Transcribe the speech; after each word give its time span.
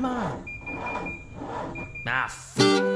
Come 0.00 0.12
on. 0.12 1.20
Ah, 2.06 2.89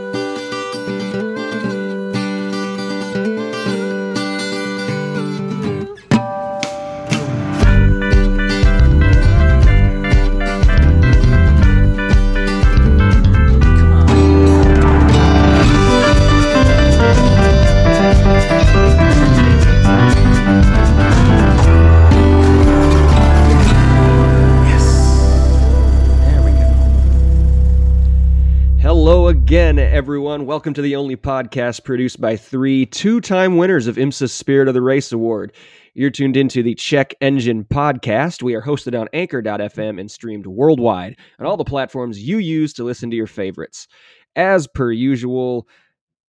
again, 29.55 29.79
everyone. 29.79 30.47
Welcome 30.47 30.75
to 30.75 30.83
the 30.83 30.97
only 30.97 31.15
podcast 31.15 31.85
produced 31.85 32.21
by 32.21 32.37
three 32.37 32.87
two 32.87 33.21
time 33.21 33.57
winners 33.57 33.87
of 33.87 33.95
IMSA's 33.95 34.33
Spirit 34.33 34.67
of 34.67 34.75
the 34.75 34.83
Race 34.83 35.13
Award. 35.13 35.53
You're 35.95 36.11
tuned 36.11 36.37
into 36.37 36.61
the 36.61 36.75
Check 36.75 37.15
Engine 37.21 37.63
podcast. 37.63 38.43
We 38.43 38.57
are 38.57 38.63
hosted 38.63 39.01
on 39.01 39.07
anchor.fm 39.13 40.01
and 40.01 40.11
streamed 40.11 40.49
worldwide 40.49 41.17
on 41.39 41.47
all 41.47 41.57
the 41.57 41.63
platforms 41.63 42.21
you 42.21 42.39
use 42.39 42.73
to 42.73 42.83
listen 42.83 43.11
to 43.11 43.17
your 43.17 43.29
favorites. 43.29 43.87
As 44.35 44.67
per 44.67 44.91
usual, 44.91 45.69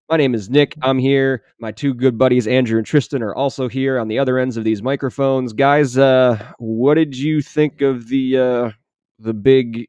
my 0.08 0.18
name 0.18 0.32
is 0.32 0.48
Nick. 0.48 0.76
I'm 0.82 1.00
here. 1.00 1.42
My 1.58 1.72
two 1.72 1.94
good 1.94 2.16
buddies, 2.16 2.46
Andrew 2.46 2.78
and 2.78 2.86
Tristan, 2.86 3.24
are 3.24 3.34
also 3.34 3.66
here 3.66 3.98
on 3.98 4.06
the 4.06 4.20
other 4.20 4.38
ends 4.38 4.56
of 4.56 4.62
these 4.62 4.82
microphones. 4.82 5.52
Guys, 5.52 5.98
uh, 5.98 6.52
what 6.60 6.94
did 6.94 7.18
you 7.18 7.42
think 7.42 7.80
of 7.82 8.06
the 8.06 8.38
uh, 8.38 8.70
the 9.18 9.34
big 9.34 9.88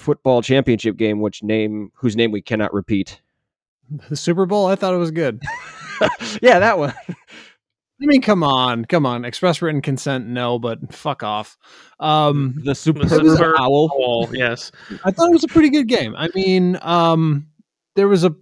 football 0.00 0.42
championship 0.42 0.96
game, 0.96 1.20
which 1.20 1.42
name 1.42 1.92
whose 1.94 2.16
name 2.16 2.32
we 2.32 2.42
cannot 2.42 2.72
repeat. 2.72 3.20
The 4.08 4.16
Super 4.16 4.46
Bowl, 4.46 4.66
I 4.66 4.76
thought 4.76 4.94
it 4.94 4.98
was 4.98 5.10
good. 5.10 5.42
yeah, 6.42 6.58
that 6.58 6.78
one. 6.78 6.94
I 8.02 8.06
mean, 8.06 8.22
come 8.22 8.42
on, 8.42 8.86
come 8.86 9.04
on. 9.04 9.24
Express 9.24 9.60
written 9.60 9.82
consent, 9.82 10.26
no, 10.26 10.58
but 10.58 10.94
fuck 10.94 11.22
off. 11.22 11.58
Um, 11.98 12.54
The 12.64 12.74
superb 12.74 13.08
Super 13.08 13.54
owl. 13.60 13.88
Bowl, 13.88 14.28
yes. 14.32 14.72
I 15.04 15.10
thought 15.10 15.28
it 15.28 15.32
was 15.34 15.44
a 15.44 15.48
pretty 15.48 15.68
good 15.70 15.86
game. 15.86 16.14
I 16.16 16.28
mean, 16.34 16.78
um, 16.80 17.48
there 17.96 18.08
was 18.08 18.24
a 18.24 18.34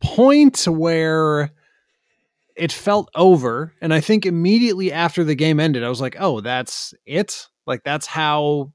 point 0.00 0.64
where 0.68 1.50
it 2.54 2.70
felt 2.70 3.10
over, 3.16 3.72
and 3.80 3.92
I 3.92 4.00
think 4.00 4.26
immediately 4.26 4.92
after 4.92 5.24
the 5.24 5.34
game 5.34 5.58
ended, 5.58 5.82
I 5.82 5.88
was 5.88 6.00
like, 6.00 6.16
"Oh, 6.20 6.40
that's 6.40 6.94
it." 7.04 7.48
Like 7.66 7.82
that's 7.84 8.06
how 8.06 8.72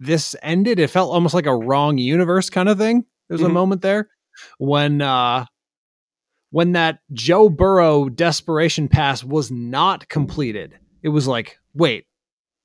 this 0.00 0.34
ended. 0.42 0.78
It 0.78 0.90
felt 0.90 1.12
almost 1.12 1.34
like 1.34 1.46
a 1.46 1.56
wrong 1.56 1.98
universe 1.98 2.50
kind 2.50 2.68
of 2.68 2.78
thing. 2.78 3.04
There's 3.28 3.42
a 3.42 3.46
Mhm. 3.46 3.52
moment 3.52 3.82
there 3.82 4.08
when 4.58 5.02
uh 5.02 5.44
when 6.50 6.72
that 6.72 7.00
Joe 7.12 7.48
Burrow 7.48 8.08
desperation 8.08 8.88
pass 8.88 9.22
was 9.22 9.50
not 9.50 10.08
completed. 10.08 10.78
It 11.02 11.10
was 11.10 11.26
like, 11.26 11.58
wait, 11.74 12.06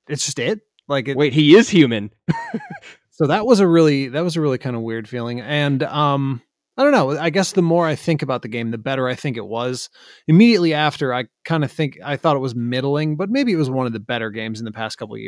it's 0.07 0.25
just 0.25 0.39
it? 0.39 0.61
Like 0.87 1.07
it, 1.07 1.17
Wait, 1.17 1.33
he 1.33 1.55
is 1.55 1.69
human. 1.69 2.11
so 3.11 3.27
that 3.27 3.45
was 3.45 3.59
a 3.59 3.67
really 3.67 4.07
that 4.09 4.21
was 4.23 4.35
a 4.35 4.41
really 4.41 4.57
kind 4.57 4.75
of 4.75 4.81
weird 4.81 5.07
feeling 5.07 5.39
and 5.39 5.83
um 5.83 6.41
i 6.77 6.83
don't 6.83 6.91
know 6.91 7.11
i 7.19 7.29
guess 7.29 7.51
the 7.51 7.61
more 7.61 7.85
i 7.85 7.93
think 7.95 8.21
about 8.23 8.41
the 8.41 8.47
game 8.47 8.71
the 8.71 8.77
better 8.77 9.07
i 9.07 9.13
think 9.13 9.37
it 9.37 9.45
was 9.45 9.89
immediately 10.27 10.73
after 10.73 11.13
i 11.13 11.23
kind 11.45 11.63
of 11.63 11.71
think 11.71 11.99
i 12.03 12.17
thought 12.17 12.35
it 12.35 12.39
was 12.39 12.55
middling 12.55 13.15
but 13.15 13.29
maybe 13.29 13.53
it 13.53 13.57
was 13.57 13.69
one 13.69 13.85
of 13.85 13.93
the 13.93 13.99
better 13.99 14.31
games 14.31 14.57
in 14.59 14.65
the 14.65 14.71
past 14.71 14.97
couple 14.97 15.13
of 15.13 15.21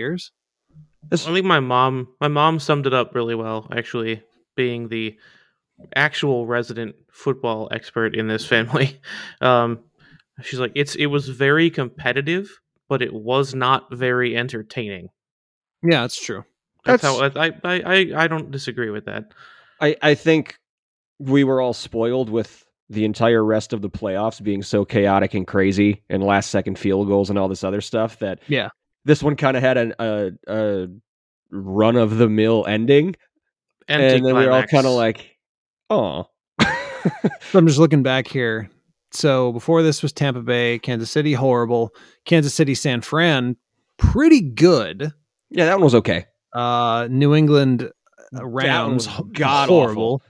years 1.11 1.27
I 1.27 1.33
think 1.33 1.45
my 1.45 1.59
mom 1.59 2.07
my 2.21 2.27
mom 2.27 2.59
summed 2.59 2.85
it 2.87 2.93
up 2.93 3.13
really 3.15 3.35
well, 3.35 3.67
actually, 3.71 4.23
being 4.55 4.87
the 4.89 5.17
actual 5.95 6.45
resident 6.47 6.95
football 7.11 7.67
expert 7.71 8.15
in 8.15 8.27
this 8.27 8.45
family. 8.53 8.99
Um, 9.41 9.79
she's 10.41 10.59
like, 10.59 10.71
it's 10.75 10.95
it 10.95 11.07
was 11.07 11.29
very 11.29 11.69
competitive, 11.69 12.49
but 12.89 13.01
it 13.01 13.13
was 13.13 13.53
not 13.55 13.93
very 13.93 14.35
entertaining. 14.37 15.09
yeah 15.83 16.01
that's 16.01 16.23
true 16.23 16.43
That's, 16.85 17.01
That's- 17.03 17.35
how 17.35 17.41
I, 17.41 17.51
I 17.63 17.81
I 17.97 18.23
I 18.23 18.27
don't 18.27 18.51
disagree 18.51 18.89
with 18.89 19.05
that. 19.05 19.33
I, 19.81 19.95
I 20.01 20.15
think 20.15 20.55
we 21.19 21.43
were 21.43 21.59
all 21.61 21.73
spoiled 21.73 22.29
with 22.29 22.65
the 22.89 23.03
entire 23.03 23.43
rest 23.43 23.73
of 23.73 23.81
the 23.81 23.89
playoffs 23.89 24.41
being 24.41 24.61
so 24.63 24.85
chaotic 24.85 25.33
and 25.33 25.45
crazy 25.47 26.03
and 26.09 26.23
last 26.23 26.49
second 26.51 26.77
field 26.79 27.07
goals 27.07 27.29
and 27.29 27.37
all 27.39 27.47
this 27.49 27.63
other 27.63 27.81
stuff 27.81 28.19
that 28.19 28.39
Yeah. 28.47 28.69
This 29.05 29.23
one 29.23 29.35
kind 29.35 29.55
of 29.55 29.63
had 29.63 29.77
an, 29.77 29.93
a, 29.99 30.31
a 30.47 30.87
run 31.51 31.95
of 31.95 32.17
the 32.17 32.27
mill 32.27 32.65
ending. 32.67 33.15
And 33.87 34.01
then 34.01 34.23
we 34.23 34.33
were 34.33 34.51
all 34.51 34.63
kind 34.63 34.85
of 34.85 34.93
like, 34.93 35.37
oh. 35.89 36.27
so 36.61 37.59
i'm 37.59 37.67
just 37.67 37.77
looking 37.77 38.01
back 38.01 38.27
here 38.27 38.67
so 39.11 39.51
before 39.51 39.83
this 39.83 40.01
was 40.01 40.11
tampa 40.11 40.41
bay 40.41 40.79
kansas 40.79 41.11
city 41.11 41.33
horrible 41.33 41.93
kansas 42.25 42.53
city 42.53 42.73
san 42.73 42.99
fran 42.99 43.55
pretty 43.97 44.41
good 44.41 45.13
yeah, 45.51 45.65
that 45.65 45.75
one 45.75 45.83
was 45.83 45.93
okay. 45.93 46.25
uh 46.53 47.07
new 47.11 47.35
england 47.35 47.91
uh, 48.35 48.43
rams 48.43 49.05
god-awful. 49.33 49.75
horrible 49.75 50.21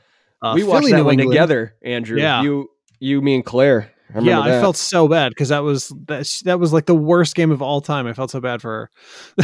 uh, 0.41 0.53
we 0.53 0.63
watched 0.63 0.89
that 0.89 0.97
New 0.97 1.05
one 1.05 1.13
England- 1.13 1.31
together, 1.31 1.75
Andrew. 1.81 2.19
Yeah. 2.19 2.43
You, 2.43 2.69
you, 2.99 3.21
me, 3.21 3.35
and 3.35 3.45
Claire. 3.45 3.91
I 4.15 4.19
yeah, 4.21 4.37
remember 4.37 4.57
I 4.57 4.61
felt 4.61 4.77
so 4.77 5.07
bad 5.07 5.29
because 5.29 5.49
that 5.49 5.59
was 5.63 5.89
that, 6.07 6.31
that 6.45 6.59
was 6.59 6.71
like 6.71 6.85
the 6.85 6.95
worst 6.95 7.35
game 7.35 7.51
of 7.51 7.61
all 7.61 7.81
time. 7.81 8.07
I 8.07 8.13
felt 8.13 8.31
so 8.31 8.39
bad 8.39 8.61
for 8.61 8.69
her. 8.71 8.89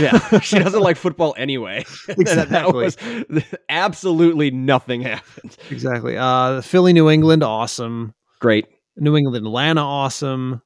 Yeah, 0.01 0.39
she 0.39 0.59
doesn't 0.59 0.79
like 0.81 0.97
football 0.97 1.33
anyway. 1.37 1.85
That- 2.07 2.49
that 2.49 2.73
was 2.73 2.97
absolutely 3.69 4.51
nothing 4.51 5.01
happened. 5.01 5.57
exactly. 5.69 6.17
Uh, 6.17 6.61
Philly, 6.61 6.93
New 6.93 7.09
England, 7.09 7.43
awesome. 7.43 8.13
Great. 8.39 8.65
New 8.97 9.15
England, 9.17 9.45
Atlanta, 9.45 9.81
awesome. 9.81 10.61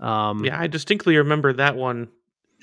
Um, 0.00 0.44
Yeah, 0.44 0.58
I 0.60 0.66
distinctly 0.66 1.16
remember 1.16 1.52
that 1.54 1.76
one 1.76 2.08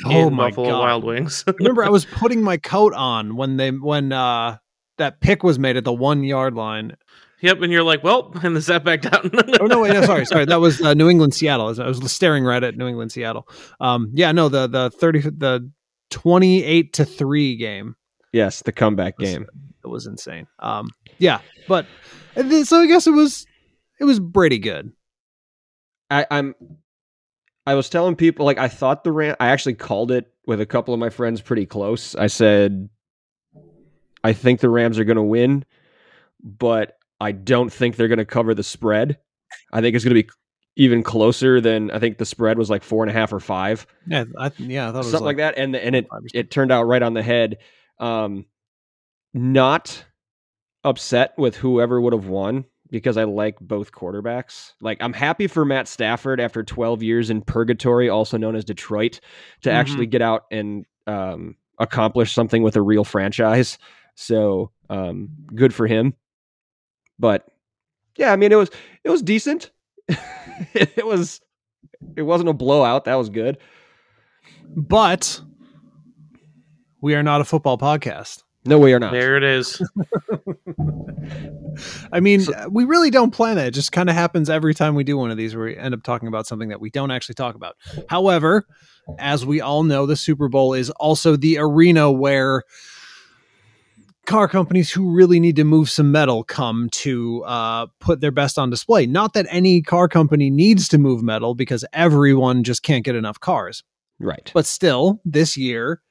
Oh 0.05 0.27
in 0.27 0.33
my 0.33 0.49
Buffalo 0.49 0.69
God. 0.69 0.79
Wild 0.79 1.03
Wings. 1.03 1.43
remember 1.59 1.83
I 1.83 1.89
was 1.89 2.05
putting 2.05 2.41
my 2.41 2.57
coat 2.57 2.93
on 2.93 3.35
when 3.37 3.57
they 3.57 3.71
when 3.71 4.11
uh 4.11 4.57
that 4.97 5.19
pick 5.21 5.43
was 5.43 5.57
made 5.59 5.77
at 5.77 5.83
the 5.85 5.93
one 5.93 6.23
yard 6.23 6.53
line. 6.55 6.95
Yep, 7.41 7.61
and 7.61 7.71
you're 7.71 7.83
like, 7.83 8.03
well, 8.03 8.31
and 8.43 8.55
the 8.55 8.61
set 8.61 8.83
back 8.83 9.01
down. 9.01 9.31
Oh 9.59 9.67
no, 9.67 9.81
wait, 9.81 9.93
no, 9.93 10.03
sorry, 10.03 10.25
sorry. 10.25 10.45
That 10.45 10.59
was 10.59 10.81
uh, 10.81 10.93
New 10.93 11.09
England, 11.09 11.33
Seattle. 11.33 11.67
I 11.81 11.87
was 11.87 12.11
staring 12.11 12.43
right 12.43 12.63
at 12.63 12.75
New 12.77 12.87
England, 12.87 13.11
Seattle. 13.11 13.47
Um, 13.79 14.11
yeah, 14.13 14.31
no, 14.31 14.49
the 14.49 14.67
the 14.67 14.91
thirty 14.91 15.19
the 15.21 15.69
twenty 16.09 16.63
eight 16.63 16.93
to 16.93 17.05
three 17.05 17.55
game. 17.55 17.95
Yes, 18.33 18.61
the 18.63 18.71
comeback 18.71 19.17
was- 19.17 19.29
game. 19.29 19.45
It 19.83 19.87
was 19.87 20.07
insane. 20.07 20.47
Um, 20.59 20.89
yeah, 21.19 21.39
but 21.67 21.85
so 22.63 22.77
I 22.81 22.87
guess 22.87 23.05
it 23.05 23.11
was 23.11 23.45
it 23.99 24.03
was 24.03 24.19
pretty 24.19 24.57
good. 24.59 24.91
I, 26.09 26.25
I'm. 26.31 26.55
I 27.67 27.75
was 27.75 27.89
telling 27.89 28.15
people 28.15 28.45
like 28.45 28.57
I 28.57 28.67
thought 28.67 29.03
the 29.03 29.11
Ram. 29.11 29.35
I 29.39 29.47
actually 29.47 29.75
called 29.75 30.11
it 30.11 30.31
with 30.47 30.59
a 30.61 30.65
couple 30.65 30.93
of 30.93 30.99
my 30.99 31.09
friends 31.09 31.41
pretty 31.41 31.65
close. 31.65 32.15
I 32.15 32.27
said, 32.27 32.89
I 34.23 34.33
think 34.33 34.59
the 34.59 34.69
Rams 34.69 34.99
are 34.99 35.03
going 35.03 35.17
to 35.17 35.23
win, 35.23 35.65
but 36.43 36.97
I 37.19 37.31
don't 37.31 37.71
think 37.71 37.95
they're 37.95 38.07
going 38.07 38.17
to 38.17 38.25
cover 38.25 38.53
the 38.53 38.63
spread. 38.63 39.17
I 39.71 39.81
think 39.81 39.95
it's 39.95 40.03
going 40.03 40.15
to 40.15 40.23
be 40.23 40.29
even 40.77 41.03
closer 41.03 41.61
than 41.61 41.89
I 41.91 41.99
think 41.99 42.17
the 42.17 42.25
spread 42.25 42.57
was 42.57 42.69
like 42.69 42.83
four 42.83 43.03
and 43.03 43.09
a 43.09 43.13
half 43.13 43.31
or 43.31 43.39
five. 43.39 43.87
Yeah, 44.07 44.25
I, 44.37 44.51
yeah, 44.57 44.89
I 44.89 44.91
thought 44.91 44.95
it 44.95 44.97
was 44.97 45.11
something 45.11 45.25
like, 45.25 45.37
that, 45.37 45.57
and 45.57 45.75
and 45.75 45.95
it 45.95 46.07
it 46.33 46.51
turned 46.51 46.71
out 46.71 46.83
right 46.83 47.01
on 47.01 47.13
the 47.13 47.23
head. 47.23 47.57
Um, 47.99 48.45
not 49.33 50.05
upset 50.83 51.33
with 51.37 51.55
whoever 51.55 51.99
would 51.99 52.13
have 52.13 52.27
won 52.27 52.65
because 52.91 53.17
I 53.17 53.23
like 53.23 53.57
both 53.59 53.91
quarterbacks. 53.91 54.73
Like 54.81 54.97
I'm 55.01 55.13
happy 55.13 55.47
for 55.47 55.65
Matt 55.65 55.87
Stafford 55.87 56.39
after 56.39 56.63
12 56.63 57.03
years 57.03 57.29
in 57.29 57.41
purgatory, 57.41 58.09
also 58.09 58.37
known 58.37 58.55
as 58.55 58.63
Detroit, 58.63 59.19
to 59.61 59.71
actually 59.71 60.05
get 60.05 60.21
out 60.21 60.43
and 60.51 60.85
um, 61.07 61.55
accomplish 61.79 62.33
something 62.33 62.63
with 62.63 62.75
a 62.75 62.81
real 62.81 63.03
franchise. 63.03 63.77
So 64.15 64.71
um, 64.89 65.29
good 65.53 65.73
for 65.73 65.87
him. 65.87 66.13
But 67.19 67.47
yeah, 68.17 68.31
I 68.31 68.35
mean 68.35 68.51
it 68.51 68.55
was 68.55 68.69
it 69.03 69.09
was 69.09 69.21
decent. 69.21 69.71
it 70.73 71.05
was 71.05 71.41
it 72.15 72.21
wasn't 72.23 72.49
a 72.49 72.53
blowout. 72.53 73.05
That 73.05 73.15
was 73.15 73.29
good. 73.29 73.57
But 74.75 75.41
we 77.01 77.15
are 77.15 77.23
not 77.23 77.41
a 77.41 77.45
football 77.45 77.77
podcast. 77.77 78.43
No, 78.67 78.79
we 78.79 78.93
are 78.93 78.99
not. 78.99 79.11
there 79.13 79.37
it 79.37 79.43
is. 79.43 79.79
I 82.11 82.19
mean, 82.19 82.41
So- 82.41 82.67
we 82.71 82.83
really 82.85 83.09
don't 83.11 83.31
plan 83.31 83.57
that. 83.57 83.67
It 83.67 83.71
just 83.75 83.91
kind 83.91 84.09
of 84.09 84.15
happens 84.15 84.49
every 84.49 84.73
time 84.73 84.95
we 84.95 85.03
do 85.03 85.17
one 85.17 85.29
of 85.31 85.37
these 85.37 85.55
where 85.55 85.65
we 85.67 85.77
end 85.77 85.93
up 85.93 86.03
talking 86.03 86.27
about 86.27 86.47
something 86.47 86.69
that 86.69 86.81
we 86.81 86.89
don't 86.89 87.11
actually 87.11 87.35
talk 87.35 87.55
about. 87.55 87.75
However, 88.09 88.65
as 89.19 89.45
we 89.45 89.61
all 89.61 89.83
know, 89.83 90.05
the 90.07 90.15
Super 90.15 90.47
Bowl 90.49 90.73
is 90.73 90.89
also 90.91 91.35
the 91.35 91.59
arena 91.59 92.11
where 92.11 92.63
car 94.25 94.47
companies 94.47 94.91
who 94.91 95.11
really 95.11 95.39
need 95.39 95.55
to 95.55 95.63
move 95.63 95.89
some 95.89 96.11
metal 96.11 96.43
come 96.43 96.89
to 96.91 97.43
uh, 97.43 97.87
put 97.99 98.21
their 98.21 98.31
best 98.31 98.57
on 98.57 98.69
display. 98.69 99.05
Not 99.05 99.33
that 99.33 99.47
any 99.49 99.81
car 99.81 100.07
company 100.07 100.49
needs 100.49 100.87
to 100.89 100.97
move 100.97 101.23
metal 101.23 101.55
because 101.55 101.85
everyone 101.93 102.63
just 102.63 102.83
can't 102.83 103.05
get 103.05 103.15
enough 103.15 103.39
cars. 103.39 103.83
Right. 104.19 104.51
But 104.53 104.65
still, 104.65 105.21
this 105.25 105.57
year, 105.57 106.01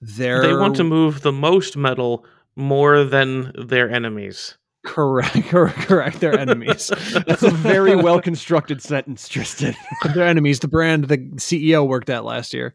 they're 0.00 0.42
They 0.42 0.54
want 0.54 0.76
to 0.76 0.84
move 0.84 1.22
the 1.22 1.32
most 1.32 1.76
metal, 1.76 2.24
more 2.56 3.04
than 3.04 3.52
their 3.56 3.90
enemies. 3.90 4.56
Correct, 4.84 5.44
correct, 5.48 5.78
correct. 5.78 6.20
They're 6.20 6.38
enemies. 6.38 6.88
That's 7.26 7.42
a 7.42 7.50
very 7.50 7.96
well 7.96 8.20
constructed 8.20 8.82
sentence, 8.82 9.28
Tristan. 9.28 9.74
They're 10.14 10.26
enemies. 10.26 10.60
The 10.60 10.68
brand 10.68 11.04
the 11.04 11.18
CEO 11.36 11.86
worked 11.86 12.10
at 12.10 12.24
last 12.24 12.52
year. 12.52 12.74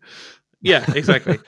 Yeah, 0.61 0.85
exactly. 0.93 1.39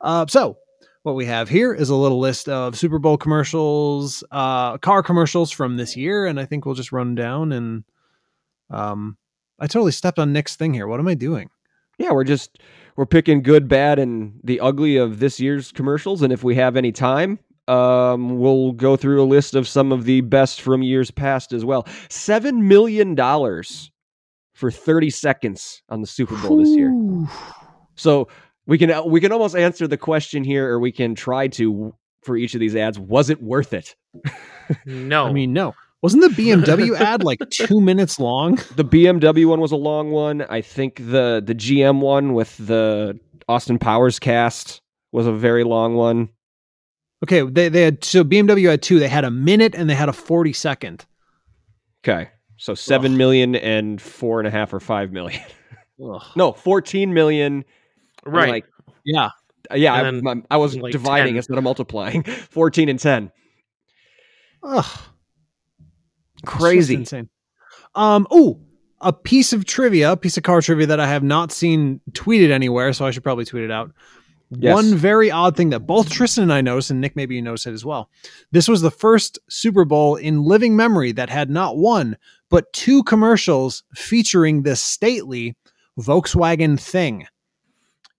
Uh, 0.00 0.26
so 0.28 0.58
what 1.06 1.14
we 1.14 1.24
have 1.24 1.48
here 1.48 1.72
is 1.72 1.88
a 1.88 1.94
little 1.94 2.18
list 2.18 2.48
of 2.48 2.76
Super 2.76 2.98
Bowl 2.98 3.16
commercials, 3.16 4.24
uh, 4.32 4.76
car 4.78 5.04
commercials 5.04 5.52
from 5.52 5.76
this 5.76 5.96
year, 5.96 6.26
and 6.26 6.40
I 6.40 6.44
think 6.44 6.66
we'll 6.66 6.74
just 6.74 6.90
run 6.90 7.14
down 7.14 7.52
and 7.52 7.84
um, 8.70 9.16
I 9.60 9.68
totally 9.68 9.92
stepped 9.92 10.18
on 10.18 10.32
Nick's 10.32 10.56
thing 10.56 10.74
here. 10.74 10.88
What 10.88 10.98
am 10.98 11.06
I 11.06 11.14
doing? 11.14 11.48
Yeah, 11.96 12.10
we're 12.10 12.24
just 12.24 12.58
we're 12.96 13.06
picking 13.06 13.40
good, 13.44 13.68
bad, 13.68 14.00
and 14.00 14.40
the 14.42 14.58
ugly 14.58 14.96
of 14.96 15.20
this 15.20 15.38
year's 15.38 15.70
commercials, 15.70 16.22
and 16.22 16.32
if 16.32 16.42
we 16.42 16.56
have 16.56 16.76
any 16.76 16.90
time, 16.90 17.38
um, 17.68 18.40
we'll 18.40 18.72
go 18.72 18.96
through 18.96 19.22
a 19.22 19.24
list 19.24 19.54
of 19.54 19.68
some 19.68 19.92
of 19.92 20.06
the 20.06 20.22
best 20.22 20.60
from 20.60 20.82
years 20.82 21.12
past 21.12 21.52
as 21.52 21.64
well. 21.64 21.86
Seven 22.10 22.66
million 22.66 23.14
dollars 23.14 23.92
for 24.54 24.72
thirty 24.72 25.10
seconds 25.10 25.82
on 25.88 26.00
the 26.00 26.06
Super 26.08 26.36
Bowl 26.36 26.56
this 26.56 26.70
year. 26.70 26.92
So 27.94 28.26
we 28.66 28.78
can 28.78 28.90
uh, 28.90 29.02
we 29.04 29.20
can 29.20 29.32
almost 29.32 29.56
answer 29.56 29.86
the 29.86 29.96
question 29.96 30.44
here, 30.44 30.68
or 30.70 30.78
we 30.78 30.92
can 30.92 31.14
try 31.14 31.48
to 31.48 31.94
for 32.22 32.36
each 32.36 32.54
of 32.54 32.60
these 32.60 32.76
ads. 32.76 32.98
Was 32.98 33.30
it 33.30 33.42
worth 33.42 33.72
it? 33.72 33.94
No, 34.84 35.26
I 35.26 35.32
mean, 35.32 35.52
no. 35.52 35.74
Wasn't 36.02 36.22
the 36.22 36.42
BMW 36.42 36.96
ad 37.00 37.22
like 37.22 37.38
two 37.50 37.80
minutes 37.80 38.18
long? 38.18 38.56
The 38.74 38.84
BMW 38.84 39.46
one 39.46 39.60
was 39.60 39.72
a 39.72 39.76
long 39.76 40.10
one. 40.10 40.42
I 40.42 40.60
think 40.60 40.96
the 40.96 41.42
the 41.44 41.54
GM 41.54 42.00
one 42.00 42.34
with 42.34 42.56
the 42.58 43.18
Austin 43.48 43.78
Powers 43.78 44.18
cast 44.18 44.82
was 45.12 45.26
a 45.26 45.32
very 45.32 45.64
long 45.64 45.94
one. 45.94 46.28
Okay, 47.24 47.42
they, 47.42 47.68
they 47.68 47.82
had 47.82 48.04
so 48.04 48.24
BMW 48.24 48.70
had 48.70 48.82
two. 48.82 48.98
They 48.98 49.08
had 49.08 49.24
a 49.24 49.30
minute 49.30 49.74
and 49.74 49.88
they 49.88 49.94
had 49.94 50.08
a 50.08 50.12
40 50.12 50.52
second. 50.52 51.06
Okay. 52.04 52.30
So 52.58 52.74
seven 52.74 53.16
million 53.16 53.54
and 53.54 54.00
four 54.00 54.40
and 54.40 54.48
a 54.48 54.50
half 54.50 54.72
or 54.72 54.80
five 54.80 55.12
million. 55.12 55.42
Ugh. 56.04 56.22
no, 56.36 56.52
fourteen 56.52 57.12
million. 57.12 57.64
Right? 58.26 58.48
Like, 58.50 58.64
Yeah. 59.04 59.30
yeah, 59.74 59.94
I, 59.94 60.02
then, 60.02 60.26
I- 60.50 60.54
I 60.54 60.56
was 60.58 60.76
like, 60.76 60.92
dividing 60.92 61.34
10. 61.34 61.36
instead 61.36 61.58
of 61.58 61.64
multiplying. 61.64 62.22
Fourteen 62.50 62.88
and 62.88 62.98
ten. 62.98 63.30
Ugh. 64.62 64.84
Crazy. 66.44 66.94
insane. 66.94 67.28
Um, 67.94 68.26
oh, 68.30 68.60
a 69.00 69.12
piece 69.12 69.52
of 69.52 69.64
trivia, 69.64 70.12
a 70.12 70.16
piece 70.16 70.36
of 70.36 70.42
car 70.42 70.60
trivia 70.60 70.86
that 70.86 71.00
I 71.00 71.06
have 71.06 71.22
not 71.22 71.52
seen 71.52 72.00
tweeted 72.12 72.50
anywhere, 72.50 72.92
so 72.92 73.06
I 73.06 73.10
should 73.10 73.22
probably 73.22 73.44
tweet 73.44 73.64
it 73.64 73.70
out. 73.70 73.90
Yes. 74.50 74.74
One 74.74 74.94
very 74.94 75.30
odd 75.30 75.56
thing 75.56 75.70
that 75.70 75.80
both 75.80 76.08
Tristan 76.08 76.44
and 76.44 76.52
I 76.52 76.60
noticed, 76.60 76.90
and 76.90 77.00
Nick, 77.00 77.16
maybe 77.16 77.34
you 77.34 77.42
noticed 77.42 77.66
it 77.66 77.72
as 77.72 77.84
well. 77.84 78.08
This 78.52 78.68
was 78.68 78.80
the 78.80 78.92
first 78.92 79.38
Super 79.48 79.84
Bowl 79.84 80.14
in 80.16 80.42
living 80.44 80.76
memory 80.76 81.10
that 81.12 81.28
had 81.30 81.50
not 81.50 81.76
one, 81.78 82.16
but 82.48 82.72
two 82.72 83.02
commercials 83.02 83.82
featuring 83.94 84.62
this 84.62 84.80
stately 84.80 85.56
Volkswagen 85.98 86.78
thing. 86.78 87.26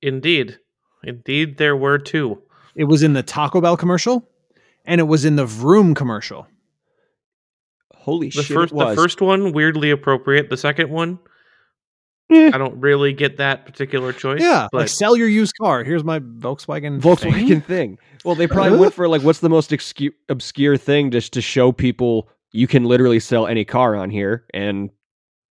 Indeed, 0.02 0.60
indeed, 1.04 1.58
there 1.58 1.76
were 1.76 1.98
two. 1.98 2.42
It 2.76 2.84
was 2.86 3.02
in 3.04 3.14
the 3.14 3.24
Taco 3.24 3.62
Bell 3.62 3.76
commercial, 3.78 4.30
and 4.86 5.02
it 5.02 5.06
was 5.06 5.26
in 5.26 5.36
the 5.36 5.46
Vroom 5.46 5.96
commercial. 5.96 6.48
Holy 7.94 8.30
The 8.30 8.44
shit! 8.44 8.56
first, 8.56 8.72
it 8.72 8.76
was. 8.76 8.96
the 8.96 9.02
first 9.02 9.22
one 9.22 9.52
weirdly 9.52 9.92
appropriate. 9.92 10.50
The 10.50 10.58
second 10.58 10.90
one, 10.90 11.20
Eh. 12.30 12.52
I 12.54 12.58
don't 12.58 12.80
really 12.82 13.14
get 13.14 13.38
that 13.38 13.66
particular 13.66 14.12
choice. 14.12 14.42
Yeah, 14.42 14.68
but 14.72 14.80
like 14.80 14.88
sell 14.90 15.16
your 15.16 15.30
used 15.30 15.54
car. 15.62 15.84
Here's 15.86 16.04
my 16.04 16.20
Volkswagen. 16.20 17.00
Volkswagen 17.00 17.48
thing. 17.48 17.62
thing. 17.62 17.98
Well, 18.26 18.36
they 18.36 18.48
probably 18.48 18.78
went 18.78 18.94
for 18.94 19.08
like, 19.08 19.22
what's 19.24 19.40
the 19.40 19.48
most 19.50 19.72
excu- 19.72 20.12
obscure 20.28 20.76
thing 20.76 21.10
just 21.10 21.32
to 21.34 21.42
show 21.42 21.72
people 21.72 22.30
you 22.52 22.68
can 22.68 22.84
literally 22.84 23.20
sell 23.22 23.48
any 23.48 23.64
car 23.64 23.96
on 23.96 24.10
here, 24.10 24.46
and 24.54 24.90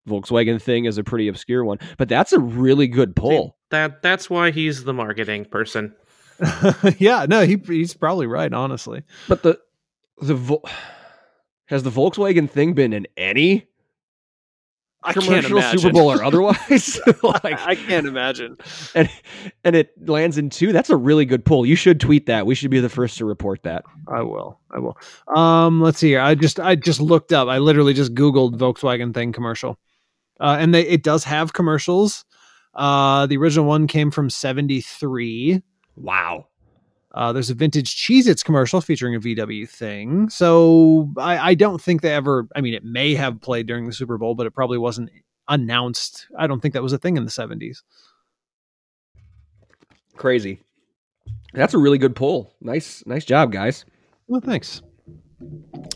Volkswagen 0.06 0.60
thing 0.60 0.84
is 0.84 0.98
a 0.98 1.04
pretty 1.04 1.28
obscure 1.28 1.64
one. 1.64 1.78
But 1.98 2.08
that's 2.08 2.32
a 2.32 2.38
really 2.38 2.86
good 2.86 3.14
pull. 3.16 3.56
that 3.70 4.02
that's 4.02 4.30
why 4.30 4.50
he's 4.50 4.84
the 4.84 4.94
marketing 4.94 5.44
person. 5.46 5.94
yeah, 6.98 7.26
no, 7.28 7.46
he 7.46 7.56
he's 7.66 7.94
probably 7.94 8.26
right. 8.26 8.52
Honestly, 8.52 9.02
But 9.28 9.42
the 9.42 9.58
the 10.20 10.34
Vol- 10.34 10.68
has 11.66 11.82
the 11.82 11.90
Volkswagen 11.90 12.48
thing 12.48 12.74
been 12.74 12.92
in 12.92 13.06
any 13.16 13.66
I 15.02 15.12
can't 15.12 15.46
commercial. 15.46 15.78
Super 15.78 15.92
Bowl 15.92 16.10
or 16.12 16.22
otherwise? 16.24 16.98
like, 17.22 17.44
I 17.66 17.76
can't 17.76 18.06
imagine. 18.06 18.56
and 18.94 19.08
and 19.62 19.76
it 19.76 19.92
lands 20.08 20.36
in 20.36 20.50
two. 20.50 20.72
That's 20.72 20.90
a 20.90 20.96
really 20.96 21.24
good 21.24 21.44
pull. 21.44 21.64
You 21.64 21.76
should 21.76 22.00
tweet 22.00 22.26
that. 22.26 22.44
We 22.44 22.54
should 22.56 22.70
be 22.72 22.80
the 22.80 22.88
first 22.88 23.16
to 23.18 23.24
report 23.24 23.62
that. 23.62 23.84
I 24.08 24.22
will. 24.22 24.58
I 24.70 24.80
will. 24.80 24.96
Um, 25.34 25.80
let's 25.80 25.98
see 25.98 26.08
here. 26.08 26.20
I 26.20 26.34
just 26.34 26.58
I 26.58 26.74
just 26.74 27.00
looked 27.00 27.32
up. 27.32 27.46
I 27.48 27.58
literally 27.58 27.94
just 27.94 28.14
Googled 28.14 28.56
Volkswagen 28.58 29.14
thing 29.14 29.32
commercial, 29.32 29.78
uh, 30.40 30.56
and 30.58 30.74
they 30.74 30.86
it 30.86 31.02
does 31.02 31.24
have 31.24 31.52
commercials. 31.52 32.24
Uh, 32.74 33.26
the 33.26 33.36
original 33.36 33.66
one 33.66 33.86
came 33.86 34.10
from 34.10 34.30
'73. 34.30 35.62
Wow. 35.96 36.46
Uh, 37.16 37.32
there's 37.32 37.48
a 37.48 37.54
vintage 37.54 37.96
Cheez 37.96 38.28
Its 38.28 38.42
commercial 38.42 38.82
featuring 38.82 39.14
a 39.14 39.20
VW 39.20 39.66
thing. 39.66 40.28
So 40.28 41.10
I, 41.16 41.38
I 41.50 41.54
don't 41.54 41.80
think 41.80 42.02
they 42.02 42.12
ever, 42.12 42.46
I 42.54 42.60
mean, 42.60 42.74
it 42.74 42.84
may 42.84 43.14
have 43.14 43.40
played 43.40 43.66
during 43.66 43.86
the 43.86 43.94
Super 43.94 44.18
Bowl, 44.18 44.34
but 44.34 44.46
it 44.46 44.50
probably 44.50 44.76
wasn't 44.76 45.08
announced. 45.48 46.26
I 46.38 46.46
don't 46.46 46.60
think 46.60 46.74
that 46.74 46.82
was 46.82 46.92
a 46.92 46.98
thing 46.98 47.16
in 47.16 47.24
the 47.24 47.30
70s. 47.30 47.78
Crazy. 50.16 50.60
That's 51.54 51.72
a 51.72 51.78
really 51.78 51.96
good 51.96 52.14
pull. 52.14 52.52
Nice, 52.60 53.02
nice 53.06 53.24
job, 53.24 53.50
guys. 53.50 53.86
Well, 54.28 54.42
thanks. 54.42 54.82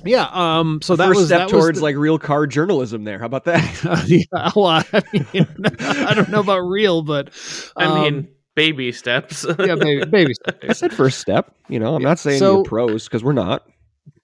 Yeah. 0.05 0.29
Um. 0.33 0.81
So 0.83 0.97
that 0.97 1.07
First 1.09 1.19
was 1.19 1.27
step 1.29 1.39
that 1.39 1.45
was 1.55 1.65
towards 1.65 1.79
the- 1.79 1.85
like 1.85 1.97
real 1.97 2.19
car 2.19 2.47
journalism. 2.47 3.05
There. 3.05 3.19
How 3.19 3.27
about 3.27 3.45
that? 3.45 4.05
yeah. 4.09 4.51
Well, 4.55 4.67
I 4.67 5.03
mean, 5.13 5.47
I 5.81 6.15
don't 6.15 6.29
know 6.29 6.41
about 6.41 6.61
real, 6.61 7.03
but 7.03 7.31
I 7.77 7.85
um, 7.85 8.03
mean, 8.03 8.29
baby 8.55 8.93
steps. 8.93 9.47
yeah, 9.59 9.75
baby, 9.77 10.05
baby 10.11 10.35
step. 10.35 10.63
I 10.69 10.73
said 10.73 10.93
first 10.93 11.19
step. 11.21 11.55
You 11.69 11.79
know, 11.79 11.95
I'm 11.95 12.03
Yeah. 12.03 12.09
not 12.09 12.19
saying 12.19 12.39
So- 12.39 12.57
you're 12.57 12.65
pros 12.65 13.05
because 13.05 13.25
we're 13.25 13.33
not. 13.33 13.67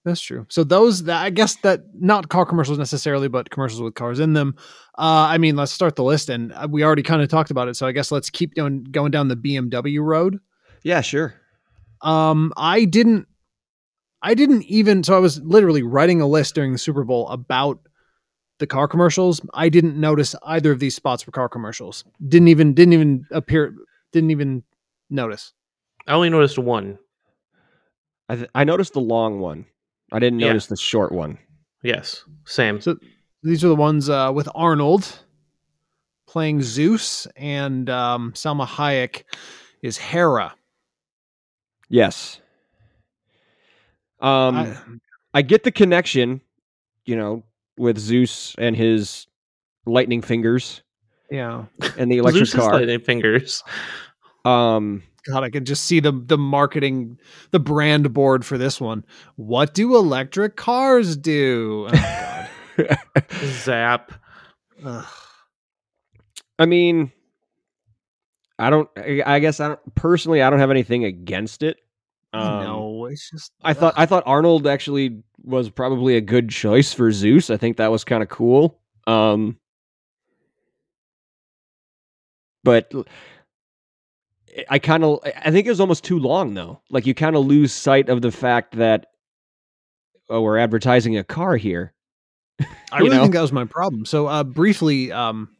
That's 0.04 0.20
true. 0.20 0.46
So 0.48 0.62
those, 0.62 1.02
that, 1.04 1.20
I 1.24 1.30
guess 1.30 1.56
that 1.62 1.80
not 1.92 2.28
car 2.28 2.46
commercials 2.46 2.78
necessarily, 2.78 3.26
but 3.26 3.50
commercials 3.50 3.82
with 3.82 3.94
cars 3.96 4.20
in 4.20 4.34
them. 4.34 4.54
Uh, 4.96 5.26
I 5.28 5.36
mean, 5.38 5.56
let's 5.56 5.72
start 5.72 5.96
the 5.96 6.04
list, 6.04 6.28
and 6.28 6.52
uh, 6.52 6.68
we 6.70 6.84
already 6.84 7.02
kind 7.02 7.22
of 7.22 7.28
talked 7.28 7.50
about 7.50 7.66
it. 7.66 7.74
So 7.74 7.88
I 7.88 7.92
guess 7.92 8.12
let's 8.12 8.30
keep 8.30 8.54
going 8.54 8.84
going 8.84 9.10
down 9.10 9.26
the 9.26 9.34
BMW 9.34 9.98
road. 10.00 10.38
Yeah, 10.84 11.00
sure. 11.00 11.34
Um, 12.02 12.52
I 12.56 12.85
didn't, 12.85 13.26
I 14.26 14.35
didn't 14.35 14.64
even. 14.64 15.02
So 15.04 15.14
I 15.16 15.21
was 15.21 15.40
literally 15.42 15.83
writing 15.83 16.21
a 16.21 16.26
list 16.26 16.54
during 16.54 16.73
the 16.73 16.78
Super 16.78 17.04
Bowl 17.04 17.28
about 17.28 17.78
the 18.59 18.66
car 18.66 18.88
commercials. 18.88 19.40
I 19.54 19.68
didn't 19.68 19.97
notice 20.00 20.35
either 20.45 20.73
of 20.73 20.80
these 20.80 20.97
spots 20.97 21.23
for 21.23 21.30
car 21.30 21.49
commercials. 21.49 22.04
Didn't 22.26 22.49
even 22.49 22.75
didn't 22.75 22.95
even 22.95 23.25
appear. 23.30 23.75
Didn't 24.12 24.30
even 24.33 24.64
notice. 25.11 25.52
I 26.09 26.12
only 26.14 26.30
noticed 26.30 26.59
one. 26.59 26.99
I 28.28 28.37
th- 28.37 28.50
I 28.54 28.64
noticed 28.64 28.95
the 28.95 29.00
long 29.00 29.38
one. 29.40 29.66
I 30.12 30.18
didn't 30.18 30.40
Yeah. 30.40 30.49
notice 30.49 30.66
the 30.66 30.76
short 30.76 31.12
one. 31.12 31.38
Yes, 31.83 32.25
same. 32.47 32.80
So 32.80 32.97
these 33.45 33.62
are 33.64 33.68
the 33.68 33.76
ones 33.76 34.09
uh, 34.09 34.33
with 34.35 34.49
Arnold 34.54 35.21
playing 36.26 36.62
Zeus, 36.62 37.26
and 37.37 37.88
um, 37.88 38.33
Salma 38.33 38.66
Hayek 38.66 39.23
is 39.83 39.97
Hera. 39.99 40.54
Yes. 41.88 42.40
Um, 44.26 44.56
I- 44.56 44.76
I 45.35 45.42
get 45.42 45.64
the 45.64 45.71
connection, 45.73 46.40
you 47.04 47.14
know, 47.16 47.45
with 47.76 47.99
Zeus 47.99 48.54
and 48.59 48.75
his 48.75 49.26
lightning 49.85 50.23
fingers 50.23 50.83
yeah, 51.30 51.64
and 51.99 52.11
the 52.11 52.16
electric 52.21 52.50
car. 52.50 52.73
lightning 52.73 53.00
fingers. 53.00 53.62
Um, 54.47 55.02
God, 55.26 55.42
I 55.45 55.50
can 55.50 55.64
just 55.66 55.85
see 55.85 56.00
the 56.00 56.12
the 56.12 56.38
marketing, 56.38 57.18
the 57.50 57.59
brand 57.61 58.12
board 58.14 58.47
for 58.47 58.56
this 58.56 58.80
one. 58.80 59.04
What 59.35 59.75
do 59.75 59.95
electric 59.97 60.56
cars 60.56 61.16
do? 61.16 61.88
Oh, 61.92 62.49
God. 62.78 62.99
Zap. 63.45 64.12
Ugh. 64.85 65.04
I 66.59 66.64
mean, 66.66 67.12
I 68.59 68.71
don't. 68.71 68.88
I 68.97 69.23
I 69.26 69.38
guess 69.40 69.61
I 69.61 69.68
don't 69.68 69.95
personally. 69.95 70.40
I 70.42 70.49
don't 70.49 70.61
have 70.61 70.71
anything 70.71 71.04
against 71.04 71.62
it. 71.62 71.76
Um, 72.33 72.62
no, 72.64 72.88
it's 73.06 73.30
just 73.30 73.52
I 73.62 73.72
thought 73.72 73.94
I 73.96 74.06
thought 74.06 74.22
Arnold 74.26 74.66
actually 74.66 75.22
was 75.42 75.70
probably 75.70 76.16
a 76.16 76.20
good 76.20 76.48
choice 76.48 76.92
for 76.92 77.10
Zeus. 77.12 77.50
I 77.50 77.56
think 77.56 77.76
that 77.76 77.90
was 77.90 78.04
kind 78.04 78.22
of 78.22 78.28
cool. 78.28 78.80
Um, 79.06 79.58
but 82.64 82.92
I 84.68 84.78
kind 84.78 85.04
of 85.04 85.20
I 85.25 85.50
think 85.50 85.66
it 85.66 85.70
was 85.70 85.80
almost 85.80 86.04
too 86.04 86.18
long 86.18 86.54
though. 86.54 86.80
Like 86.90 87.06
you 87.06 87.14
kind 87.14 87.36
of 87.36 87.46
lose 87.46 87.72
sight 87.72 88.08
of 88.08 88.22
the 88.22 88.32
fact 88.32 88.76
that 88.76 89.06
oh, 90.28 90.42
we're 90.42 90.58
advertising 90.58 91.16
a 91.16 91.25
car 91.25 91.56
here. 91.56 91.94
I 92.92 92.98
really 92.98 93.10
know? 93.10 93.22
think 93.22 93.34
that 93.34 93.42
was 93.42 93.52
my 93.52 93.64
problem. 93.64 94.04
So 94.04 94.26
uh, 94.26 94.44
briefly, 94.44 95.12
um, 95.12 95.50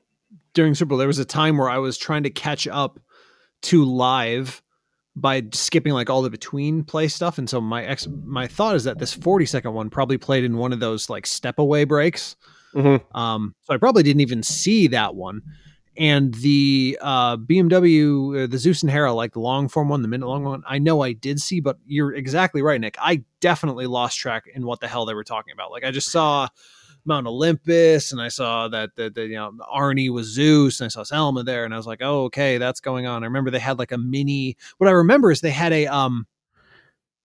during 0.55 0.75
Super 0.75 0.91
Bowl, 0.91 0.99
there 0.99 1.07
was 1.07 1.19
a 1.19 1.25
time 1.25 1.59
where 1.59 1.69
I 1.69 1.79
was 1.79 1.99
trying 1.99 2.23
to 2.25 2.31
catch 2.31 2.67
up 2.67 2.99
to 3.63 3.85
live 3.85 4.63
by 5.17 5.43
skipping 5.53 5.95
like 5.95 6.11
all 6.11 6.21
the 6.23 6.31
between 6.31 6.85
play 6.85 7.09
stuff. 7.09 7.39
And 7.39 7.49
so 7.49 7.61
my 7.61 7.85
ex 7.85 8.07
my 8.25 8.47
thought 8.47 8.77
is 8.77 8.85
that 8.85 8.99
this 8.99 9.15
40 9.15 9.47
second 9.47 9.73
one 9.73 9.89
probably 9.91 10.19
played 10.19 10.45
in 10.45 10.59
one 10.59 10.73
of 10.73 10.81
those 10.81 11.09
like 11.09 11.27
step 11.27 11.59
away 11.59 11.85
breaks. 11.85 12.37
Mhm. 12.75 13.03
Um, 13.17 13.55
so 13.63 13.73
I 13.73 13.79
probably 13.79 14.03
didn't 14.03 14.21
even 14.21 14.43
see 14.43 14.87
that 14.89 15.15
one. 15.15 15.41
And 15.99 16.35
the 16.35 16.99
uh, 17.01 17.39
BMW, 17.39 18.45
uh, 18.45 18.47
the 18.47 18.59
Zeus 18.59 18.83
and 18.83 18.93
Hera, 18.93 19.15
like 19.15 19.33
the 19.33 19.41
long 19.41 19.67
form 19.67 19.89
one, 19.89 20.03
the 20.03 20.09
minute 20.09 20.27
long 20.27 20.45
one, 20.45 20.63
I 20.69 20.79
know 20.79 21.01
I 21.01 21.15
did 21.15 21.41
see, 21.41 21.61
but 21.61 21.79
you're 21.87 22.13
exactly 22.15 22.61
right, 22.61 22.79
Nick. 22.79 22.97
I 23.01 23.25
definitely 23.41 23.87
lost 23.87 24.19
track 24.19 24.45
in 24.55 24.67
what 24.67 24.81
the 24.81 24.89
hell 24.89 25.07
they 25.07 25.15
were 25.15 25.25
talking 25.25 25.55
about. 25.55 25.71
Like 25.71 25.85
I 25.85 25.91
just 25.91 26.11
saw 26.11 26.49
Mount 27.07 27.27
Olympus, 27.27 28.13
and 28.13 28.21
I 28.21 28.29
saw 28.29 28.69
that 28.69 28.91
the, 28.97 29.11
the 29.11 29.23
you 29.27 29.35
know 29.35 29.53
Arnie 29.75 30.11
was 30.11 30.27
Zeus, 30.27 30.81
and 30.81 30.87
I 30.87 30.89
saw 30.89 31.03
Salma 31.03 31.45
there, 31.45 31.65
and 31.65 31.73
I 31.73 31.77
was 31.77 31.87
like, 31.87 32.01
oh 32.03 32.25
okay, 32.25 32.59
that's 32.59 32.81
going 32.81 33.07
on. 33.07 33.23
I 33.23 33.27
remember 33.27 33.51
they 33.51 33.59
had 33.59 33.79
like 33.79 33.93
a 33.93 33.99
mini. 33.99 34.57
What 34.79 34.89
I 34.89 34.93
remember 34.93 35.31
is 35.31 35.41
they 35.41 35.51
had 35.51 35.73
a 35.73 35.87
um. 35.87 36.27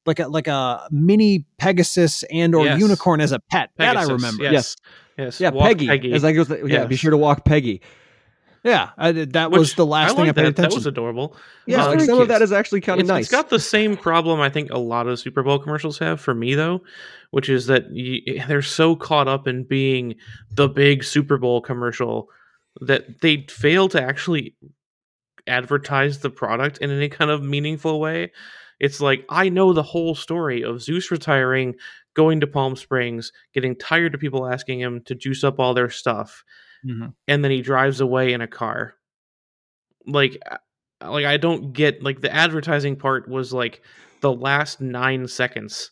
Like 0.03 0.17
a 0.19 0.27
like 0.27 0.47
a 0.47 0.87
mini 0.89 1.45
Pegasus 1.59 2.23
and 2.23 2.55
or 2.55 2.65
Yes. 2.65 2.79
unicorn 2.79 3.21
as 3.21 3.31
a 3.33 3.39
pet. 3.39 3.69
that 3.77 3.95
I 3.97 4.03
remember. 4.05 4.43
Yes. 4.45 4.75
Yes. 5.15 5.39
Yeah, 5.39 5.51
Walk 5.51 5.77
Peggy. 5.77 6.11
It's 6.11 6.23
like 6.23 6.35
yeah, 6.65 6.85
be 6.85 6.95
sure 6.95 7.11
to 7.11 7.17
walk 7.17 7.45
Peggy. 7.45 7.81
Yeah, 8.63 8.91
I, 8.95 9.11
that 9.11 9.49
was 9.49 9.73
the 9.73 9.85
last 9.85 10.11
I 10.11 10.15
thing 10.15 10.23
I 10.25 10.27
like 10.27 10.35
paid 10.35 10.45
that. 10.45 10.49
attention. 10.49 10.69
That 10.69 10.75
was 10.75 10.85
adorable. 10.85 11.35
Yeah, 11.65 11.79
It's 11.79 11.87
like 11.87 11.97
very 11.97 12.07
some 12.07 12.19
of 12.19 12.27
that 12.27 12.43
is 12.43 12.51
actually 12.51 12.81
kind 12.81 13.01
of 13.01 13.07
nice. 13.07 13.25
It's 13.25 13.31
got 13.31 13.49
the 13.49 13.59
same 13.59 13.97
problem 13.97 14.39
I 14.39 14.49
think 14.49 14.69
a 14.69 14.77
lot 14.77 15.07
of 15.07 15.19
Super 15.19 15.41
Bowl 15.41 15.57
commercials 15.57 15.97
have 15.97 16.21
for 16.21 16.35
me 16.35 16.53
though, 16.53 16.81
which 17.31 17.49
is 17.49 17.65
that 17.67 17.85
y 17.91 18.19
eh, 18.27 18.45
they're 18.47 18.61
so 18.61 18.95
caught 18.95 19.27
up 19.27 19.47
in 19.47 19.63
being 19.63 20.15
the 20.51 20.67
big 20.69 21.03
Super 21.03 21.39
Bowl 21.39 21.59
commercial 21.61 22.29
that 22.81 23.21
they 23.21 23.47
fail 23.49 23.89
to 23.89 24.01
actually 24.01 24.55
advertise 25.47 26.19
the 26.19 26.29
product 26.29 26.77
in 26.77 26.91
any 26.91 27.09
kind 27.09 27.31
of 27.31 27.41
meaningful 27.43 27.99
way. 27.99 28.31
It's 28.79 29.01
like 29.01 29.25
I 29.29 29.49
know 29.49 29.73
the 29.73 29.83
whole 29.83 30.13
story 30.13 30.63
of 30.63 30.81
Zeus 30.81 31.09
retiring, 31.09 31.75
going 32.13 32.39
to 32.41 32.47
Palm 32.47 32.75
Springs, 32.75 33.31
getting 33.53 33.75
tired 33.75 34.13
of 34.13 34.19
people 34.21 34.47
asking 34.47 34.79
him 34.79 35.01
to 35.05 35.15
juice 35.15 35.43
up 35.43 35.59
all 35.59 35.73
their 35.73 35.89
stuff, 35.89 36.43
Mhm. 36.85 37.13
and 37.27 37.43
then 37.43 37.51
he 37.51 37.61
drives 37.61 38.01
away 38.01 38.33
in 38.33 38.41
a 38.41 38.47
car. 38.47 38.95
Like, 40.05 40.37
like 41.03 41.25
I 41.25 41.37
don't 41.37 41.73
get 41.73 42.03
like 42.03 42.21
the 42.21 42.33
advertising 42.33 42.95
part 42.95 43.27
was 43.27 43.53
like 43.53 43.81
the 44.21 44.31
last 44.33 44.81
nine 44.81 45.27
seconds, 45.27 45.91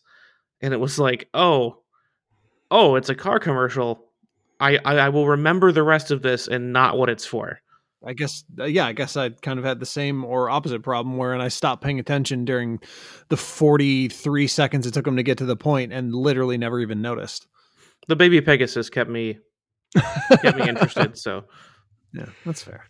and 0.62 0.74
it 0.74 0.78
was 0.80 0.98
like, 0.98 1.28
oh, 1.34 1.82
oh, 2.70 2.96
it's 2.96 3.10
a 3.10 3.14
car 3.16 3.38
commercial. 3.40 4.04
I 4.60 4.78
I, 4.84 4.96
I 4.98 5.08
will 5.10 5.28
remember 5.28 5.72
the 5.72 5.82
rest 5.84 6.10
of 6.10 6.22
this 6.22 6.48
and 6.48 6.72
not 6.72 6.98
what 6.98 7.10
it's 7.10 7.26
for. 7.26 7.60
I 8.06 8.14
guess, 8.14 8.44
uh, 8.58 8.64
yeah, 8.64 8.86
I 8.86 8.92
guess 8.92 9.16
I 9.16 9.30
kind 9.30 9.58
of 9.58 9.64
had 9.66 9.80
the 9.80 9.86
same 9.86 10.24
or 10.24 10.50
opposite 10.50 10.82
problem 10.82 11.18
wherein 11.18 11.40
I 11.40 11.48
stopped 11.48 11.84
paying 11.84 12.00
attention 12.00 12.44
during 12.46 12.80
the 13.28 13.36
43 13.36 14.46
seconds 14.48 14.86
it 14.86 14.94
took 14.94 15.06
him 15.06 15.16
to 15.16 15.22
get 15.24 15.38
to 15.38 15.46
the 15.46 15.56
point 15.56 15.92
and 15.92 16.14
literally 16.14 16.58
never 16.58 16.80
even 16.80 17.02
noticed. 17.02 17.46
The 18.08 18.16
baby 18.16 18.40
Pegasus 18.40 18.90
kept 18.90 19.10
me 19.10 19.38
kept 20.42 20.58
me 20.58 20.68
interested. 20.68 21.18
So 21.18 21.44
Yeah, 22.12 22.26
that's 22.44 22.62
fair. 22.62 22.84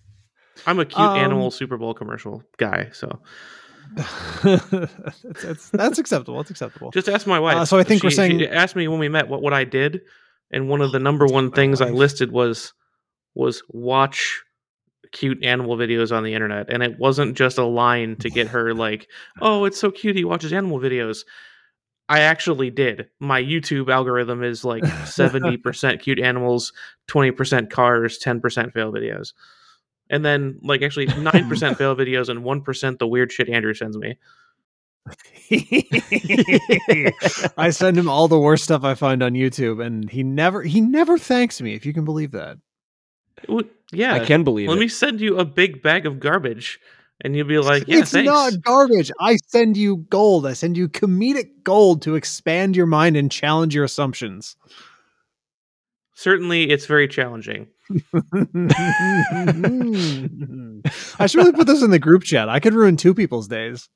I'm 0.66 0.78
a 0.78 0.85
cute 0.85 0.99
Um, 0.99 1.16
animal 1.16 1.50
Super 1.50 1.76
Bowl 1.78 1.95
commercial 1.95 2.42
guy. 2.59 2.90
So 2.92 3.21
that's, 4.42 5.42
that's, 5.42 5.71
that's 5.71 5.99
acceptable. 5.99 6.40
It's 6.40 6.50
acceptable. 6.50 6.90
just 6.90 7.09
ask 7.09 7.26
my 7.26 7.38
wife. 7.40 7.57
Uh, 7.57 7.64
so 7.64 7.78
I 7.78 7.83
think 7.83 8.02
we're 8.02 8.11
saying- 8.11 8.38
she 8.38 8.49
asked 8.49 8.76
me 8.76 8.88
when 8.88 8.99
we 9.00 9.09
met 9.09 9.28
what 9.28 9.42
what 9.42 9.52
I 9.52 9.64
did, 9.64 10.02
and 10.50 10.69
one 10.69 10.80
of 10.80 10.92
the 10.92 10.99
number 10.99 11.26
one 11.26 11.50
things 11.50 11.80
I 11.80 11.90
listed 11.90 12.30
was 12.30 12.73
was 13.35 13.62
watch 13.69 14.42
cute 15.12 15.42
animal 15.45 15.76
videos 15.76 16.14
on 16.16 16.23
the 16.23 16.35
internet 16.35 16.73
and 16.73 16.85
it 16.85 16.97
wasn't 17.00 17.37
just 17.37 17.59
a 17.59 17.64
line 17.64 18.14
to 18.14 18.30
get 18.30 18.47
her 18.47 18.73
like 18.75 19.09
oh 19.40 19.64
it's 19.64 19.76
so 19.78 19.90
cute 19.90 20.14
he 20.14 20.25
watches 20.25 20.52
animal 20.52 20.78
videos 20.78 21.25
i 22.11 22.21
actually 22.21 22.69
did 22.69 23.09
my 23.19 23.43
youtube 23.43 23.90
algorithm 23.90 24.45
is 24.45 24.64
like 24.64 24.83
70% 24.85 26.00
cute 26.00 26.21
animals 26.21 26.73
20% 27.09 27.71
cars 27.71 28.19
10% 28.19 28.73
fail 28.75 28.93
videos 28.93 29.33
and 30.11 30.25
then 30.25 30.59
like 30.62 30.83
actually 30.83 31.07
9% 31.07 31.76
fail 31.79 31.97
videos 31.97 32.29
and 32.29 32.45
1% 32.45 32.99
the 32.99 33.07
weird 33.07 33.33
shit 33.33 33.49
andrew 33.49 33.73
sends 33.73 33.97
me 33.97 34.19
I 37.57 37.71
send 37.71 37.97
him 37.97 38.09
all 38.09 38.29
the 38.29 38.38
worst 38.38 38.64
stuff 38.64 38.85
I 38.85 38.95
find 38.95 39.23
on 39.23 39.33
YouTube 39.33 39.85
and 39.85 40.09
he 40.11 40.23
never 40.23 40.62
he 40.62 40.81
never 40.81 41.19
thanks 41.19 41.61
me 41.61 41.75
if 41.75 41.85
you 41.85 41.93
can 41.93 42.05
believe 42.05 42.33
that. 42.33 42.59
Well, 43.49 43.64
yeah 43.93 44.14
I 44.14 44.21
can 44.21 44.45
believe 44.45 44.69
it. 44.69 44.71
let 44.71 44.76
it. 44.76 44.81
me 44.81 44.88
send 44.88 45.21
you 45.21 45.38
a 45.38 45.45
big 45.45 45.83
bag 45.83 46.07
of 46.07 46.21
garbage 46.21 46.79
and 47.23 47.37
you'll 47.37 47.47
be 47.47 47.59
like 47.59 47.85
yeah 47.87 47.99
it's 48.00 48.11
thanks 48.12 48.27
not 48.27 48.53
garbage. 48.62 49.11
I 49.21 49.37
send 49.49 49.77
you 49.77 49.99
gold. 50.11 50.47
I 50.47 50.53
send 50.55 50.77
you 50.77 50.89
comedic 50.89 51.62
gold 51.65 52.03
to 52.03 52.15
expand 52.15 52.77
your 52.77 52.87
mind 52.87 53.17
and 53.17 53.31
challenge 53.31 53.75
your 53.75 53.85
assumptions. 53.85 54.57
certainly 56.15 56.71
it's 56.71 56.87
very 56.87 57.09
challenging 57.09 57.67
I 61.19 61.27
should 61.27 61.39
really 61.39 61.53
put 61.53 61.67
this 61.67 61.83
in 61.83 61.91
the 61.91 61.99
group 61.99 62.23
chat. 62.23 62.49
I 62.49 62.61
could 62.61 62.75
ruin 62.75 62.97
two 62.97 63.15
people's 63.15 63.49
days. 63.49 63.89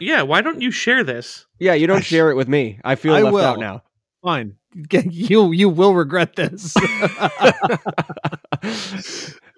yeah 0.00 0.22
why 0.22 0.40
don't 0.40 0.60
you 0.60 0.70
share 0.72 1.04
this 1.04 1.46
yeah, 1.60 1.74
you 1.74 1.86
don't 1.86 2.02
sh- 2.02 2.08
share 2.08 2.30
it 2.30 2.34
with 2.34 2.48
me. 2.48 2.80
I 2.84 2.96
feel 2.96 3.14
I 3.14 3.20
left 3.22 3.34
will. 3.34 3.44
out 3.44 3.58
now. 3.60 3.82
Fine. 4.22 4.56
You 4.92 5.52
you 5.52 5.68
will 5.68 5.94
regret 5.94 6.34
this. 6.34 6.74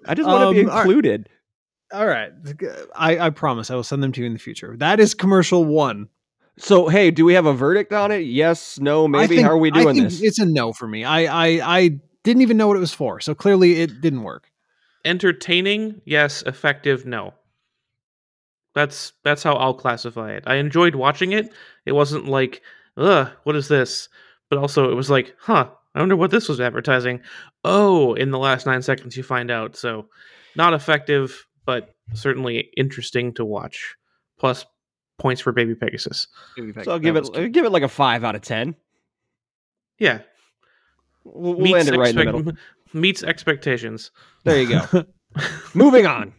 I 0.05 0.13
just 0.13 0.27
want 0.27 0.43
to 0.49 0.53
be 0.53 0.61
Um, 0.61 0.69
all 0.69 0.75
right. 0.75 0.81
included. 0.85 1.29
All 1.93 2.05
right. 2.05 2.31
I, 2.95 3.17
I 3.19 3.29
promise 3.29 3.71
I 3.71 3.75
will 3.75 3.83
send 3.83 4.03
them 4.03 4.11
to 4.13 4.21
you 4.21 4.27
in 4.27 4.33
the 4.33 4.39
future. 4.39 4.75
That 4.77 4.99
is 4.99 5.13
commercial 5.13 5.63
one. 5.65 6.09
So, 6.57 6.87
hey, 6.87 7.11
do 7.11 7.23
we 7.23 7.33
have 7.35 7.45
a 7.45 7.53
verdict 7.53 7.93
on 7.93 8.11
it? 8.11 8.19
Yes, 8.21 8.79
no, 8.79 9.07
maybe. 9.07 9.35
think- 9.35 9.45
How 9.47 9.53
are 9.53 9.57
we 9.57 9.71
I 9.71 9.81
doing 9.83 9.95
think 9.95 10.09
this? 10.09 10.21
It's 10.21 10.39
a 10.39 10.45
no 10.45 10.73
for 10.73 10.87
me. 10.87 11.03
I, 11.05 11.25
I 11.25 11.77
I 11.77 11.99
didn't 12.23 12.41
even 12.41 12.57
know 12.57 12.67
what 12.67 12.75
it 12.77 12.81
was 12.81 12.93
for. 12.93 13.19
So 13.21 13.33
clearly 13.35 13.79
it 13.81 14.01
didn't 14.01 14.23
work. 14.23 14.51
entertaining 15.05 16.01
yes 16.05 16.41
effective 16.45 17.05
no 17.05 17.33
that's 18.75 19.13
that's 19.23 19.41
how 19.43 19.53
i'll 19.55 19.73
classify 19.73 20.31
it 20.33 20.43
i 20.45 20.55
enjoyed 20.55 20.95
watching 20.95 21.31
it 21.31 21.53
it 21.85 21.93
wasn't 21.93 22.27
like 22.27 22.61
ugh 22.97 23.29
what 23.43 23.55
is 23.55 23.67
this 23.69 24.09
but 24.49 24.59
also 24.59 24.91
it 24.91 24.95
was 24.95 25.09
like 25.09 25.33
huh 25.39 25.69
i 25.95 25.99
wonder 25.99 26.15
what 26.15 26.29
this 26.31 26.49
was 26.49 26.59
advertising 26.59 27.21
oh 27.63 28.13
in 28.15 28.31
the 28.31 28.37
last 28.37 28.65
nine 28.65 28.81
seconds 28.81 29.15
you 29.15 29.23
find 29.23 29.49
out 29.49 29.77
so 29.77 30.07
not 30.55 30.73
effective 30.73 31.46
but 31.67 31.93
certainly 32.13 32.71
interesting 32.77 33.31
to 33.33 33.45
watch 33.45 33.95
plus 34.39 34.65
points 35.19 35.41
for 35.41 35.51
baby 35.51 35.75
pegasus 35.75 36.27
So 36.85 36.93
I'll 36.93 36.99
give 36.99 37.15
it 37.15 37.29
I'll 37.35 37.47
give 37.49 37.65
it 37.65 37.71
like 37.71 37.83
a 37.83 37.87
five 37.87 38.23
out 38.23 38.33
of 38.33 38.41
ten. 38.41 38.75
yeah 39.99 40.21
We'll, 41.23 41.55
we'll 41.55 41.75
end 41.75 41.89
it 41.89 41.97
right 41.97 42.09
in 42.09 42.15
the 42.15 42.25
middle. 42.25 42.53
meets 42.93 43.21
expectations 43.21 44.11
There 44.45 44.59
you 44.61 44.69
go. 44.69 45.03
Moving 45.73 46.07
on. 46.07 46.33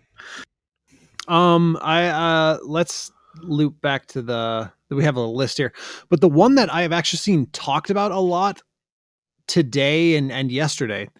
Um, 1.28 1.78
I 1.82 2.06
uh, 2.06 2.58
let's 2.64 3.12
loop 3.42 3.80
back 3.82 4.06
to 4.06 4.22
the. 4.22 4.72
We 4.88 5.04
have 5.04 5.16
a 5.16 5.20
list 5.20 5.58
here, 5.58 5.74
but 6.08 6.22
the 6.22 6.28
one 6.28 6.54
that 6.54 6.72
I 6.72 6.80
have 6.80 6.92
actually 6.92 7.18
seen 7.18 7.46
talked 7.52 7.90
about 7.90 8.10
a 8.12 8.18
lot 8.18 8.62
today 9.46 10.16
and 10.16 10.32
and 10.32 10.50
yesterday 10.50 11.10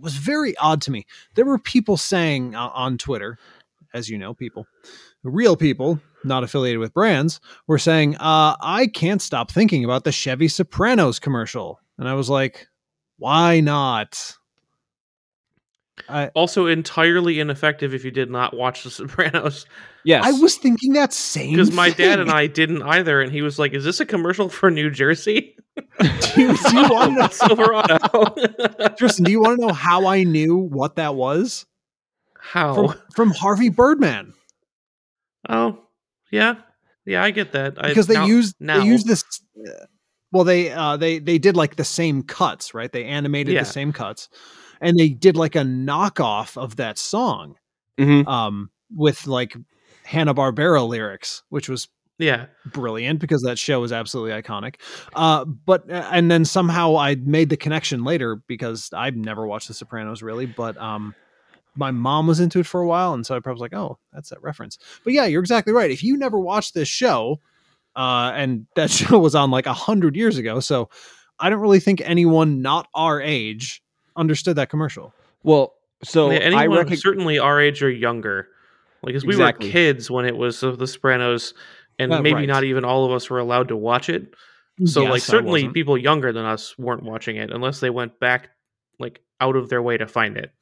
was 0.00 0.16
very 0.16 0.56
odd 0.58 0.80
to 0.82 0.90
me. 0.90 1.06
There 1.34 1.44
were 1.44 1.58
people 1.58 1.96
saying 1.96 2.54
uh, 2.54 2.70
on 2.74 2.98
Twitter, 2.98 3.38
as 3.92 4.08
you 4.08 4.18
know, 4.18 4.34
people, 4.34 4.66
real 5.22 5.56
people, 5.56 6.00
not 6.24 6.44
affiliated 6.44 6.80
with 6.80 6.94
brands, 6.94 7.40
were 7.66 7.78
saying, 7.78 8.16
uh, 8.16 8.56
"I 8.60 8.88
can't 8.92 9.22
stop 9.22 9.50
thinking 9.50 9.84
about 9.84 10.04
the 10.04 10.12
Chevy 10.12 10.48
Sopranos 10.48 11.18
commercial," 11.18 11.80
and 11.98 12.08
I 12.08 12.14
was 12.14 12.28
like, 12.30 12.68
"Why 13.18 13.60
not?" 13.60 14.36
I, 16.08 16.28
also 16.28 16.66
entirely 16.66 17.40
ineffective 17.40 17.94
if 17.94 18.04
you 18.04 18.10
did 18.10 18.30
not 18.30 18.54
watch 18.54 18.82
the 18.84 18.90
sopranos 18.90 19.66
Yes. 20.06 20.22
I 20.26 20.32
was 20.32 20.56
thinking 20.56 20.92
that 20.92 21.14
same 21.14 21.52
because 21.52 21.72
my 21.72 21.88
dad 21.88 22.20
and 22.20 22.30
I 22.30 22.46
didn't 22.46 22.82
either, 22.82 23.22
and 23.22 23.32
he 23.32 23.40
was 23.40 23.58
like, 23.58 23.72
"Is 23.72 23.84
this 23.84 24.00
a 24.00 24.04
commercial 24.06 24.50
for 24.50 24.70
New 24.70 24.90
Jersey?" 24.90 25.56
do 25.76 26.06
you, 26.42 26.54
do 26.58 26.76
you 26.76 26.88
want 26.90 27.14
to 27.14 27.20
know, 27.22 27.28
Silverado? 27.32 28.88
Tristan? 28.98 29.24
Do 29.24 29.30
you 29.32 29.40
want 29.40 29.58
to 29.58 29.66
know 29.66 29.72
how 29.72 30.06
I 30.06 30.24
knew 30.24 30.56
what 30.56 30.96
that 30.96 31.14
was 31.14 31.64
How? 32.38 32.74
from 32.88 33.00
from 33.14 33.30
Harvey 33.30 33.70
Birdman? 33.70 34.34
oh, 35.48 35.78
yeah, 36.30 36.56
yeah, 37.06 37.24
I 37.24 37.30
get 37.30 37.52
that. 37.52 37.82
I- 37.82 37.88
Because 37.88 38.06
they 38.06 38.14
now- 38.14 38.26
used 38.26 38.56
now. 38.60 38.80
they 38.80 38.86
used 38.86 39.06
this. 39.06 39.24
uh, 39.66 39.86
Well, 40.32 40.44
they 40.44 40.70
uh, 40.70 40.98
they 40.98 41.18
they 41.18 41.38
did 41.38 41.56
like 41.56 41.76
the 41.76 41.84
same 41.84 42.22
cuts, 42.24 42.74
right? 42.74 42.92
They 42.92 43.04
animated 43.04 43.54
Yeah. 43.54 43.60
the 43.60 43.66
same 43.70 43.90
cuts, 43.94 44.28
and 44.84 44.96
they 44.98 45.08
did 45.08 45.36
like 45.36 45.56
a 45.56 45.60
knockoff 45.60 46.56
of 46.56 46.76
that 46.76 46.98
song, 46.98 47.56
Mhm. 47.98 48.26
um, 48.28 48.70
with 48.94 49.26
like 49.26 49.56
Hanna 50.04 50.34
Barbera 50.34 50.86
lyrics, 50.86 51.42
which 51.48 51.68
was 51.68 51.88
yeah, 52.18 52.46
brilliant 52.66 53.18
because 53.18 53.42
that 53.42 53.58
show 53.58 53.82
is 53.82 53.90
absolutely 53.90 54.40
iconic. 54.40 54.76
Uh, 55.16 55.44
but 55.44 55.82
and 55.90 56.30
then 56.30 56.44
somehow 56.44 56.96
I 56.96 57.16
made 57.16 57.48
the 57.50 57.56
connection 57.56 58.04
later 58.04 58.36
because 58.46 58.90
I've 58.92 59.16
never 59.16 59.44
watched 59.48 59.66
The 59.66 59.74
Sopranos 59.74 60.22
really, 60.22 60.46
but 60.46 60.76
um, 60.76 61.12
my 61.74 61.90
mom 61.90 62.28
was 62.28 62.38
into 62.38 62.60
it 62.60 62.66
for 62.66 62.80
a 62.80 62.86
while, 62.86 63.14
and 63.14 63.26
so 63.26 63.34
I 63.34 63.40
probably 63.40 63.54
was 63.54 63.60
like, 63.62 63.74
"Oh, 63.74 63.98
that's 64.12 64.28
that 64.30 64.40
reference." 64.42 64.78
But 65.02 65.12
yeah, 65.12 65.24
you're 65.24 65.40
exactly 65.42 65.72
right. 65.72 65.90
If 65.90 66.04
you 66.04 66.16
never 66.16 66.38
watched 66.38 66.72
this 66.74 66.86
show, 66.86 67.40
uh, 67.96 68.30
and 68.36 68.66
that 68.76 68.90
show 68.92 69.18
was 69.18 69.34
on 69.34 69.50
like 69.50 69.66
a 69.66 69.72
hundred 69.74 70.14
years 70.14 70.38
ago, 70.38 70.60
so 70.60 70.88
I 71.40 71.50
don't 71.50 71.58
really 71.60 71.80
think 71.80 72.00
anyone 72.04 72.62
not 72.62 72.86
our 72.94 73.20
age 73.20 73.82
understood 74.16 74.56
that 74.56 74.68
commercial. 74.70 75.12
Well, 75.42 75.74
so 76.02 76.30
Yeah, 76.30 76.38
I 76.38 76.40
anyone 76.42 76.78
reckon 76.78 76.96
certainly 76.96 77.38
our 77.38 77.60
age 77.60 77.82
or 77.82 77.90
younger. 77.90 78.48
Like, 79.02 79.14
as 79.14 79.24
we 79.24 79.34
Exactly. 79.34 79.66
were 79.68 79.72
kids 79.72 80.10
when 80.10 80.24
it 80.24 80.36
was 80.36 80.62
of 80.62 80.78
The 80.78 80.86
Sopranos, 80.86 81.52
and 81.98 82.12
Uh, 82.12 82.22
maybe 82.22 82.34
right. 82.36 82.48
not 82.48 82.64
even 82.64 82.84
all 82.84 83.04
of 83.04 83.12
us 83.12 83.28
were 83.30 83.38
allowed 83.38 83.68
to 83.68 83.76
watch 83.76 84.08
it. 84.08 84.34
So, 84.86 85.02
Yes, 85.02 85.10
like, 85.10 85.22
certainly 85.22 85.68
people 85.68 85.96
younger 85.98 86.32
than 86.32 86.44
us 86.44 86.76
weren't 86.78 87.02
watching 87.04 87.36
it 87.36 87.50
unless 87.52 87.80
they 87.80 87.90
went 87.90 88.18
back, 88.18 88.50
like, 88.98 89.20
out 89.40 89.56
of 89.56 89.68
their 89.68 89.82
way 89.82 89.96
to 89.98 90.06
find 90.06 90.36
it. 90.36 90.52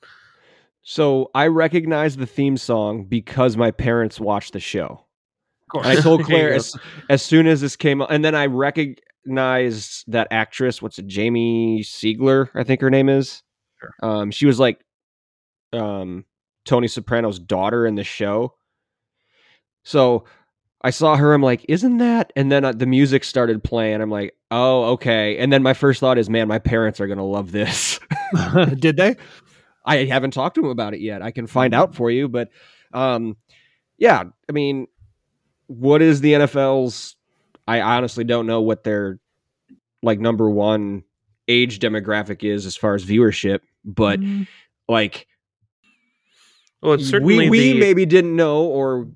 so 0.85 1.31
I 1.35 1.47
recognized 1.47 2.19
the 2.19 2.27
theme 2.27 2.57
song 2.57 3.05
because 3.05 3.57
my 3.57 3.71
parents 3.71 4.19
watched 4.19 4.53
the 4.53 4.61
show. 4.61 5.05
Of 5.63 5.69
course. 5.69 5.87
And 5.87 5.97
I 5.99 6.01
told 6.03 6.25
Claire 6.25 6.53
as, 6.53 6.77
as 7.09 7.23
soon 7.23 7.47
as 7.47 7.61
this 7.61 7.77
came, 7.77 8.03
up, 8.03 8.11
and 8.11 8.25
then 8.25 8.35
I 8.35 8.47
recognized 9.25 10.05
that 10.09 10.29
actress. 10.31 10.83
What's 10.83 10.99
it? 10.99 11.07
Jamie 11.07 11.81
Sigler, 11.83 12.49
I 12.55 12.65
think 12.65 12.81
her 12.81 12.91
name 12.91 13.09
is. 13.09 13.43
Sure. 13.81 13.93
Um, 14.03 14.31
she 14.31 14.47
was 14.47 14.59
like, 14.59 14.81
um, 15.73 16.25
Tony 16.65 16.89
Soprano's 16.89 17.39
daughter 17.39 17.87
in 17.87 17.95
the 17.95 18.05
show. 18.05 18.55
So 19.85 20.25
I 20.83 20.91
saw 20.91 21.17
her. 21.17 21.33
I'm 21.35 21.43
like, 21.43 21.65
isn't 21.69 21.99
that? 21.99 22.33
And 22.37 22.53
then 22.53 22.65
uh, 22.65 22.73
the 22.73 22.87
music 22.87 23.25
started 23.25 23.65
playing. 23.65 24.01
I'm 24.01 24.11
like, 24.11 24.35
oh, 24.51 24.93
okay. 24.93 25.39
And 25.39 25.53
then 25.53 25.63
my 25.63 25.75
first 25.75 26.01
thought 26.01 26.19
is, 26.19 26.31
man, 26.31 26.49
my 26.49 26.59
parents 26.59 27.01
are 27.01 27.07
gonna 27.07 27.27
love 27.27 27.53
this. 27.53 27.99
Did 28.79 28.97
they? 28.97 29.17
I 29.85 30.05
haven't 30.05 30.33
talked 30.33 30.55
to 30.57 30.61
them 30.61 30.71
about 30.71 30.95
it 30.95 31.01
yet. 31.01 31.23
I 31.23 31.33
can 31.33 31.47
find 31.47 31.75
out 31.75 31.95
for 31.95 32.11
you, 32.11 32.29
but 32.29 32.51
um, 32.95 33.37
yeah, 33.99 34.23
I 34.49 34.53
mean, 34.53 34.87
what 35.67 36.03
is 36.03 36.21
the 36.21 36.35
NFL's? 36.35 37.17
I 37.67 37.81
honestly 37.81 38.25
don't 38.25 38.47
know 38.47 38.61
what 38.61 38.85
their 38.85 39.19
like 40.03 40.19
number 40.19 40.51
one 40.51 41.05
age 41.49 41.79
demographic 41.79 42.45
is 42.45 42.67
as 42.67 42.77
far 42.77 42.95
as 42.95 43.05
viewership, 43.05 43.61
but 43.85 44.21
Mm. 44.21 44.47
like 44.89 45.27
Well, 46.83 46.95
it's 46.95 47.09
certainly 47.09 47.49
we 47.49 47.51
we 47.51 47.73
the, 47.75 47.81
maybe 47.81 48.07
didn't 48.07 48.35
know, 48.35 48.65
or 48.65 49.09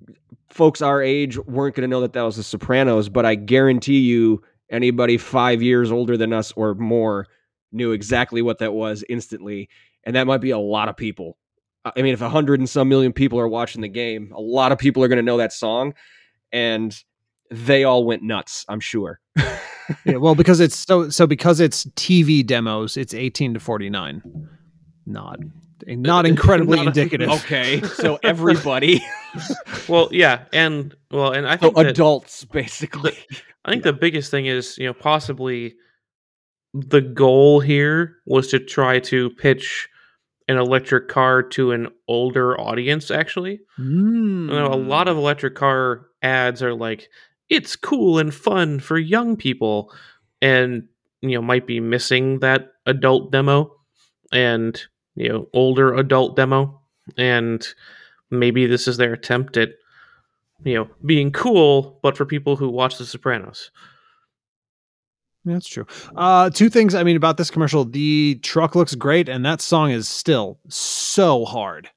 folks 0.50 0.80
our 0.80 1.02
age 1.02 1.36
weren't 1.38 1.74
going 1.74 1.82
to 1.82 1.88
know 1.88 2.00
that 2.02 2.12
that 2.12 2.22
was 2.22 2.36
The 2.36 2.42
Sopranos. 2.42 3.08
But 3.08 3.26
I 3.26 3.34
guarantee 3.34 3.98
you, 3.98 4.42
anybody 4.70 5.18
five 5.18 5.62
years 5.62 5.90
older 5.90 6.16
than 6.16 6.32
us 6.32 6.52
or 6.52 6.74
more 6.74 7.26
knew 7.72 7.92
exactly 7.92 8.42
what 8.42 8.58
that 8.58 8.72
was 8.72 9.04
instantly, 9.08 9.68
and 10.04 10.14
that 10.14 10.26
might 10.26 10.40
be 10.40 10.50
a 10.50 10.58
lot 10.58 10.88
of 10.88 10.96
people. 10.96 11.36
I 11.84 12.02
mean, 12.02 12.14
if 12.14 12.20
a 12.20 12.28
hundred 12.28 12.58
and 12.60 12.68
some 12.68 12.88
million 12.88 13.12
people 13.12 13.38
are 13.38 13.48
watching 13.48 13.80
the 13.80 13.88
game, 13.88 14.32
a 14.34 14.40
lot 14.40 14.72
of 14.72 14.78
people 14.78 15.02
are 15.02 15.08
going 15.08 15.18
to 15.18 15.22
know 15.22 15.36
that 15.36 15.52
song, 15.52 15.94
and 16.52 16.96
they 17.50 17.84
all 17.84 18.04
went 18.04 18.22
nuts. 18.22 18.64
I'm 18.68 18.80
sure. 18.80 19.20
yeah, 20.04 20.16
well, 20.16 20.34
because 20.34 20.60
it's 20.60 20.76
so 20.76 21.08
so 21.10 21.26
because 21.26 21.60
it's 21.60 21.84
TV 21.90 22.44
demos, 22.46 22.96
it's 22.96 23.14
18 23.14 23.54
to 23.54 23.60
49. 23.60 24.22
Not 25.06 25.38
not 25.86 26.26
incredibly 26.32 26.76
Not 26.76 26.86
a- 26.86 26.88
indicative. 26.88 27.28
Okay, 27.30 27.80
so 27.94 28.18
everybody, 28.22 29.04
well, 29.88 30.08
yeah, 30.10 30.44
and 30.52 30.94
well, 31.10 31.32
and 31.32 31.46
I 31.46 31.56
think 31.56 31.76
that, 31.76 31.86
adults, 31.86 32.44
basically. 32.44 33.16
I 33.64 33.70
think 33.70 33.82
the 33.82 33.92
biggest 33.92 34.30
thing 34.30 34.46
is 34.46 34.76
you 34.78 34.86
know 34.86 34.94
possibly 34.94 35.74
the 36.74 37.00
goal 37.00 37.60
here 37.60 38.16
was 38.26 38.48
to 38.48 38.58
try 38.58 38.98
to 39.00 39.30
pitch 39.30 39.88
an 40.48 40.56
electric 40.58 41.08
car 41.08 41.42
to 41.42 41.72
an 41.72 41.88
older 42.08 42.58
audience. 42.60 43.10
Actually, 43.10 43.60
Mm. 43.78 44.48
You 44.48 44.58
know, 44.58 44.72
a 44.72 44.76
lot 44.76 45.08
of 45.08 45.16
electric 45.16 45.54
car 45.54 46.06
ads 46.22 46.62
are 46.62 46.74
like 46.74 47.08
it's 47.48 47.76
cool 47.76 48.18
and 48.18 48.34
fun 48.34 48.80
for 48.80 48.98
young 48.98 49.36
people 49.36 49.92
and 50.42 50.86
you 51.22 51.30
know 51.30 51.42
might 51.42 51.66
be 51.66 51.80
missing 51.80 52.40
that 52.40 52.72
adult 52.86 53.30
demo 53.32 53.72
and 54.32 54.82
you 55.14 55.28
know 55.28 55.48
older 55.52 55.94
adult 55.94 56.36
demo 56.36 56.80
and 57.16 57.68
maybe 58.30 58.66
this 58.66 58.88
is 58.88 58.96
their 58.96 59.12
attempt 59.12 59.56
at 59.56 59.70
you 60.64 60.74
know 60.74 60.88
being 61.04 61.30
cool 61.30 61.98
but 62.02 62.16
for 62.16 62.24
people 62.26 62.56
who 62.56 62.68
watch 62.68 62.98
the 62.98 63.06
sopranos 63.06 63.70
That's 65.44 65.68
true. 65.68 65.86
Uh, 66.16 66.50
two 66.50 66.68
things. 66.68 66.92
I 66.94 67.04
mean, 67.04 67.16
about 67.16 67.36
this 67.36 67.52
commercial, 67.52 67.84
the 67.84 68.40
truck 68.42 68.74
looks 68.74 68.96
great, 68.96 69.28
and 69.28 69.44
that 69.46 69.60
song 69.60 69.92
is 69.92 70.08
still 70.08 70.58
so 70.68 71.44
hard. 71.44 71.88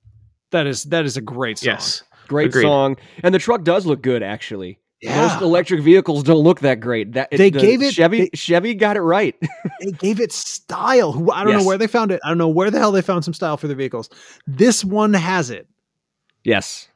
That 0.52 0.67
is 0.67 0.84
that 0.86 1.04
is 1.06 1.17
a 1.17 1.21
great 1.21 1.58
song. 1.58 1.73
yes 1.73 2.04
Great 2.28 2.50
Agreed. 2.50 2.62
song, 2.62 2.97
and 3.23 3.34
the 3.34 3.39
truck 3.39 3.63
does 3.63 3.88
look 3.88 4.04
good. 4.04 4.21
Actually, 4.21 4.78
Yeah. 5.01 5.27
most 5.27 5.41
electric 5.41 5.81
vehicles 5.81 6.23
don't 6.23 6.43
look 6.43 6.59
that 6.59 6.79
great. 6.81 7.13
That 7.13 7.31
They 7.31 7.49
the 7.49 7.59
gave 7.59 7.81
it- 7.81 7.93
Chevy. 7.93 8.19
they- 8.21 8.29
Chevy 8.33 8.73
got 8.73 8.97
it 8.97 9.01
right. 9.01 9.35
They 9.81 9.91
gave 9.91 10.19
it 10.19 10.33
style. 10.33 11.13
Who 11.13 11.31
I 11.31 11.43
don't 11.45 11.53
Yes. 11.53 11.62
know 11.62 11.67
where 11.67 11.77
they 11.77 11.88
found 11.88 12.12
it. 12.12 12.19
I 12.25 12.27
don't 12.29 12.38
know 12.38 12.49
where 12.49 12.69
the 12.69 12.79
hell 12.79 12.91
they 12.91 13.01
found 13.01 13.23
some 13.23 13.33
style 13.33 13.55
for 13.55 13.67
their 13.67 13.77
vehicles. 13.77 14.09
This 14.45 14.83
one 14.83 15.13
has 15.13 15.49
it. 15.49 15.67
yes, 16.43 16.89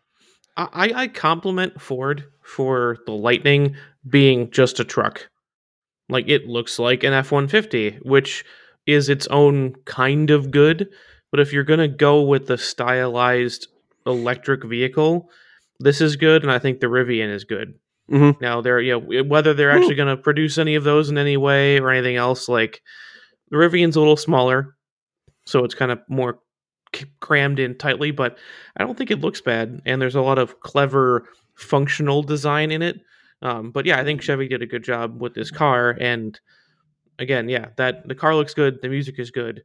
I, 0.57 0.91
I 0.93 1.07
compliment 1.07 1.79
Ford 1.81 2.25
for 2.43 2.97
the 3.05 3.13
Lightning 3.13 3.75
being 4.07 4.51
just 4.51 4.79
a 4.79 4.83
truck. 4.83 5.29
Like 6.09 6.27
it 6.27 6.45
looks 6.47 6.77
like 6.77 7.03
an 7.05 7.13
F 7.13 7.31
one 7.31 7.47
fifty, 7.47 7.91
which 8.03 8.43
is 8.85 9.07
its 9.07 9.25
own 9.27 9.75
kind 9.85 10.29
of 10.29 10.51
good. 10.51 10.89
But 11.31 11.39
if 11.39 11.53
you're 11.53 11.63
gonna 11.63 11.87
go 11.87 12.21
with 12.21 12.47
the 12.47 12.57
stylized 12.57 13.69
electric 14.05 14.65
vehicle, 14.65 15.29
this 15.79 16.01
is 16.01 16.17
good, 16.17 16.43
and 16.43 16.51
I 16.51 16.59
think 16.59 16.81
the 16.81 16.87
Rivian 16.87 17.33
is 17.33 17.45
good. 17.45 17.75
Mhm. 18.11 18.39
Now 18.41 18.61
they're 18.61 18.81
you 18.81 18.99
know 18.99 19.23
whether 19.23 19.53
they're 19.53 19.71
actually 19.71 19.95
gonna 19.95 20.17
produce 20.17 20.57
any 20.57 20.75
of 20.75 20.83
those 20.83 21.09
in 21.09 21.17
any 21.17 21.37
way 21.37 21.79
or 21.79 21.89
anything 21.89 22.15
else, 22.17 22.49
like 22.49 22.81
the 23.49 23.57
Rivian's 23.57 23.95
a 23.95 23.99
little 23.99 24.17
smaller, 24.17 24.75
so 25.45 25.63
it's 25.65 25.75
kind 25.75 25.91
of 25.91 25.99
more 26.09 26.39
c- 26.95 27.05
crammed 27.21 27.59
in 27.59 27.77
tightly, 27.77 28.11
but 28.11 28.37
I 28.77 28.83
don't 28.83 28.97
think 28.97 29.11
it 29.11 29.21
looks 29.21 29.41
bad, 29.41 29.81
and 29.85 30.01
there's 30.01 30.15
a 30.15 30.21
lot 30.21 30.39
of 30.39 30.59
clever 30.61 31.27
functional 31.55 32.23
design 32.23 32.71
in 32.71 32.81
it. 32.81 32.99
Um, 33.41 33.71
but 33.71 33.85
yeah, 33.85 33.99
I 33.99 34.03
think 34.05 34.21
Chevy 34.21 34.47
did 34.47 34.61
a 34.63 34.67
good 34.67 34.83
job 34.83 35.21
with 35.21 35.33
this 35.35 35.51
car, 35.51 35.97
and 35.99 36.39
again, 37.19 37.49
yeah, 37.49 37.67
that 37.77 38.07
the 38.07 38.15
car 38.15 38.35
looks 38.35 38.53
good, 38.53 38.81
the 38.81 38.89
music 38.89 39.19
is 39.19 39.31
good. 39.31 39.63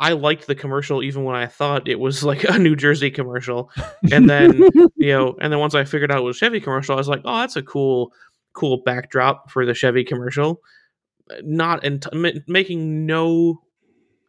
I 0.00 0.12
liked 0.12 0.46
the 0.46 0.54
commercial 0.54 1.02
even 1.02 1.24
when 1.24 1.36
I 1.36 1.46
thought 1.46 1.88
it 1.88 2.00
was 2.00 2.24
like 2.24 2.44
a 2.44 2.58
New 2.58 2.76
Jersey 2.76 3.10
commercial, 3.10 3.70
and 4.12 4.28
then 4.28 4.54
you 4.96 5.12
know, 5.12 5.36
and 5.40 5.52
then 5.52 5.60
once 5.60 5.74
I 5.74 5.84
figured 5.84 6.10
out 6.10 6.18
it 6.18 6.22
was 6.24 6.36
Chevy 6.36 6.60
commercial, 6.60 6.94
I 6.94 6.98
was 6.98 7.08
like, 7.08 7.22
oh, 7.24 7.40
that's 7.40 7.56
a 7.56 7.62
cool, 7.62 8.12
cool 8.52 8.82
backdrop 8.84 9.50
for 9.50 9.64
the 9.64 9.74
Chevy 9.74 10.04
commercial. 10.04 10.60
Not 11.42 11.84
and 11.84 12.04
making 12.46 13.06
no 13.06 13.62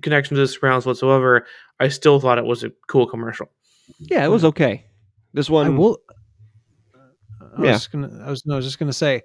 connection 0.01 0.35
to 0.35 0.41
the 0.41 0.47
Sopranos 0.47 0.85
whatsoever. 0.85 1.45
I 1.79 1.89
still 1.89 2.19
thought 2.19 2.37
it 2.37 2.45
was 2.45 2.63
a 2.63 2.71
cool 2.87 3.07
commercial. 3.07 3.49
yeah, 3.99 4.23
it 4.23 4.29
was 4.29 4.43
hmm. 4.43 4.47
okay. 4.47 4.85
This 5.33 5.49
one, 5.49 5.67
I 5.67 5.69
will. 5.69 5.97
I 7.41 7.59
was 7.59 7.67
Yeah. 7.67 7.71
just 7.73 7.91
gonna. 7.91 8.23
I 8.25 8.29
was 8.29 8.45
no. 8.45 8.53
I 8.53 8.57
was 8.57 8.65
just 8.65 8.79
gonna 8.79 8.93
say. 8.93 9.23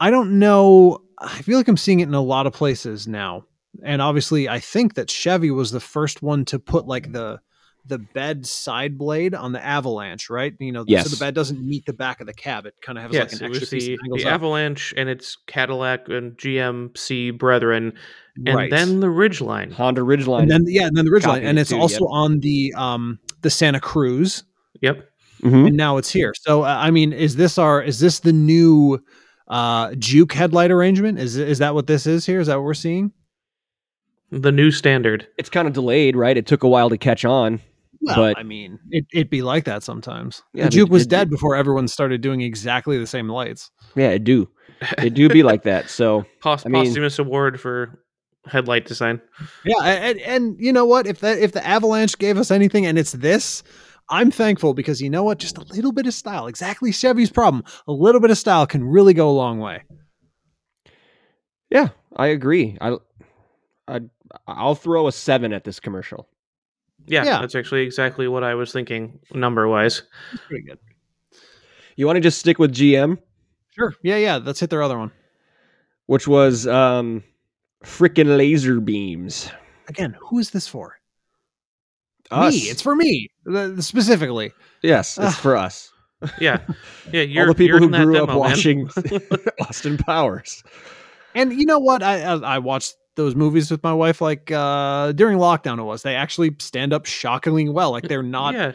I 0.00 0.10
don't 0.10 0.38
know. 0.38 1.02
I 1.18 1.42
feel 1.42 1.58
like 1.58 1.68
I'm 1.68 1.76
seeing 1.76 2.00
it 2.00 2.08
in 2.08 2.14
a 2.14 2.20
lot 2.20 2.46
of 2.46 2.52
places 2.52 3.06
now, 3.06 3.44
and 3.82 4.00
obviously, 4.02 4.48
I 4.48 4.60
think 4.60 4.94
that 4.94 5.10
Chevy 5.10 5.50
was 5.50 5.70
the 5.70 5.80
first 5.80 6.22
one 6.22 6.44
to 6.46 6.58
put 6.58 6.86
like 6.86 7.12
the 7.12 7.40
the 7.86 7.98
bed 7.98 8.46
side 8.46 8.96
blade 8.96 9.34
on 9.34 9.52
the 9.52 9.62
Avalanche, 9.62 10.30
right? 10.30 10.54
You 10.58 10.72
know, 10.72 10.84
so 10.88 11.08
the 11.08 11.16
bed 11.18 11.34
doesn't 11.34 11.60
meet 11.60 11.84
the 11.84 11.92
back 11.92 12.20
of 12.20 12.26
the 12.26 12.32
cab; 12.32 12.64
it 12.66 12.74
kind 12.80 12.96
of 12.98 13.04
has 13.04 13.12
yes, 13.12 13.32
like 13.34 13.42
an 13.42 13.46
extra 13.48 13.66
piece 13.68 13.84
the, 13.86 13.96
that 13.96 14.02
angles 14.04 14.22
the. 14.22 14.28
Avalanche 14.30 14.94
and 14.96 15.08
its 15.08 15.36
Cadillac 15.46 16.08
and 16.08 16.32
GMC 16.38 17.36
brethren, 17.38 17.92
and 18.46 18.56
Right. 18.56 18.70
then 18.70 19.00
the 19.00 19.08
Ridgeline. 19.08 19.72
Honda 19.72 20.00
Ridgeline. 20.00 20.42
and 20.42 20.50
then 20.50 20.64
yeah, 20.66 20.86
and 20.86 20.96
then 20.96 21.04
the 21.04 21.10
Ridgeline, 21.10 21.22
Copied 21.24 21.44
and 21.44 21.58
it's 21.58 21.70
too, 21.70 21.78
also 21.78 22.04
yep. 22.04 22.08
on 22.10 22.40
the 22.40 22.72
um 22.76 23.18
the 23.42 23.50
Santa 23.50 23.80
Cruz, 23.80 24.44
Yep. 24.80 25.06
Mhm. 25.42 25.66
and 25.68 25.76
now 25.76 25.98
it's 25.98 26.10
here. 26.10 26.32
So 26.40 26.62
uh, 26.62 26.78
I 26.80 26.90
mean, 26.90 27.12
is 27.12 27.36
this 27.36 27.58
our 27.58 27.82
is 27.82 28.00
this 28.00 28.20
the 28.20 28.32
new 28.32 28.98
uh 29.48 29.94
Juke 29.96 30.32
headlight 30.32 30.70
arrangement? 30.70 31.18
Is 31.18 31.36
is 31.36 31.58
that 31.58 31.74
what 31.74 31.86
this 31.86 32.06
is 32.06 32.24
here? 32.24 32.40
Is 32.40 32.46
that 32.46 32.56
what 32.56 32.64
we're 32.64 32.72
seeing? 32.72 33.12
The 34.30 34.52
new 34.52 34.70
standard. 34.70 35.26
it's 35.38 35.48
kind 35.50 35.68
of 35.68 35.74
delayed, 35.74 36.16
right? 36.16 36.36
It 36.36 36.46
took 36.46 36.62
a 36.62 36.68
while 36.68 36.88
to 36.90 36.98
catch 36.98 37.24
on. 37.24 37.60
Well, 38.00 38.16
But- 38.16 38.38
I 38.38 38.42
mean, 38.42 38.78
it 38.90 39.06
it'd 39.12 39.30
be 39.30 39.42
like 39.42 39.64
that 39.64 39.82
sometimes. 39.82 40.42
Yeah, 40.52 40.64
the 40.64 40.70
Juke 40.70 40.90
was 40.90 41.06
they- 41.06 41.16
dead 41.16 41.30
before 41.30 41.54
everyone 41.56 41.88
started 41.88 42.20
doing 42.20 42.40
exactly 42.40 42.98
the 42.98 43.06
same 43.06 43.28
lights. 43.28 43.70
Yeah, 43.96 44.10
it 44.10 44.24
do. 44.24 44.48
It 44.98 45.14
do 45.14 45.28
be 45.28 45.42
like 45.42 45.62
that. 45.62 45.88
So 45.88 46.26
Pos- 46.42 46.66
I 46.66 46.68
mean- 46.68 46.84
posthumous 46.84 47.18
award 47.18 47.60
for 47.60 48.00
headlight 48.46 48.84
design. 48.86 49.22
Yeah, 49.64 49.82
and, 49.84 50.18
and 50.20 50.56
you 50.58 50.72
know 50.72 50.84
what? 50.84 51.06
If 51.06 51.20
that 51.20 51.38
if 51.38 51.52
the 51.52 51.66
Avalanche 51.66 52.18
gave 52.18 52.36
us 52.36 52.50
anything, 52.50 52.84
and 52.86 52.98
it's 52.98 53.12
this. 53.12 53.62
I'm 54.10 54.30
thankful 54.30 54.74
because 54.74 55.00
you 55.00 55.08
know 55.08 55.22
what? 55.22 55.38
Just 55.38 55.56
a 55.56 55.62
little 55.74 55.92
bit 55.92 56.06
of 56.06 56.12
style, 56.12 56.46
exactly 56.46 56.92
Chevy's 56.92 57.30
problem. 57.30 57.64
A 57.88 57.92
little 57.92 58.20
bit 58.20 58.30
of 58.30 58.36
style 58.36 58.66
can 58.66 58.84
really 58.84 59.14
go 59.14 59.30
a 59.30 59.32
long 59.32 59.60
way. 59.60 59.84
yeah, 61.70 61.88
I 62.14 62.26
agree. 62.28 62.76
I, 62.82 62.96
I 63.88 64.00
I'll 64.46 64.74
throw 64.74 65.06
a 65.08 65.12
seven 65.12 65.52
at 65.52 65.64
this 65.64 65.78
commercial. 65.80 66.28
Yeah, 67.06 67.24
Yeah. 67.24 67.40
that's 67.40 67.54
actually 67.54 67.82
exactly 67.82 68.28
what 68.28 68.42
I 68.44 68.54
was 68.54 68.72
thinking 68.72 69.18
number 69.32 69.68
wise. 69.68 70.02
Pretty 70.48 70.64
good. 70.64 70.78
You 71.96 72.06
want 72.06 72.16
to 72.16 72.20
just 72.20 72.38
stick 72.38 72.58
with 72.58 72.72
GM, 72.72 73.18
Sure. 73.76 73.92
Yeah, 74.02 74.16
yeah. 74.16 74.36
Let's 74.36 74.60
hit 74.60 74.70
their 74.70 74.82
other 74.82 74.98
one. 74.98 75.10
which 76.06 76.28
was 76.28 76.66
um, 76.66 77.22
freaking 77.84 78.36
laser 78.36 78.78
beams. 78.80 79.50
Again, 79.88 80.16
who 80.20 80.38
is 80.38 80.50
this 80.50 80.66
for? 80.68 80.98
Us. 82.30 82.54
Me. 82.54 82.58
It's 82.60 82.80
for 82.82 82.94
me 82.96 83.28
uh, 83.52 83.80
specifically. 83.80 84.52
yes, 84.82 85.18
it's 85.18 85.26
Ah. 85.36 85.40
for 85.42 85.56
us. 85.56 85.90
Yeah, 86.40 86.60
yeah. 87.12 87.20
You're, 87.22 87.48
All 87.48 87.52
the 87.52 87.54
people 87.54 87.66
you're 87.68 87.78
who 87.80 87.84
in 87.86 87.90
that 87.92 88.04
grew 88.04 88.16
up 88.22 88.28
demo, 88.28 88.40
man. 88.42 88.50
watching 88.50 88.90
Austin 89.60 89.98
Powers. 89.98 90.62
And 91.34 91.52
you 91.52 91.66
know 91.66 91.78
what? 91.78 92.02
I 92.02 92.22
I, 92.22 92.36
I 92.56 92.58
watched 92.58 92.94
those 93.16 93.34
movies 93.34 93.70
with 93.70 93.82
my 93.82 93.92
wife 93.92 94.20
like 94.20 94.50
uh 94.50 95.12
during 95.12 95.38
lockdown. 95.38 95.78
It 95.78 95.82
was 95.84 96.02
they 96.02 96.16
actually 96.16 96.56
stand 96.58 96.92
up 96.92 97.06
shockingly 97.06 97.68
well. 97.68 97.90
Like 97.90 98.08
they're 98.08 98.22
not 98.22 98.54
yeah, 98.54 98.72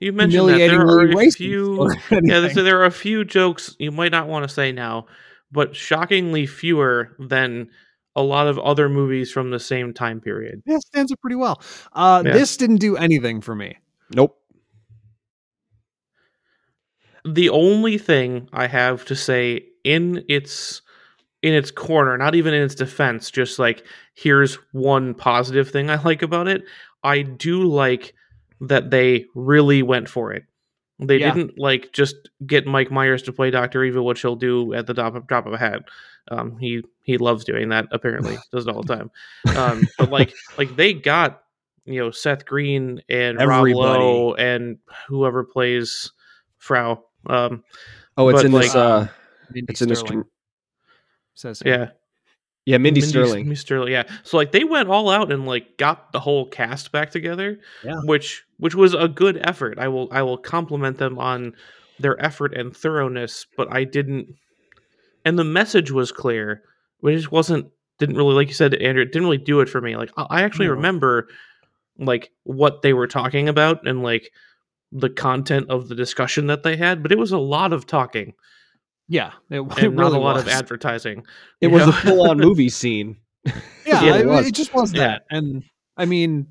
you 0.00 0.12
mentioned 0.12 0.48
that 0.48 0.58
there 0.58 0.70
humiliatingly 0.70 1.14
are 1.14 1.28
a 1.28 1.30
few. 1.30 1.90
Yeah, 2.22 2.48
so 2.48 2.62
there 2.62 2.80
are 2.80 2.86
a 2.86 2.90
few 2.90 3.24
jokes 3.24 3.76
you 3.78 3.90
might 3.92 4.12
not 4.12 4.28
want 4.28 4.48
to 4.48 4.48
say 4.54 4.72
now, 4.72 5.06
but 5.50 5.76
shockingly 5.76 6.46
fewer 6.46 7.14
than 7.18 7.70
a 8.14 8.22
lot 8.22 8.46
of 8.46 8.58
other 8.58 8.88
movies 8.88 9.30
from 9.32 9.50
the 9.50 9.60
same 9.60 9.94
time 9.94 10.20
period. 10.20 10.62
yeah, 10.66 10.76
it 10.76 10.82
stands 10.82 11.10
up 11.12 11.20
pretty 11.20 11.36
well. 11.36 11.62
Uh, 11.92 12.22
Yeah. 12.26 12.32
This 12.32 12.56
didn't 12.58 12.76
do 12.76 12.96
anything 12.96 13.40
for 13.40 13.54
me. 13.54 13.78
Nope. 14.14 14.38
the 17.24 17.48
only 17.50 17.98
thing 17.98 18.48
I 18.52 18.66
have 18.66 19.04
to 19.06 19.14
say 19.16 19.66
in 19.84 20.24
its 20.28 20.82
in 21.42 21.52
its 21.54 21.70
corner, 21.70 22.16
not 22.16 22.34
even 22.34 22.54
in 22.54 22.62
its 22.62 22.74
defense, 22.74 23.30
just 23.30 23.58
like 23.58 23.84
here's 24.14 24.54
one 24.72 25.14
positive 25.14 25.70
thing 25.70 25.90
I 25.90 26.00
like 26.04 26.22
about 26.22 26.48
it. 26.48 26.62
I 27.04 27.22
do 27.22 27.64
like 27.64 28.14
that 28.60 28.90
they 28.90 29.26
really 29.34 29.82
went 29.82 30.08
for 30.08 30.32
it. 30.32 30.44
They 31.00 31.18
Yeah. 31.18 31.34
didn't 31.34 31.58
like 31.58 31.92
just 31.92 32.14
get 32.46 32.64
Mike 32.66 32.92
Myers 32.92 33.22
to 33.24 33.32
play 33.32 33.50
Doctor 33.50 33.82
Evil, 33.82 34.04
which 34.06 34.22
he'll 34.22 34.36
do 34.36 34.72
at 34.72 34.86
the 34.86 34.94
drop 34.94 35.16
of, 35.16 35.26
drop 35.26 35.46
of 35.46 35.52
a 35.52 35.58
hat. 35.58 35.82
Um, 36.28 36.56
he 36.58 36.84
he 37.02 37.18
loves 37.18 37.44
doing 37.44 37.70
that. 37.70 37.88
Apparently, 37.90 38.36
does 38.52 38.66
it 38.68 38.72
all 38.72 38.82
the 38.82 38.96
time. 38.96 39.10
Um, 39.56 39.88
but 39.98 40.10
like 40.10 40.32
like 40.58 40.76
they 40.76 40.92
got 40.94 41.42
you 41.84 41.98
know 41.98 42.12
Seth 42.12 42.46
Green 42.46 43.02
and 43.08 43.40
Everybody. 43.40 43.72
Rob 43.72 43.80
Lowe 43.80 44.34
and 44.34 44.78
whoever 45.08 45.42
plays 45.42 46.12
Frau. 46.58 47.02
Um, 47.26 47.64
Oh, 48.16 48.28
it's 48.28 48.40
But, 48.40 48.46
in 48.46 48.52
this. 48.52 48.74
like, 48.74 48.76
Uh, 48.76 49.06
Mindy 49.52 49.72
it's 49.72 49.82
in 49.82 49.88
this. 49.88 49.98
Sterling 50.00 50.22
com- 50.24 50.30
says 51.34 51.62
yeah, 51.64 51.90
yeah, 52.64 52.78
Mindy, 52.78 53.00
Mindy- 53.00 53.08
Sterling. 53.12 53.44
Mindy 53.46 53.54
Sterling, 53.56 53.92
yeah. 53.92 54.04
So 54.22 54.36
like 54.36 54.52
they 54.52 54.64
went 54.64 54.88
all 54.88 55.10
out 55.10 55.32
and 55.32 55.46
like 55.46 55.76
got 55.78 56.12
the 56.12 56.20
whole 56.20 56.46
cast 56.48 56.92
back 56.92 57.10
together, 57.10 57.58
Yeah. 57.84 58.00
which 58.04 58.44
which 58.58 58.74
was 58.74 58.94
a 58.94 59.08
good 59.08 59.40
effort. 59.46 59.78
I 59.78 59.88
will 59.88 60.08
I 60.12 60.22
will 60.22 60.38
compliment 60.38 60.98
them 60.98 61.18
on 61.18 61.54
their 61.98 62.20
effort 62.24 62.54
and 62.56 62.76
thoroughness, 62.76 63.46
but 63.56 63.72
I 63.72 63.84
didn't. 63.84 64.28
And 65.24 65.38
the 65.38 65.44
message 65.44 65.90
was 65.90 66.10
clear, 66.12 66.62
but 67.02 67.12
it 67.12 67.16
just 67.16 67.32
wasn't. 67.32 67.66
Didn't 67.98 68.16
really 68.16 68.34
like 68.34 68.48
you 68.48 68.54
said, 68.54 68.74
Andrew. 68.74 69.02
It 69.02 69.12
didn't 69.12 69.24
really 69.24 69.38
do 69.38 69.60
it 69.60 69.68
for 69.68 69.80
me. 69.80 69.96
Like 69.96 70.10
I 70.16 70.26
I 70.30 70.42
actually 70.42 70.66
No. 70.66 70.72
remember 70.74 71.28
like 71.98 72.30
what 72.44 72.82
they 72.82 72.92
were 72.92 73.06
talking 73.06 73.48
about 73.48 73.86
and 73.86 74.02
like 74.02 74.32
the 74.90 75.10
content 75.10 75.66
of 75.70 75.88
the 75.88 75.94
discussion 75.94 76.46
that 76.48 76.62
they 76.64 76.76
had, 76.76 77.02
but 77.02 77.12
it 77.12 77.18
was 77.18 77.32
a 77.32 77.38
lot 77.38 77.72
of 77.72 77.86
talking 77.86 78.34
Yeah, 79.08 79.32
it, 79.50 79.60
it 79.78 79.84
and 79.84 79.96
not 79.96 80.02
really 80.04 80.16
a 80.18 80.20
lot 80.20 80.34
was. 80.36 80.44
of 80.44 80.48
advertising. 80.48 81.24
It 81.60 81.68
was 81.68 81.82
know? 81.84 81.88
a 81.90 81.92
full-on 81.92 82.38
movie 82.38 82.68
scene. 82.70 83.16
Yeah, 83.84 84.02
Yeah, 84.04 84.14
it 84.14 84.20
it, 84.20 84.26
was. 84.28 84.46
it 84.46 84.54
just 84.54 84.72
was 84.72 84.92
Yeah. 84.92 85.00
that. 85.00 85.22
And 85.30 85.64
I 85.96 86.04
mean, 86.04 86.46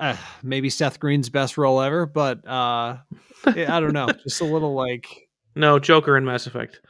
uh, 0.00 0.16
maybe 0.42 0.70
Seth 0.70 0.98
Green's 0.98 1.28
best 1.28 1.58
role 1.58 1.82
ever, 1.82 2.06
but 2.06 2.38
uh, 2.48 2.96
I 3.44 3.66
I 3.66 3.78
don't 3.80 3.92
know. 3.92 4.08
Just 4.24 4.40
a 4.40 4.44
little 4.44 4.72
like, 4.74 5.06
no 5.54 5.78
Joker 5.78 6.16
in 6.16 6.24
Mass 6.24 6.46
Effect. 6.46 6.80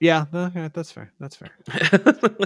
yeah, 0.00 0.24
no, 0.32 0.50
yeah, 0.54 0.68
that's 0.72 0.90
fair. 0.90 1.12
That's 1.20 1.36
fair. 1.36 1.50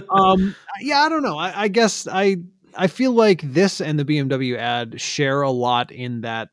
um 0.09 0.53
yeah 0.81 1.01
i 1.03 1.09
don't 1.09 1.23
know 1.23 1.37
I, 1.37 1.63
I 1.63 1.67
guess 1.69 2.07
i 2.11 2.37
i 2.75 2.87
feel 2.87 3.11
like 3.13 3.41
this 3.41 3.79
and 3.81 3.97
the 3.99 4.05
bmw 4.05 4.57
ad 4.57 4.99
share 5.01 5.41
a 5.41 5.51
lot 5.51 5.91
in 5.91 6.21
that 6.21 6.49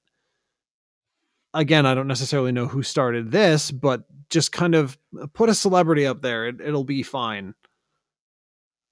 again 1.55 1.87
i 1.87 1.95
don't 1.95 2.07
necessarily 2.09 2.53
know 2.53 2.67
who 2.67 2.83
started 2.83 3.31
this 3.31 3.71
but 3.71 4.05
just 4.31 4.53
kind 4.53 4.75
of 4.75 4.97
put 5.33 5.49
a 5.49 5.55
celebrity 5.55 6.07
up 6.07 6.21
there 6.23 6.47
it, 6.49 6.61
it'll 6.61 6.85
be 6.85 7.03
fine 7.03 7.55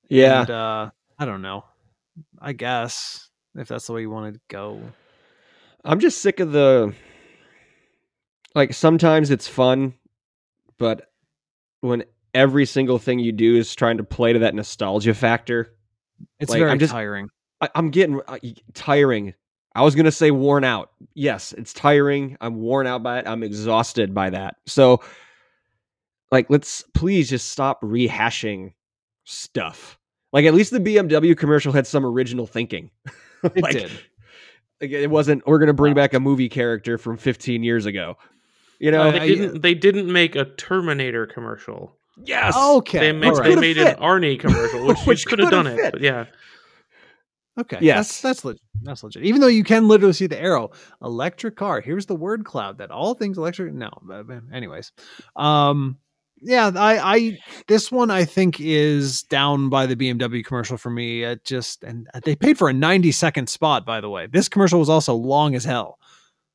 Yeah, 0.09 0.40
and, 0.42 0.51
uh 0.51 0.90
i 1.18 1.25
don't 1.25 1.42
know 1.42 1.64
i 2.40 2.53
guess 2.53 3.29
if 3.57 3.68
that's 3.68 3.87
the 3.87 3.92
way 3.92 4.01
you 4.03 4.11
want 4.11 4.35
to 4.35 4.40
go 4.49 4.81
I'm 5.87 6.01
just 6.01 6.23
sick 6.23 6.40
of 6.40 6.51
the. 6.51 6.94
Like 8.55 8.73
sometimes 8.73 9.31
it's 9.31 9.47
fun, 9.47 9.92
but 10.79 11.11
when 11.81 12.05
every 12.33 12.64
single 12.64 12.99
thing 12.99 13.18
you 13.18 13.33
do 13.33 13.57
is 13.57 13.75
trying 13.75 13.99
to 13.99 14.05
play 14.05 14.33
to 14.33 14.38
that 14.38 14.55
nostalgia 14.55 15.12
factor, 15.12 15.75
it's 16.40 16.51
Like, 16.51 16.61
very 16.61 16.70
I'm 16.70 16.79
just- 16.79 16.92
tiring 16.92 17.29
I, 17.61 17.68
I'm 17.75 17.90
getting 17.90 18.18
uh, 18.27 18.38
tiring. 18.73 19.35
I 19.74 19.82
was 19.82 19.94
gonna 19.94 20.12
say 20.12 20.30
worn 20.30 20.64
out. 20.64 20.90
Yes, 21.14 21.52
it's 21.52 21.72
tiring. 21.72 22.37
I'm 22.40 22.56
worn 22.56 22.87
out 22.87 23.02
by 23.02 23.18
it. 23.18 23.26
I'm 23.26 23.42
exhausted 23.42 24.14
by 24.14 24.30
that. 24.30 24.56
So, 24.66 25.00
like, 26.30 26.48
let's 26.48 26.84
please 26.94 27.28
just 27.28 27.50
stop 27.50 27.82
rehashing 27.82 28.72
stuff. 29.24 29.98
Like, 30.32 30.44
at 30.44 30.54
least 30.54 30.70
the 30.70 30.80
BMW 30.80 31.37
commercial 31.37 31.72
had 31.72 31.87
some 31.87 32.04
original 32.04 32.46
thinking. 32.46 32.90
it 33.42 33.62
like, 33.62 33.72
did 33.72 33.90
like, 34.80 34.90
it 34.90 35.10
wasn't. 35.10 35.46
We're 35.46 35.58
gonna 35.58 35.72
bring 35.72 35.94
back 35.94 36.14
a 36.14 36.20
movie 36.20 36.48
character 36.48 36.98
from 36.98 37.16
15 37.16 37.62
years 37.62 37.87
ago. 37.87 38.16
You 38.78 38.90
know? 38.90 39.02
Uh, 39.02 39.10
they 39.12 39.20
I- 39.20 39.28
didn't. 39.28 39.62
They 39.62 39.74
didn't 39.74 40.12
make 40.12 40.37
a 40.37 40.44
Terminator 40.44 41.26
commercial. 41.26 41.96
yes. 42.24 42.56
okay 42.56 42.98
They 42.98 43.12
made 43.12 43.28
all 43.28 43.37
they. 43.37 43.42
Could've 43.42 43.60
made 43.60 43.78
an 43.78 43.96
Arnie 43.96 44.38
commercial, 44.38 44.87
which, 44.87 44.98
Which 44.98 45.06
which 45.06 45.26
could 45.26 45.40
have 45.40 45.50
done 45.50 45.64
could've 45.66 45.78
it. 45.80 45.92
But 45.92 46.00
yeah, 46.00 46.26
Okay. 47.59 47.79
Yes. 47.81 48.21
That's 48.21 48.21
that's 48.21 48.45
legit. 48.45 48.62
That's 48.83 49.03
legit. 49.05 49.23
Even 49.25 49.40
though 49.40 49.47
you 49.47 49.64
can 49.64 49.87
literally 49.88 50.12
see 50.12 50.27
the 50.27 50.40
arrow, 50.40 50.71
electric 51.03 51.57
car. 51.57 51.81
Here's 51.81 52.07
the 52.07 52.17
word 52.17 52.45
cloud 52.45 52.79
that 52.79 52.90
all 52.90 53.14
things 53.14 53.38
electric. 53.38 53.73
No, 53.73 53.90
but- 54.03 54.27
but 54.27 54.43
anyways, 54.53 54.90
um, 55.37 55.99
yeah, 56.43 56.71
I, 56.75 57.17
I 57.17 57.38
this 57.69 57.90
one 57.93 58.11
I 58.11 58.25
think 58.25 58.61
is 58.61 59.23
down 59.23 59.69
by 59.69 59.87
the 59.87 59.97
BMW 59.97 60.45
commercial 60.45 60.77
for 60.77 60.90
me. 60.90 61.23
It 61.23 61.45
just 61.45 61.85
and 61.85 62.09
they 62.25 62.35
paid 62.37 62.59
for 62.59 62.69
a 62.69 62.73
90 62.73 63.12
second 63.12 63.49
spot. 63.49 63.87
By 63.87 64.01
the 64.01 64.11
way, 64.11 64.27
this 64.27 64.49
commercial 64.49 64.79
was 64.81 64.88
also 64.90 65.14
long 65.14 65.55
as 65.55 65.64
hell. 65.64 65.99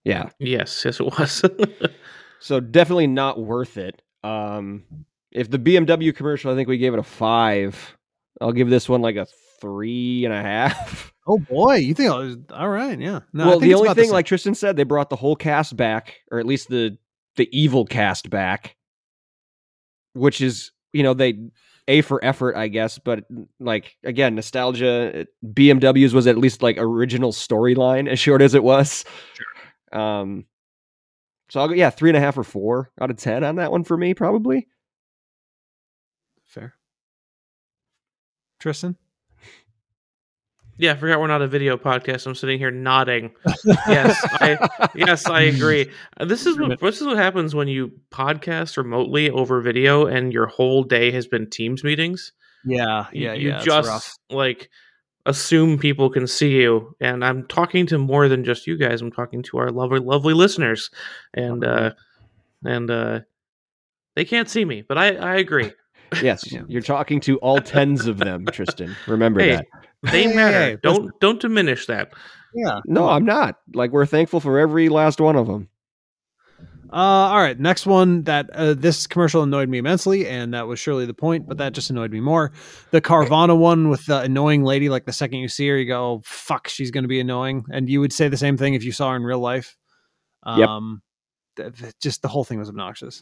Yeah. 0.03 0.29
yes, 0.39 0.83
yes, 0.85 0.99
it 0.99 1.05
was. 1.05 1.43
So 2.41 2.61
definitely 2.61 3.07
not 3.07 3.37
worth 3.39 3.77
it. 3.77 4.01
Um, 4.23 4.83
if 5.31 5.49
the 5.51 5.59
BMW 5.59 6.15
commercial, 6.15 6.51
I 6.51 6.55
think 6.55 6.69
we 6.69 6.77
gave 6.77 6.93
it 6.93 6.99
a 6.99 7.03
five. 7.03 7.97
I'll 8.39 8.53
give 8.53 8.69
this 8.69 8.87
one 8.87 9.01
like 9.01 9.17
a 9.17 9.27
three 9.61 10.25
and 10.25 10.33
a 10.33 10.41
half. 10.41 11.13
Oh 11.27 11.37
boy, 11.37 11.75
you 11.75 11.93
think? 11.93 12.11
I 12.11 12.17
was, 12.17 12.37
all 12.51 12.69
right, 12.69 12.99
yeah. 12.99 13.19
No, 13.33 13.49
well, 13.49 13.59
the 13.59 13.75
only 13.75 13.93
thing, 13.93 14.05
same. 14.05 14.13
like 14.13 14.25
Tristan 14.25 14.55
said, 14.55 14.75
they 14.75 14.83
brought 14.83 15.11
the 15.11 15.15
whole 15.15 15.35
cast 15.35 15.77
back, 15.77 16.15
or 16.31 16.39
at 16.39 16.47
least 16.47 16.69
the 16.69 16.97
the 17.35 17.47
evil 17.51 17.85
cast 17.85 18.29
back, 18.31 18.75
which 20.13 20.41
is 20.41 20.71
you 20.91 21.03
know 21.03 21.13
they 21.13 21.37
a 21.87 22.01
for 22.01 22.23
effort, 22.23 22.55
I 22.55 22.67
guess. 22.67 22.99
But 22.99 23.25
like 23.59 23.97
again, 24.03 24.35
nostalgia. 24.35 25.27
BMW's 25.45 26.13
was 26.13 26.27
at 26.27 26.37
least 26.37 26.61
like 26.63 26.77
original 26.77 27.31
storyline, 27.31 28.07
as 28.07 28.19
short 28.19 28.41
as 28.41 28.53
it 28.53 28.63
was. 28.63 29.03
Sure. 29.33 30.01
Um. 30.01 30.45
So 31.49 31.59
I'll 31.59 31.67
go 31.67 31.73
yeah 31.73 31.89
three 31.89 32.09
and 32.11 32.17
a 32.17 32.21
half 32.21 32.37
or 32.37 32.43
four 32.43 32.91
out 33.01 33.09
of 33.09 33.17
ten 33.17 33.43
on 33.43 33.55
that 33.55 33.71
one 33.71 33.83
for 33.83 33.97
me 33.97 34.13
probably. 34.13 34.67
fair. 36.45 36.75
Tristan, 38.59 38.97
yeah, 40.79 40.93
I 40.93 40.95
forgot 40.95 41.19
we're 41.19 41.27
not 41.27 41.41
a 41.43 41.47
video 41.47 41.77
podcast. 41.77 42.25
I'm 42.25 42.33
sitting 42.35 42.57
here 42.57 42.71
nodding. 42.71 43.31
Yes, 43.87 44.17
I 44.41 44.89
yes 44.95 45.27
I 45.29 45.41
agree. 45.41 45.91
Uh, 46.19 46.25
This 46.25 46.45
is 46.45 46.57
what 46.57 46.79
this 46.79 47.01
is 47.01 47.05
what 47.07 47.17
happens 47.17 47.53
when 47.53 47.67
you 47.67 47.91
podcast 48.11 48.77
remotely 48.77 49.29
over 49.29 49.61
video, 49.61 50.07
and 50.07 50.33
your 50.33 50.47
whole 50.47 50.83
day 50.83 51.11
has 51.11 51.27
been 51.27 51.49
Teams 51.49 51.83
meetings. 51.83 52.31
yeah, 52.65 53.07
yeah, 53.13 53.33
you 53.33 53.49
yeah. 53.49 53.59
just 53.59 54.19
like 54.31 54.69
assume 55.25 55.77
people 55.77 56.09
can 56.09 56.25
see 56.25 56.51
you 56.61 56.95
and 57.01 57.23
i'm 57.25 57.45
talking 57.47 57.85
to 57.85 57.97
more 57.99 58.29
than 58.29 58.43
just 58.43 58.65
you 58.65 58.77
guys 58.77 59.01
i'm 59.01 59.11
talking 59.11 59.43
to 59.43 59.57
our 59.57 59.69
lovely 59.69 59.99
lovely 59.99 60.33
listeners 60.33 60.89
and 61.33 61.63
uh 61.65 61.91
and 62.63 62.89
uh 62.89 63.19
they 64.15 64.23
can't 64.23 64.49
see 64.49 64.63
me 64.63 64.81
but 64.81 64.97
i 64.97 65.15
i 65.17 65.35
agree 65.35 65.71
Yes, 66.23 66.43
you're 66.67 66.81
talking 66.81 67.19
to 67.21 67.37
all 67.37 67.59
tens 67.61 68.07
of 68.07 68.17
them, 68.17 68.47
Tristan. 68.47 68.95
Remember 69.05 69.41
Hey, 69.41 69.57
that. 69.57 69.65
They 70.03 70.23
Hey, 70.23 70.35
matter 70.35 70.59
hey, 70.59 70.77
don't 70.81 71.11
don't 71.19 71.41
diminish 71.41 71.85
that 71.87 72.13
Yeah. 72.53 72.79
No, 72.85 73.09
I'm 73.09 73.25
not. 73.25 73.57
Like 73.73 73.91
we're 73.91 74.05
thankful 74.05 74.39
for 74.39 74.57
every 74.59 74.89
last 74.89 75.19
one 75.21 75.35
of 75.35 75.47
them. 75.47 75.69
Uh, 76.91 76.95
all 76.95 77.37
right, 77.37 77.59
next 77.59 77.85
one 77.85 78.23
that 78.23 78.49
uh, 78.51 78.73
this 78.73 79.05
commercial 79.05 79.43
annoyed 79.43 79.69
me 79.69 79.77
immensely, 79.77 80.25
and 80.27 80.55
that 80.55 80.65
was 80.65 80.79
surely 80.79 81.05
the 81.05 81.13
point, 81.13 81.47
but 81.47 81.59
that 81.59 81.73
just 81.73 81.91
annoyed 81.91 82.09
me 82.11 82.19
more. 82.19 82.51
The 82.89 82.99
Carvana 82.99 83.55
one 83.55 83.89
with 83.89 84.03
the 84.07 84.21
annoying 84.21 84.63
lady, 84.63 84.89
like 84.89 85.05
the 85.05 85.13
second 85.13 85.37
you 85.37 85.49
see 85.49 85.67
her, 85.67 85.77
you 85.77 85.85
go, 85.85 86.03
oh, 86.03 86.21
"Fuck, 86.25 86.67
she's 86.67 86.89
going 86.89 87.03
to 87.03 87.07
be 87.07 87.19
annoying," 87.19 87.63
and 87.71 87.87
you 87.87 87.99
would 87.99 88.11
say 88.11 88.27
the 88.27 88.37
same 88.37 88.57
thing 88.57 88.73
if 88.73 88.83
you 88.83 88.91
saw 88.91 89.11
her 89.11 89.15
in 89.15 89.23
real 89.23 89.37
life. 89.39 89.77
Yep. 90.47 90.67
Um, 90.67 91.01
th- 91.57 91.77
th- 91.77 91.93
just 92.01 92.23
the 92.23 92.27
whole 92.27 92.43
thing 92.43 92.57
was 92.57 92.69
obnoxious. 92.69 93.21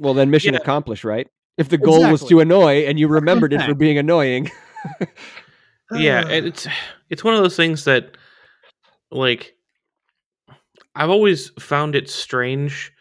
Well, 0.00 0.14
then 0.14 0.28
mission 0.30 0.54
Yeah. 0.54 0.60
accomplished, 0.60 1.04
right? 1.04 1.28
If 1.56 1.68
the 1.68 1.78
goal 1.78 2.10
was 2.10 2.24
to 2.24 2.40
annoy 2.40 2.86
and 2.86 2.98
you 2.98 3.06
remembered 3.06 3.52
it 3.52 3.62
for 3.62 3.74
being 3.74 3.96
annoying. 3.98 4.50
yeah 5.92 6.20
and 6.20 6.46
it's 6.48 6.66
it's 7.10 7.24
one 7.24 7.34
of 7.34 7.42
those 7.42 7.56
things 7.56 7.84
that 7.84 8.16
like 9.10 9.54
i've 10.94 11.10
always 11.10 11.50
found 11.58 11.94
it 11.94 12.08
strange 12.08 12.92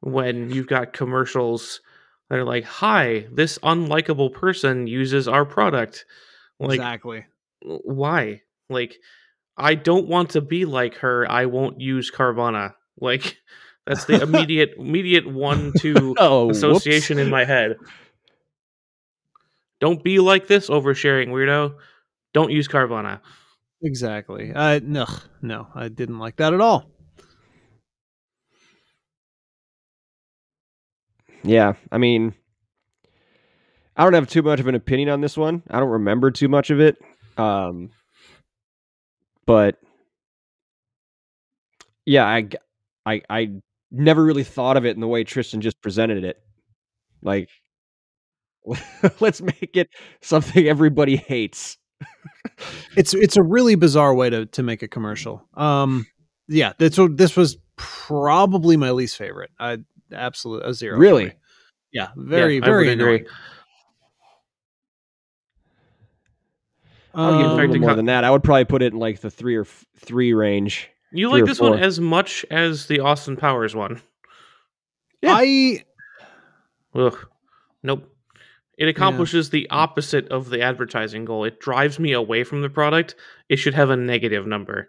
when 0.00 0.50
you've 0.50 0.66
got 0.66 0.92
commercials 0.92 1.80
that 2.28 2.38
are 2.38 2.44
like 2.44 2.64
hi 2.64 3.26
this 3.32 3.58
unlikable 3.58 4.32
person 4.32 4.86
uses 4.86 5.28
our 5.28 5.44
product 5.44 6.04
like 6.58 6.76
exactly. 6.76 7.26
why 7.60 8.40
like 8.68 8.96
i 9.56 9.74
don't 9.74 10.08
want 10.08 10.30
to 10.30 10.40
be 10.40 10.64
like 10.64 10.94
her 10.96 11.30
i 11.30 11.46
won't 11.46 11.80
use 11.80 12.10
carvana 12.10 12.74
like 13.00 13.38
that's 13.86 14.04
the 14.04 14.22
immediate 14.22 14.74
immediate 14.78 15.26
one 15.26 15.72
two 15.78 16.14
oh, 16.18 16.46
whoops. 16.46 16.58
association 16.58 17.18
in 17.18 17.28
my 17.28 17.44
head 17.44 17.76
don't 19.80 20.02
be 20.04 20.18
like 20.18 20.46
this 20.46 20.68
oversharing 20.68 21.28
weirdo 21.28 21.74
don't 22.32 22.50
use 22.52 22.68
carvana 22.68 23.20
Exactly. 23.82 24.52
Uh, 24.54 24.80
no, 24.82 25.06
no, 25.40 25.66
I 25.74 25.88
didn't 25.88 26.18
like 26.18 26.36
that 26.36 26.52
at 26.52 26.60
all. 26.60 26.90
Yeah, 31.42 31.72
I 31.90 31.96
mean, 31.96 32.34
I 33.96 34.04
don't 34.04 34.12
have 34.12 34.28
too 34.28 34.42
much 34.42 34.60
of 34.60 34.66
an 34.66 34.74
opinion 34.74 35.08
on 35.08 35.22
this 35.22 35.36
one. 35.36 35.62
I 35.70 35.80
don't 35.80 35.88
remember 35.88 36.30
too 36.30 36.48
much 36.48 36.70
of 36.70 36.80
it. 36.80 36.98
Um, 37.38 37.90
but 39.46 39.78
yeah, 42.04 42.26
I, 42.26 42.48
I, 43.06 43.22
I 43.30 43.50
never 43.90 44.22
really 44.22 44.44
thought 44.44 44.76
of 44.76 44.84
it 44.84 44.94
in 44.94 45.00
the 45.00 45.08
way 45.08 45.24
Tristan 45.24 45.62
just 45.62 45.80
presented 45.80 46.24
it. 46.24 46.36
Like, 47.22 47.48
let's 49.20 49.40
make 49.40 49.76
it 49.76 49.88
something 50.20 50.66
everybody 50.66 51.16
hates. 51.16 51.76
It's 52.96 53.12
it's 53.14 53.36
a 53.36 53.42
really 53.42 53.74
bizarre 53.74 54.14
way 54.14 54.30
to 54.30 54.46
to 54.46 54.62
make 54.62 54.82
a 54.82 54.88
commercial. 54.88 55.46
Um, 55.54 56.06
yeah, 56.48 56.72
this 56.78 56.98
this 57.12 57.36
was 57.36 57.56
probably 57.76 58.76
my 58.76 58.90
least 58.90 59.16
favorite. 59.16 59.50
I 59.58 59.78
absolute 60.12 60.64
a 60.64 60.72
zero. 60.74 60.96
Really? 60.98 61.26
me. 61.26 61.32
Yeah, 61.92 62.08
very 62.16 62.56
Yeah, 62.58 62.64
I 62.64 62.66
very 62.66 62.86
would 62.88 62.92
agree. 63.00 63.14
annoying. 63.16 63.26
I'll 67.14 67.32
give 67.32 67.40
it 67.40 67.44
a 67.44 67.50
Um, 67.50 67.56
little 67.56 67.78
more 67.80 67.90
it 67.92 67.96
than 67.96 68.06
that. 68.06 68.24
I 68.24 68.30
would 68.30 68.42
probably 68.44 68.64
put 68.64 68.82
it 68.82 68.92
in 68.92 68.98
like 68.98 69.20
the 69.20 69.30
three 69.30 69.56
or 69.56 69.62
f- 69.62 69.84
three 69.98 70.32
range. 70.32 70.88
You 71.12 71.28
Three 71.28 71.40
like 71.40 71.42
or 71.42 71.46
this 71.46 71.60
one 71.60 71.78
as 71.78 71.98
much 71.98 72.46
as 72.50 72.86
the 72.86 73.00
Austin 73.00 73.36
Powers 73.36 73.74
one? 73.74 74.00
Yeah. 75.22 75.34
I 75.36 75.84
Ugh. 76.94 77.16
Nope. 77.82 78.08
It 78.80 78.88
accomplishes 78.88 79.50
the 79.50 79.68
opposite 79.70 80.26
of 80.28 80.48
the 80.48 80.62
advertising 80.62 81.26
goal. 81.26 81.44
It 81.44 81.60
drives 81.60 81.98
me 82.00 82.12
away 82.12 82.44
from 82.44 82.62
the 82.62 82.70
product. 82.70 83.14
It 83.50 83.56
should 83.56 83.74
have 83.74 83.90
a 83.90 83.96
negative 83.96 84.46
number. 84.46 84.88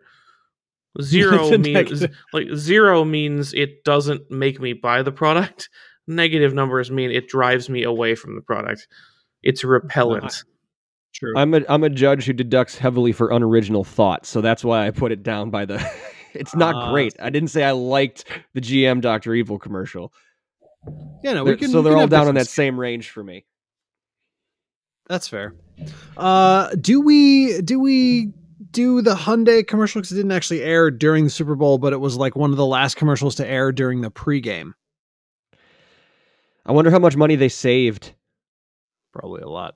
Zero 1.01 1.49
means 1.51 1.67
negative. 1.67 2.17
like 2.34 2.47
zero 2.54 3.06
means 3.06 3.54
it 3.54 3.84
doesn't 3.84 4.30
make 4.32 4.60
me 4.60 4.73
buy 4.73 5.04
the 5.04 5.12
product. 5.12 5.69
Negative 6.08 6.54
numbers 6.54 6.89
mean 6.91 7.12
it 7.12 7.27
drives 7.30 7.69
me 7.69 7.84
away 7.84 8.15
from 8.15 8.36
the 8.36 8.41
product. 8.41 8.88
It's 9.43 9.63
repellent. 9.63 10.43
true. 11.13 11.34
I'm 11.38 11.54
a 11.54 11.62
I'm 11.69 11.84
a 11.84 11.89
judge 11.89 12.25
who 12.25 12.34
deducts 12.34 12.77
heavily 12.77 13.12
for 13.13 13.30
unoriginal 13.30 13.84
thought, 13.86 14.25
so 14.25 14.41
that's 14.41 14.63
why 14.65 14.88
I 14.88 14.91
put 14.91 15.12
it 15.12 15.21
down 15.23 15.51
by 15.51 15.65
the. 15.65 15.80
it's 16.34 16.56
not 16.56 16.75
Ah, 16.75 16.91
great. 16.91 17.15
I 17.21 17.30
didn't 17.30 17.49
say 17.49 17.63
I 17.63 17.71
liked 17.71 18.25
the 18.54 18.62
GM 18.62 18.99
Doctor 18.99 19.34
Evil 19.36 19.60
commercial. 19.60 20.12
yeah, 21.23 21.34
no, 21.34 21.43
They're- 21.45 21.54
we 21.54 21.58
can. 21.60 21.69
so 21.69 21.82
they're 21.82 21.93
can 21.93 22.01
all 22.01 22.08
down 22.08 22.27
on 22.27 22.36
that 22.36 22.47
same 22.47 22.77
range 22.80 23.10
for 23.12 23.23
me. 23.23 23.45
That's 25.12 25.28
fair. 25.28 25.54
Uh, 26.15 26.69
do 26.80 27.02
we 27.02 27.62
do 27.63 27.82
we 27.82 28.32
do 28.71 29.02
the 29.02 29.13
Hyundai 29.13 29.67
commercial 29.67 30.00
because 30.00 30.13
it 30.13 30.15
didn't 30.15 30.32
actually 30.32 30.63
air 30.63 30.89
during 30.89 31.26
the 31.26 31.30
Super 31.30 31.56
Bowl, 31.56 31.78
but 31.78 31.91
it 31.91 32.00
was 32.00 32.15
like 32.15 32.38
one 32.38 32.52
of 32.52 32.56
the 32.56 32.65
last 32.65 32.95
commercials 32.95 33.36
to 33.36 33.45
air 33.45 33.74
during 33.74 34.00
the 34.00 34.10
pregame. 34.10 34.71
I 36.65 36.71
wonder 36.71 36.91
how 36.91 37.00
much 37.00 37.17
money 37.17 37.36
they 37.36 37.50
saved. 37.50 38.13
Probably 39.12 39.41
a 39.41 39.50
lot. 39.50 39.76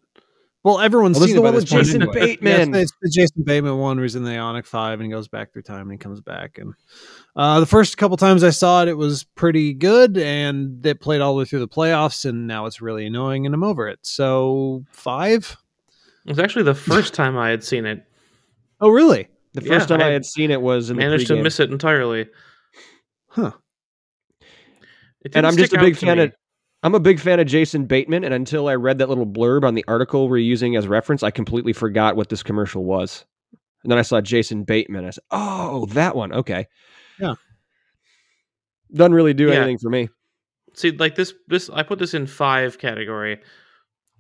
Well, 0.66 0.80
everyone's 0.80 1.18
Well, 1.20 1.28
seen 1.28 1.36
is 1.36 1.36
the 1.36 1.42
it 1.42 1.44
by 1.44 1.52
one 1.52 1.54
this 1.54 1.64
with 1.64 1.70
Jason 1.70 2.02
anyway. 2.02 2.20
Bateman. 2.20 2.74
Yes, 2.74 2.82
it's 2.82 2.94
the 3.00 3.10
Jason 3.10 3.44
Bateman 3.44 3.78
one 3.78 3.98
where 3.98 4.04
he's 4.04 4.16
in 4.16 4.24
the 4.24 4.32
Ioniq 4.32 4.66
Five 4.66 5.00
and 5.00 5.06
he 5.06 5.12
goes 5.12 5.28
back 5.28 5.54
through 5.54 5.62
time 5.62 5.82
and 5.84 5.92
he 5.92 5.98
comes 6.00 6.22
back. 6.22 6.58
And 6.58 6.74
uh, 7.36 7.60
the 7.60 7.68
first 7.68 8.00
couple 8.00 8.18
times 8.18 8.44
I 8.44 8.50
saw 8.50 8.82
it, 8.82 8.88
it 8.88 8.98
was 8.98 9.26
pretty 9.36 9.76
good, 9.76 10.18
and 10.18 10.84
it 10.84 11.00
played 11.00 11.22
all 11.22 11.34
the 11.36 11.38
way 11.38 11.46
through 11.46 11.60
the 11.60 11.68
playoffs. 11.68 12.26
And 12.28 12.48
now 12.48 12.66
it's 12.66 12.82
really 12.82 13.06
annoying, 13.06 13.46
and 13.46 13.54
I'm 13.54 13.64
over 13.64 13.88
it. 13.88 14.00
So 14.02 14.84
five. 14.92 15.56
It 16.26 16.30
was 16.30 16.40
actually 16.40 16.64
the 16.64 16.74
first 16.74 17.14
time 17.22 17.38
I 17.38 17.50
had 17.52 17.64
seen 17.64 17.86
it. 17.86 18.04
Oh, 18.82 18.90
really? 18.90 19.28
The 19.54 19.62
Yeah, 19.62 19.78
first 19.78 19.90
time 19.90 20.02
I, 20.02 20.06
I 20.08 20.14
had 20.14 20.26
seen 20.26 20.50
it 20.50 20.62
was 20.64 20.90
in 20.90 20.96
the 20.98 21.04
Managed 21.04 21.28
the 21.30 21.36
to 21.36 21.44
miss 21.44 21.60
it 21.60 21.70
entirely. 21.72 22.26
Huh. 23.28 23.52
It 25.22 25.36
and 25.36 25.46
I'm 25.46 25.56
just 25.56 25.74
a 25.74 25.80
big 25.80 25.96
fan 25.96 26.18
me. 26.18 26.24
of. 26.24 26.34
I'm 26.86 26.94
a 26.94 27.00
big 27.00 27.20
fan 27.20 27.40
of 27.40 27.48
Jason 27.48 27.86
Bateman, 27.86 28.24
and 28.24 28.32
until 28.32 28.68
I 28.68 28.76
read 28.76 29.00
that 29.00 29.10
little 29.10 29.26
blurb 29.26 29.64
on 29.64 29.74
the 29.74 29.84
article 29.88 30.30
we're 30.30 30.38
using 30.38 30.76
as 30.76 30.88
reference, 30.88 31.24
I 31.24 31.32
completely 31.32 31.74
forgot 31.74 32.16
what 32.16 32.30
this 32.30 32.44
commercial 32.44 32.86
was. 32.86 33.26
And 33.82 33.92
then 33.92 33.98
I 33.98 34.04
saw 34.04 34.22
Jason 34.22 34.66
Bateman. 34.66 35.04
I 35.04 35.10
said, 35.10 35.24
"Oh, 35.32 35.88
that 35.88 36.16
one. 36.16 36.32
Okay." 36.32 36.68
Yeah. 37.20 37.34
Doesn't 38.94 39.16
really 39.16 39.34
do 39.34 39.48
Yeah. 39.48 39.56
anything 39.56 39.80
for 39.80 39.90
me. 39.90 40.10
See, 40.76 40.92
like 40.92 41.16
this, 41.16 41.34
this 41.48 41.72
I 41.72 41.82
put 41.82 41.98
this 41.98 42.14
in 42.14 42.28
five 42.28 42.78
category 42.78 43.40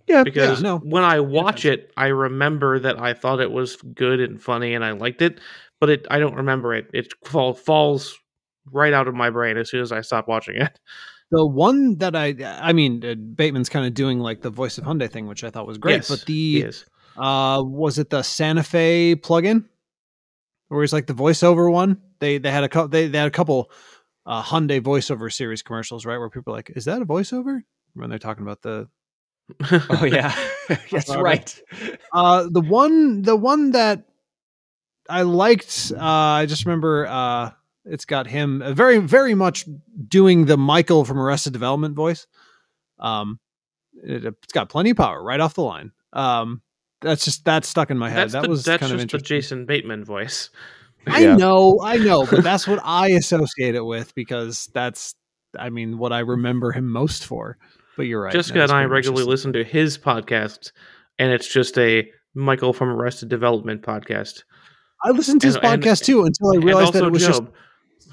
Yeah, 0.07 0.23
because 0.23 0.63
no. 0.63 0.79
when 0.79 1.03
I 1.03 1.19
watch 1.19 1.65
it, 1.65 1.93
I 1.95 2.07
remember 2.07 2.79
that 2.79 2.99
I 2.99 3.13
thought 3.13 3.41
it 3.41 3.51
was 3.51 3.75
good 3.75 4.19
and 4.19 4.41
funny 4.41 4.73
and 4.73 4.83
I 4.83 4.91
liked 4.93 5.21
it, 5.21 5.39
but 5.79 5.91
it 5.91 6.07
I 6.09 6.17
don't 6.17 6.35
remember 6.35 6.73
it. 6.73 6.89
It 6.93 7.13
fall, 7.25 7.53
falls 7.53 8.17
right 8.71 8.91
out 8.93 9.07
of 9.07 9.13
my 9.13 9.29
brain 9.29 9.55
as 9.57 9.69
soon 9.69 9.81
as 9.81 9.91
I 9.91 10.01
stop 10.01 10.27
watching 10.27 10.55
it. 10.55 10.79
The 11.31 11.45
one 11.45 11.97
that 11.97 12.15
I, 12.15 12.35
I 12.61 12.73
mean, 12.73 13.03
uh, 13.03 13.15
Bateman's 13.15 13.69
kind 13.69 13.85
of 13.85 13.93
doing 13.93 14.19
like 14.19 14.41
the 14.41 14.49
voice 14.49 14.77
of 14.77 14.83
Hyundai 14.83 15.09
thing, 15.09 15.27
which 15.27 15.43
I 15.43 15.49
thought 15.49 15.65
was 15.67 15.77
great. 15.77 15.95
Yes, 15.95 16.09
but 16.09 16.25
the, 16.25 16.71
uh, 17.17 17.63
was 17.65 17.97
it 17.97 18.09
the 18.09 18.21
Santa 18.21 18.63
Fe 18.63 19.15
plugin, 19.15 19.65
where 20.67 20.81
he's 20.81 20.93
like 20.93 21.07
the 21.07 21.13
voiceover 21.13 21.71
one? 21.71 22.01
They 22.19 22.37
they 22.37 22.51
had 22.51 22.63
a 22.63 22.69
couple. 22.69 22.89
They, 22.89 23.07
they 23.07 23.17
had 23.17 23.27
a 23.27 23.31
couple 23.31 23.71
uh, 24.25 24.43
Hyundai 24.43 24.81
voiceover 24.81 25.33
series 25.33 25.61
commercials, 25.61 26.05
right? 26.05 26.17
Where 26.17 26.29
people 26.29 26.53
are 26.53 26.57
like, 26.57 26.71
"Is 26.75 26.85
that 26.85 27.01
a 27.01 27.05
voiceover?" 27.05 27.61
When 27.95 28.09
they're 28.09 28.19
talking 28.19 28.43
about 28.43 28.61
the 28.61 28.87
Oh 29.89 30.05
yeah, 30.05 30.33
that's 30.91 31.15
right. 31.15 31.61
uh, 32.13 32.47
the 32.49 32.61
one 32.61 33.21
the 33.21 33.35
one 33.35 33.71
that 33.71 34.03
I 35.09 35.21
liked. 35.21 35.91
Uh, 35.95 36.01
I 36.01 36.45
just 36.45 36.65
remember 36.65 37.07
uh, 37.07 37.51
it's 37.85 38.05
got 38.05 38.27
him 38.27 38.61
uh, 38.61 38.73
very 38.73 38.97
very 38.97 39.35
much 39.35 39.65
doing 40.07 40.45
the 40.45 40.57
Michael 40.57 41.05
from 41.05 41.19
Arrested 41.19 41.53
Development 41.53 41.95
voice. 41.95 42.27
Um, 42.99 43.39
it, 44.03 44.25
it's 44.25 44.53
got 44.53 44.69
plenty 44.69 44.91
of 44.91 44.97
power 44.97 45.21
right 45.23 45.39
off 45.39 45.53
the 45.53 45.61
line. 45.63 45.91
Um, 46.13 46.61
that's 47.01 47.25
just 47.25 47.45
that 47.45 47.65
stuck 47.65 47.91
in 47.91 47.97
my 47.97 48.09
head. 48.09 48.23
That's, 48.29 48.33
that 48.33 48.41
the, 48.43 48.49
was 48.49 48.63
that's 48.63 48.81
kind 48.81 48.93
of 48.93 48.99
just 49.07 49.11
the. 49.23 49.27
Jason 49.27 49.65
Bateman 49.65 50.03
voice. 50.05 50.49
I 51.07 51.19
Yeah. 51.19 51.35
know, 51.35 51.79
I 51.83 51.97
know, 51.97 52.25
but 52.25 52.43
that's 52.43 52.67
what 52.67 52.79
I 52.83 53.09
associate 53.09 53.75
it 53.75 53.85
with 53.85 54.15
because 54.15 54.69
that's, 54.73 55.13
I 55.59 55.69
mean, 55.69 55.97
what 55.99 56.11
I 56.11 56.19
remember 56.19 56.71
him 56.71 56.87
most 56.91 57.25
for. 57.25 57.57
But 57.95 58.03
you're 58.03 58.23
right. 58.23 58.33
Jessica 58.33 58.63
and 58.63 58.71
I 58.71 58.85
regularly 58.85 59.21
just- 59.21 59.29
listen 59.29 59.53
to 59.53 59.63
his 59.63 59.97
podcast, 59.99 60.71
and 61.19 61.31
it's 61.31 61.47
just 61.47 61.77
a 61.77 62.09
Michael 62.33 62.73
from 62.73 62.89
Arrested 62.89 63.29
Development 63.29 63.81
podcast. 63.83 64.43
I 65.03 65.11
listened 65.11 65.41
to 65.41 65.47
his 65.47 65.57
and- 65.57 65.65
and- 65.65 65.83
podcast 65.83 66.05
too 66.05 66.23
until 66.23 66.53
I 66.53 66.65
realized 66.65 66.93
that 66.93 67.03
it 67.03 67.11
was 67.11 67.25
just 67.25 67.43
Job. 67.43 67.53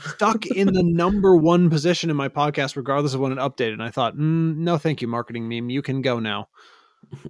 Stuck 0.01 0.47
in 0.47 0.73
the 0.73 0.83
number 0.83 1.37
one 1.37 1.71
position 1.71 2.11
in 2.11 2.17
my 2.17 2.29
podcast, 2.29 2.77
regardless 2.77 3.15
of 3.15 3.21
when 3.21 3.33
it 3.33 3.39
updated. 3.39 3.75
And 3.75 3.83
I 3.83 3.91
thought, 3.91 4.17
mm, 4.17 4.57
no, 4.57 4.79
thank 4.79 5.03
you, 5.03 5.09
marketing 5.09 5.49
meme. 5.49 5.71
You 5.71 5.83
can 5.83 6.03
go 6.03 6.19
now. 6.19 6.49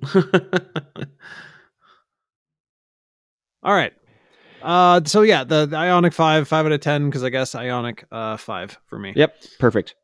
All 3.62 3.75
right. 3.75 3.92
Uh, 4.62 5.01
so 5.05 5.22
yeah, 5.22 5.44
the, 5.44 5.66
the 5.66 5.77
Ioniq 5.77 6.14
five, 6.14 6.46
five 6.48 6.66
out 6.66 6.72
of 6.72 6.81
ten, 6.81 7.07
because 7.07 7.25
I 7.25 7.31
guess 7.31 7.55
Ioniq 7.55 8.05
uh 8.11 8.37
five 8.37 8.79
for 8.87 8.98
me. 8.98 9.12
Yep, 9.16 9.35
perfect. 9.59 9.94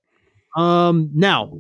Um, 0.56 1.10
now 1.14 1.52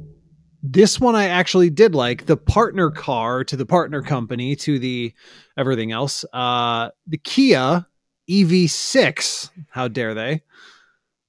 this 0.62 0.98
one 1.00 1.14
I 1.14 1.28
actually 1.28 1.70
did 1.70 1.94
like 1.94 2.26
the 2.26 2.36
partner 2.36 2.90
car 2.90 3.44
to 3.44 3.56
the 3.56 3.66
partner 3.66 4.02
company 4.02 4.56
to 4.56 4.78
the 4.78 5.12
everything 5.56 5.92
else. 5.92 6.24
Uh, 6.32 6.90
the 7.06 7.18
Kia 7.18 7.86
EV6. 8.28 9.50
How 9.70 9.88
dare 9.88 10.14
they? 10.14 10.42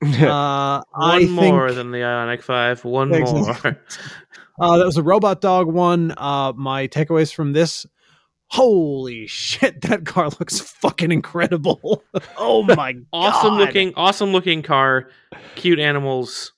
Uh, 0.21 0.81
I 0.95 1.25
One 1.25 1.31
more 1.31 1.71
than 1.73 1.91
the 1.91 1.97
Ioniq 1.97 2.41
Five. 2.41 2.85
One 2.85 3.13
Exactly. 3.13 3.71
more. 3.71 3.81
uh, 4.61 4.77
that 4.77 4.85
was 4.85 4.95
a 4.95 5.03
robot 5.03 5.41
dog 5.41 5.67
one. 5.67 6.13
Uh, 6.15 6.53
my 6.55 6.87
takeaways 6.87 7.33
from 7.33 7.51
this. 7.51 7.85
Holy 8.47 9.27
shit, 9.27 9.81
that 9.89 10.05
car 10.05 10.29
looks 10.39 10.61
fucking 10.61 11.11
incredible. 11.11 12.03
oh 12.37 12.63
my 12.63 12.93
god. 12.93 13.05
awesome 13.11 13.55
looking, 13.55 13.93
awesome 13.95 14.31
looking 14.31 14.61
car. 14.61 15.09
Cute 15.55 15.79
animals. 15.79 16.53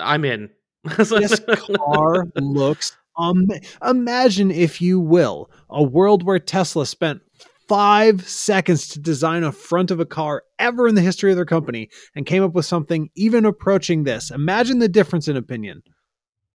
I'm 0.00 0.24
in. 0.24 0.48
This 0.96 1.40
car 1.76 2.26
looks 2.36 2.96
um 3.18 3.46
imagine 3.86 4.50
if 4.50 4.80
you 4.80 5.00
will 5.00 5.50
a 5.70 5.82
world 5.82 6.22
where 6.22 6.38
Tesla 6.38 6.86
spent 6.86 7.22
5 7.68 8.28
seconds 8.28 8.88
to 8.88 9.00
design 9.00 9.42
a 9.42 9.52
front 9.52 9.90
of 9.90 10.00
a 10.00 10.06
car 10.06 10.44
ever 10.58 10.86
in 10.86 10.94
the 10.94 11.02
history 11.02 11.30
of 11.30 11.36
their 11.36 11.44
company 11.44 11.88
and 12.14 12.26
came 12.26 12.42
up 12.42 12.52
with 12.54 12.64
something 12.64 13.10
even 13.14 13.44
approaching 13.44 14.04
this. 14.04 14.30
Imagine 14.30 14.78
the 14.78 14.88
difference 14.88 15.28
in 15.28 15.36
opinion. 15.36 15.82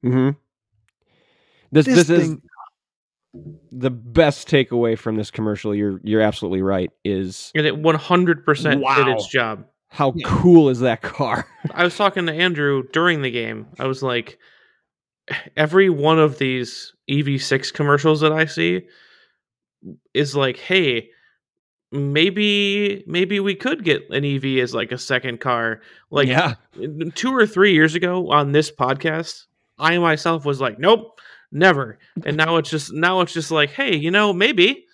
hmm 0.03 0.29
This 1.71 1.85
This, 1.85 2.07
this, 2.07 2.29
is 2.29 2.37
the 3.71 3.89
best 3.89 4.47
takeaway 4.49 4.97
from 4.97 5.15
this 5.15 5.31
commercial. 5.31 5.73
You're 5.73 5.99
you're 6.03 6.21
absolutely 6.21 6.61
right. 6.61 6.91
Is 7.03 7.51
And 7.55 7.65
it 7.65 7.75
100% 7.75 8.95
did 8.95 9.07
its 9.07 9.27
job. 9.27 9.65
how 9.89 10.13
Yeah. 10.15 10.27
cool 10.27 10.69
is 10.69 10.79
that 10.81 11.01
car? 11.01 11.47
I 11.73 11.83
was 11.83 11.95
talking 11.95 12.25
to 12.25 12.33
Andrew 12.33 12.83
during 12.91 13.21
the 13.21 13.31
game. 13.31 13.67
I 13.79 13.87
was 13.87 14.03
like, 14.03 14.37
every 15.57 15.89
one 15.89 16.19
of 16.19 16.37
these 16.39 16.93
EV6 17.09 17.73
commercials 17.73 18.21
that 18.21 18.31
I 18.31 18.45
see 18.45 18.87
is 20.13 20.35
like, 20.35 20.57
hey, 20.57 21.09
maybe 21.91 23.03
maybe 23.05 23.39
we 23.39 23.55
could 23.55 23.83
get 23.83 24.09
an 24.09 24.23
EV 24.23 24.59
as 24.63 24.73
like 24.73 24.91
a 24.91 24.97
second 24.97 25.39
car. 25.39 25.81
Like 26.09 26.27
yeah, 26.27 26.55
two 27.15 27.35
or 27.35 27.45
three 27.45 27.73
years 27.73 27.95
ago 27.95 28.29
on 28.31 28.51
this 28.51 28.71
podcast, 28.71 29.45
I 29.77 29.97
myself 29.97 30.45
was 30.45 30.61
like, 30.61 30.79
nope, 30.79 31.19
never. 31.51 31.99
And 32.25 32.37
now 32.37 32.57
it's 32.57 32.69
just 32.69 32.93
now 32.93 33.21
it's 33.21 33.33
just 33.33 33.51
like, 33.51 33.71
hey, 33.71 33.95
you 33.95 34.11
know, 34.11 34.33
maybe. 34.33 34.85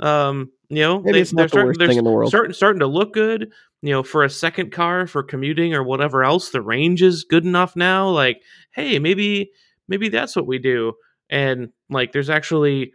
Um, 0.00 0.50
you 0.70 0.82
know, 0.82 1.00
Maybe 1.00 1.18
it's 1.18 1.32
not 1.32 1.50
the 1.50 1.64
worst 1.64 1.80
thing 1.80 1.98
in 1.98 2.04
the 2.04 2.10
world. 2.10 2.30
Starting 2.30 2.52
starting 2.52 2.80
to 2.80 2.86
look 2.86 3.12
good. 3.12 3.52
You 3.82 3.92
know, 3.92 4.02
for 4.02 4.24
a 4.24 4.30
second 4.30 4.72
car 4.72 5.06
for 5.06 5.22
commuting 5.22 5.74
or 5.74 5.82
whatever 5.82 6.22
else, 6.22 6.50
the 6.50 6.60
range 6.60 7.02
is 7.02 7.24
good 7.24 7.44
enough 7.44 7.76
now. 7.76 8.08
Like, 8.08 8.42
hey, 8.72 8.98
maybe 8.98 9.50
maybe 9.88 10.08
that's 10.08 10.36
what 10.36 10.46
we 10.46 10.58
do. 10.58 10.94
And 11.28 11.70
like, 11.88 12.12
there's 12.12 12.30
actually 12.30 12.92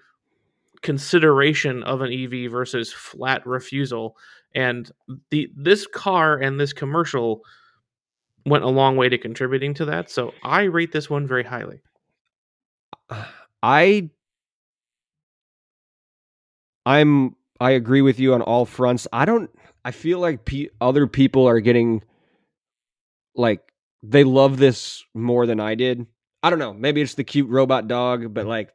consideration 0.86 1.82
of 1.82 2.02
an 2.02 2.14
EV 2.14 2.52
versus 2.52 2.94
flat 2.94 3.46
refusal. 3.48 4.16
And 4.54 4.90
the 5.32 5.52
this 5.56 5.88
car 5.88 6.38
and 6.38 6.60
this 6.60 6.74
commercial 6.74 7.42
went 8.46 8.64
a 8.64 8.70
long 8.70 8.96
way 8.96 9.10
to 9.10 9.18
contributing 9.18 9.74
to 9.74 9.86
that. 9.86 10.12
So 10.12 10.32
I 10.44 10.64
rate 10.64 10.92
this 10.92 11.10
one 11.10 11.28
very 11.28 11.44
highly. 11.44 11.82
I 13.64 14.12
I'm 16.86 17.36
I 17.60 17.72
agree 17.72 18.04
with 18.04 18.20
you 18.20 18.36
on 18.36 18.44
all 18.44 18.66
fronts. 18.66 19.08
I 19.12 19.26
don't 19.26 19.50
I 19.84 19.90
feel 19.90 20.20
like 20.20 20.46
pe- 20.46 20.70
other 20.80 21.08
people 21.08 21.48
are 21.48 21.60
getting 21.62 22.04
like 23.34 23.62
they 24.04 24.24
love 24.24 24.58
this 24.58 25.04
more 25.16 25.48
than 25.48 25.60
I 25.60 25.74
did. 25.74 26.06
I 26.44 26.52
don't 26.52 26.60
know. 26.60 26.74
Maybe 26.74 27.02
it's 27.02 27.16
the 27.16 27.24
cute 27.24 27.50
robot 27.50 27.88
dog, 27.88 28.36
but 28.36 28.46
like 28.46 28.70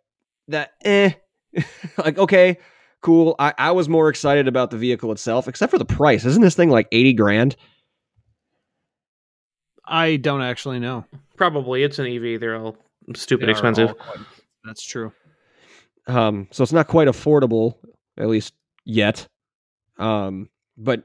that 0.48 0.72
eh 0.84 1.12
like 1.98 2.18
okay, 2.18 2.58
cool. 3.02 3.34
I 3.38 3.54
I 3.58 3.70
was 3.72 3.88
more 3.88 4.08
excited 4.08 4.48
about 4.48 4.70
the 4.70 4.76
vehicle 4.78 5.12
itself 5.12 5.48
except 5.48 5.70
for 5.70 5.78
the 5.78 5.84
price. 5.84 6.24
Isn't 6.24 6.42
this 6.42 6.54
thing 6.54 6.70
like 6.70 6.88
80 6.92 7.12
grand? 7.14 7.56
I 9.86 10.16
don't 10.16 10.42
actually 10.42 10.78
know. 10.78 11.04
Probably 11.36 11.82
it's 11.82 11.98
an 11.98 12.06
EV. 12.06 12.38
They're 12.40 12.56
all 12.56 12.76
stupid 13.14 13.46
They 13.46 13.50
expensive. 13.52 13.88
all 13.88 13.94
quite- 13.94 14.18
That's 14.64 14.84
true. 14.86 15.12
Um, 16.06 16.48
so 16.50 16.62
it's 16.62 16.72
not 16.72 16.86
quite 16.88 17.08
affordable, 17.08 17.74
at 18.16 18.28
least 18.28 18.54
yet. 18.84 19.26
Um, 19.98 20.48
but 20.76 21.04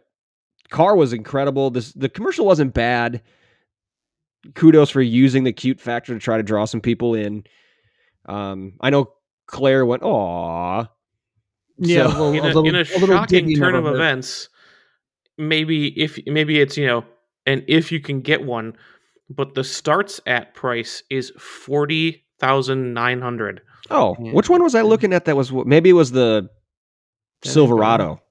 car 0.69 0.95
was 0.95 1.13
incredible. 1.13 1.69
This 1.69 1.93
the 1.93 2.10
commercial 2.10 2.45
wasn't 2.45 2.73
bad. 2.73 3.21
Kudos 4.53 4.91
for 4.91 5.01
using 5.01 5.43
the 5.43 5.53
cute 5.53 5.79
factor 5.79 6.13
to 6.13 6.19
try 6.19 6.38
to 6.38 6.43
draw 6.43 6.65
some 6.65 6.81
people 6.81 7.15
in. 7.15 7.43
Um, 8.27 8.73
I 8.81 8.89
know 8.91 9.12
Claire 9.47 9.86
went, 9.86 10.03
"Aw." 10.03 10.86
Yeah, 11.77 12.08
So- 12.08 12.08
a 12.08 12.29
little- 12.29 12.34
in 12.34 12.39
a, 12.39 12.45
little- 12.47 12.65
in 12.67 12.75
a, 12.75 12.79
little 12.99 13.15
shocking 13.17 13.55
turn 13.55 13.75
of 13.75 13.86
events, 13.86 14.49
maybe 15.38 15.88
if 15.99 16.17
maybe 16.25 16.60
it's 16.60 16.77
you 16.77 16.86
know, 16.88 17.03
and 17.45 17.63
if 17.67 17.91
you 17.91 17.99
can 17.99 18.21
get 18.21 18.43
one, 18.43 18.73
but 19.29 19.53
the 19.55 19.63
starts 19.63 20.21
at 20.25 20.53
price 20.55 21.03
is 21.10 21.31
forty 21.38 22.23
thousand 22.39 22.93
nine 22.93 23.21
hundred. 23.21 23.62
Oh, 23.89 24.15
Yeah. 24.19 24.31
which 24.31 24.49
one 24.49 24.63
was 24.63 24.73
I 24.73 24.81
looking 24.81 25.13
at? 25.13 25.25
That 25.25 25.36
was 25.38 25.51
maybe 25.51 25.89
it 25.89 25.93
was 25.93 26.12
the 26.12 26.49
That 27.43 27.49
Silverado. 27.49 28.21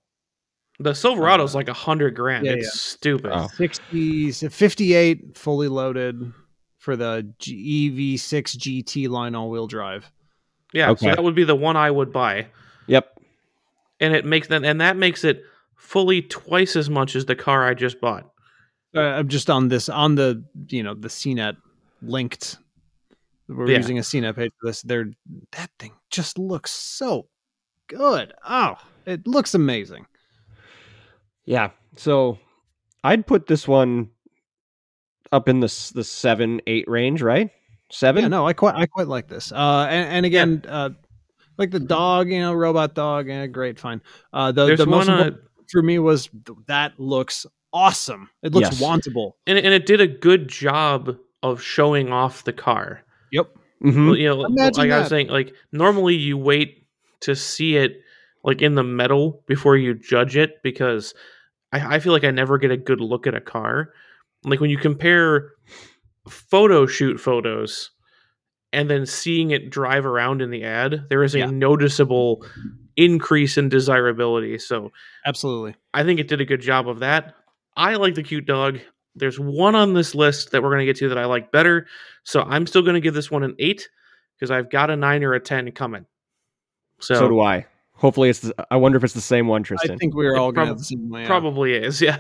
The 0.81 0.92
Silverado's 0.94 1.55
like 1.55 1.68
a 1.68 1.72
hundred 1.72 2.16
grand. 2.16 2.44
yeah, 2.46 2.53
it's 2.55 2.64
yeah. 2.66 2.70
stupid. 2.74 3.31
Oh. 3.33 3.46
60 3.57 4.33
58 4.33 5.38
fully 5.38 5.68
loaded 5.68 6.33
for 6.79 6.96
the 6.96 7.33
EV6 7.40 8.57
GT 8.57 9.09
line 9.09 9.37
all 9.37 9.50
wheel 9.50 9.68
drive. 9.68 10.11
Yeah, 10.75 10.91
Okay. 10.91 11.07
so 11.07 11.15
that 11.15 11.23
would 11.25 11.35
be 11.35 11.45
the 11.45 11.55
one 11.57 11.77
I 11.77 11.91
would 11.91 12.13
buy, 12.13 12.49
Yep. 12.89 13.19
and 14.01 14.15
it 14.15 14.27
makes 14.27 14.49
that 14.49 14.63
and 14.65 14.81
that 14.83 14.97
makes 14.99 15.25
it 15.25 15.43
fully 15.77 16.21
twice 16.21 16.77
as 16.77 16.91
much 16.91 17.15
as 17.17 17.25
the 17.27 17.37
car 17.37 17.65
I 17.67 17.73
just 17.75 18.01
bought. 18.01 18.31
Uh, 18.95 19.01
I'm 19.01 19.29
just 19.29 19.49
on 19.49 19.69
this 19.69 19.89
on 19.89 20.15
the 20.17 20.45
you 20.69 20.83
know 20.83 20.95
the 20.95 21.09
CNET 21.09 21.57
linked. 22.03 22.59
We're 23.49 23.71
Yeah. 23.71 23.77
using 23.79 23.99
a 23.99 24.03
CNET 24.03 24.35
page 24.37 24.53
for 24.61 24.67
this. 24.67 24.83
They're 24.83 25.11
that 25.53 25.71
thing 25.79 25.93
just 26.11 26.39
looks 26.39 26.71
so 26.73 27.29
good. 27.89 28.33
Oh, 28.47 28.75
it 29.07 29.27
looks 29.27 29.55
amazing. 29.55 30.07
Yeah. 31.45 31.71
So 31.97 32.39
I'd 33.05 33.27
put 33.27 33.47
this 33.47 33.69
one 33.69 34.11
up 35.31 35.49
in 35.49 35.61
the 35.61 35.67
s- 35.67 35.91
the 35.91 36.05
seven 36.05 36.61
eight 36.67 36.89
range, 36.89 37.21
right? 37.23 37.51
Seven. 37.95 38.23
Yeah, 38.23 38.29
no, 38.29 38.45
I 38.47 38.53
quite 38.53 38.75
I 38.75 38.87
quite 38.87 39.07
like 39.07 39.29
this. 39.29 39.53
Uh, 39.53 39.87
and, 39.89 40.09
and 40.11 40.27
again, 40.27 40.63
uh, 40.69 40.91
like 41.59 41.71
the 41.71 41.79
dog, 41.79 42.29
you 42.29 42.41
know, 42.41 42.53
robot 42.53 42.95
dog, 42.95 43.29
eh, 43.29 43.47
great, 43.47 43.79
fine. 43.79 44.03
Uh, 44.33 44.51
the 44.51 44.67
There's 44.67 44.81
the 44.81 44.87
most 44.87 45.07
one, 45.07 45.21
uh, 45.21 45.31
for 45.71 45.81
me 45.81 46.01
was 46.01 46.29
th- 46.45 46.59
that 46.67 46.99
looks 46.99 47.47
awesome. 47.73 48.29
It 48.43 48.53
looks 48.53 48.71
Yes. 48.73 48.83
wantable. 48.83 49.33
and 49.47 49.59
and 49.59 49.73
it 49.73 49.87
did 49.87 50.01
a 50.01 50.09
good 50.09 50.49
job 50.49 51.17
of 51.45 51.63
showing 51.63 52.11
off 52.13 52.43
the 52.43 52.53
car. 52.53 53.03
Yep. 53.31 53.47
Mhm. 53.85 54.07
Well, 54.07 54.17
you 54.17 54.27
know, 54.29 54.45
Imagine 54.45 54.83
like 54.83 54.91
I 54.91 54.99
was 55.01 55.09
saying, 55.09 55.29
like 55.29 55.55
normally 55.71 56.17
you 56.17 56.37
wait 56.37 56.87
to 57.21 57.37
see 57.37 57.77
it 57.77 58.01
like 58.43 58.61
in 58.61 58.75
the 58.75 58.83
metal 58.83 59.43
before 59.47 59.77
you 59.77 59.95
judge 59.95 60.37
it 60.37 60.63
because 60.65 61.15
I, 61.73 61.97
I 61.97 61.99
feel 62.01 62.13
like 62.13 62.25
I 62.25 62.33
never 62.33 62.59
get 62.59 62.73
a 62.73 62.77
good 62.77 63.01
look 63.01 63.29
at 63.29 63.35
a 63.37 63.41
car. 63.41 63.93
Like 64.45 64.59
when 64.61 64.71
you 64.71 64.79
compare 64.79 65.53
photo 66.29 66.87
shoot 66.87 67.19
photos 67.21 67.91
and 68.73 68.89
then 68.91 69.07
seeing 69.07 69.51
it 69.51 69.71
drive 69.71 70.05
around 70.07 70.43
in 70.43 70.51
the 70.51 70.65
ad, 70.65 71.05
there 71.09 71.23
is 71.23 71.35
a 71.35 71.41
Yeah. 71.41 71.51
noticeable 71.51 72.45
increase 72.97 73.57
in 73.59 73.69
desirability. 73.69 74.59
So 74.59 74.93
Absolutely. 75.27 75.75
I 75.93 76.03
think 76.05 76.21
it 76.21 76.29
did 76.29 76.41
a 76.41 76.45
good 76.45 76.61
job 76.61 76.89
of 76.89 77.01
that. 77.01 77.35
I 77.77 77.95
like 77.97 78.15
the 78.15 78.23
cute 78.23 78.47
dog. 78.47 78.79
There's 79.17 79.39
one 79.39 79.75
on 79.75 79.95
this 79.95 80.15
list 80.15 80.51
that 80.53 80.63
we're 80.63 80.71
going 80.71 80.81
to 80.81 80.87
get 80.87 80.97
to 80.97 81.09
that 81.09 81.19
I 81.19 81.25
like 81.27 81.53
better. 81.53 81.87
So 82.25 82.43
I'm 82.43 82.67
still 82.67 82.83
going 82.83 82.95
to 82.95 83.01
give 83.01 83.15
this 83.15 83.31
one 83.31 83.43
an 83.45 83.55
eight 83.59 83.89
because 84.37 84.51
I've 84.51 84.71
got 84.71 84.91
a 84.91 84.97
nine 84.97 85.23
or 85.23 85.35
a 85.35 85.41
10 85.41 85.71
coming. 85.73 86.07
So, 87.01 87.15
So, 87.15 87.29
do 87.29 87.41
I. 87.41 87.67
Hopefully, 87.97 88.29
it's. 88.29 88.41
The, 88.41 88.55
I 88.73 88.77
wonder 88.77 88.97
if 88.99 89.05
it's 89.05 89.15
the 89.15 89.21
same 89.21 89.47
one, 89.47 89.63
Tristan. 89.63 89.93
I 89.93 89.97
think 89.97 90.15
we're 90.15 90.37
all 90.37 90.51
going 90.51 90.67
to 90.67 90.69
prob- 90.69 90.69
have 90.69 90.79
the 90.79 90.85
same 90.85 91.09
way. 91.11 91.27
probably 91.27 91.75
is. 91.75 92.01
Yeah. 92.03 92.19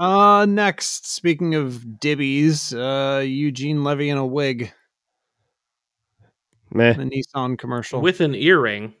Uh, 0.00 0.46
next, 0.46 1.12
speaking 1.12 1.54
of 1.54 1.84
dibbies, 2.00 2.72
uh, 2.74 3.20
Eugene 3.20 3.84
Levy 3.84 4.08
in 4.08 4.16
a 4.16 4.24
wig, 4.24 4.72
Meh. 6.72 6.94
the 6.94 7.02
Nissan 7.02 7.58
commercial. 7.58 8.00
With 8.00 8.22
an 8.22 8.34
earring. 8.34 8.94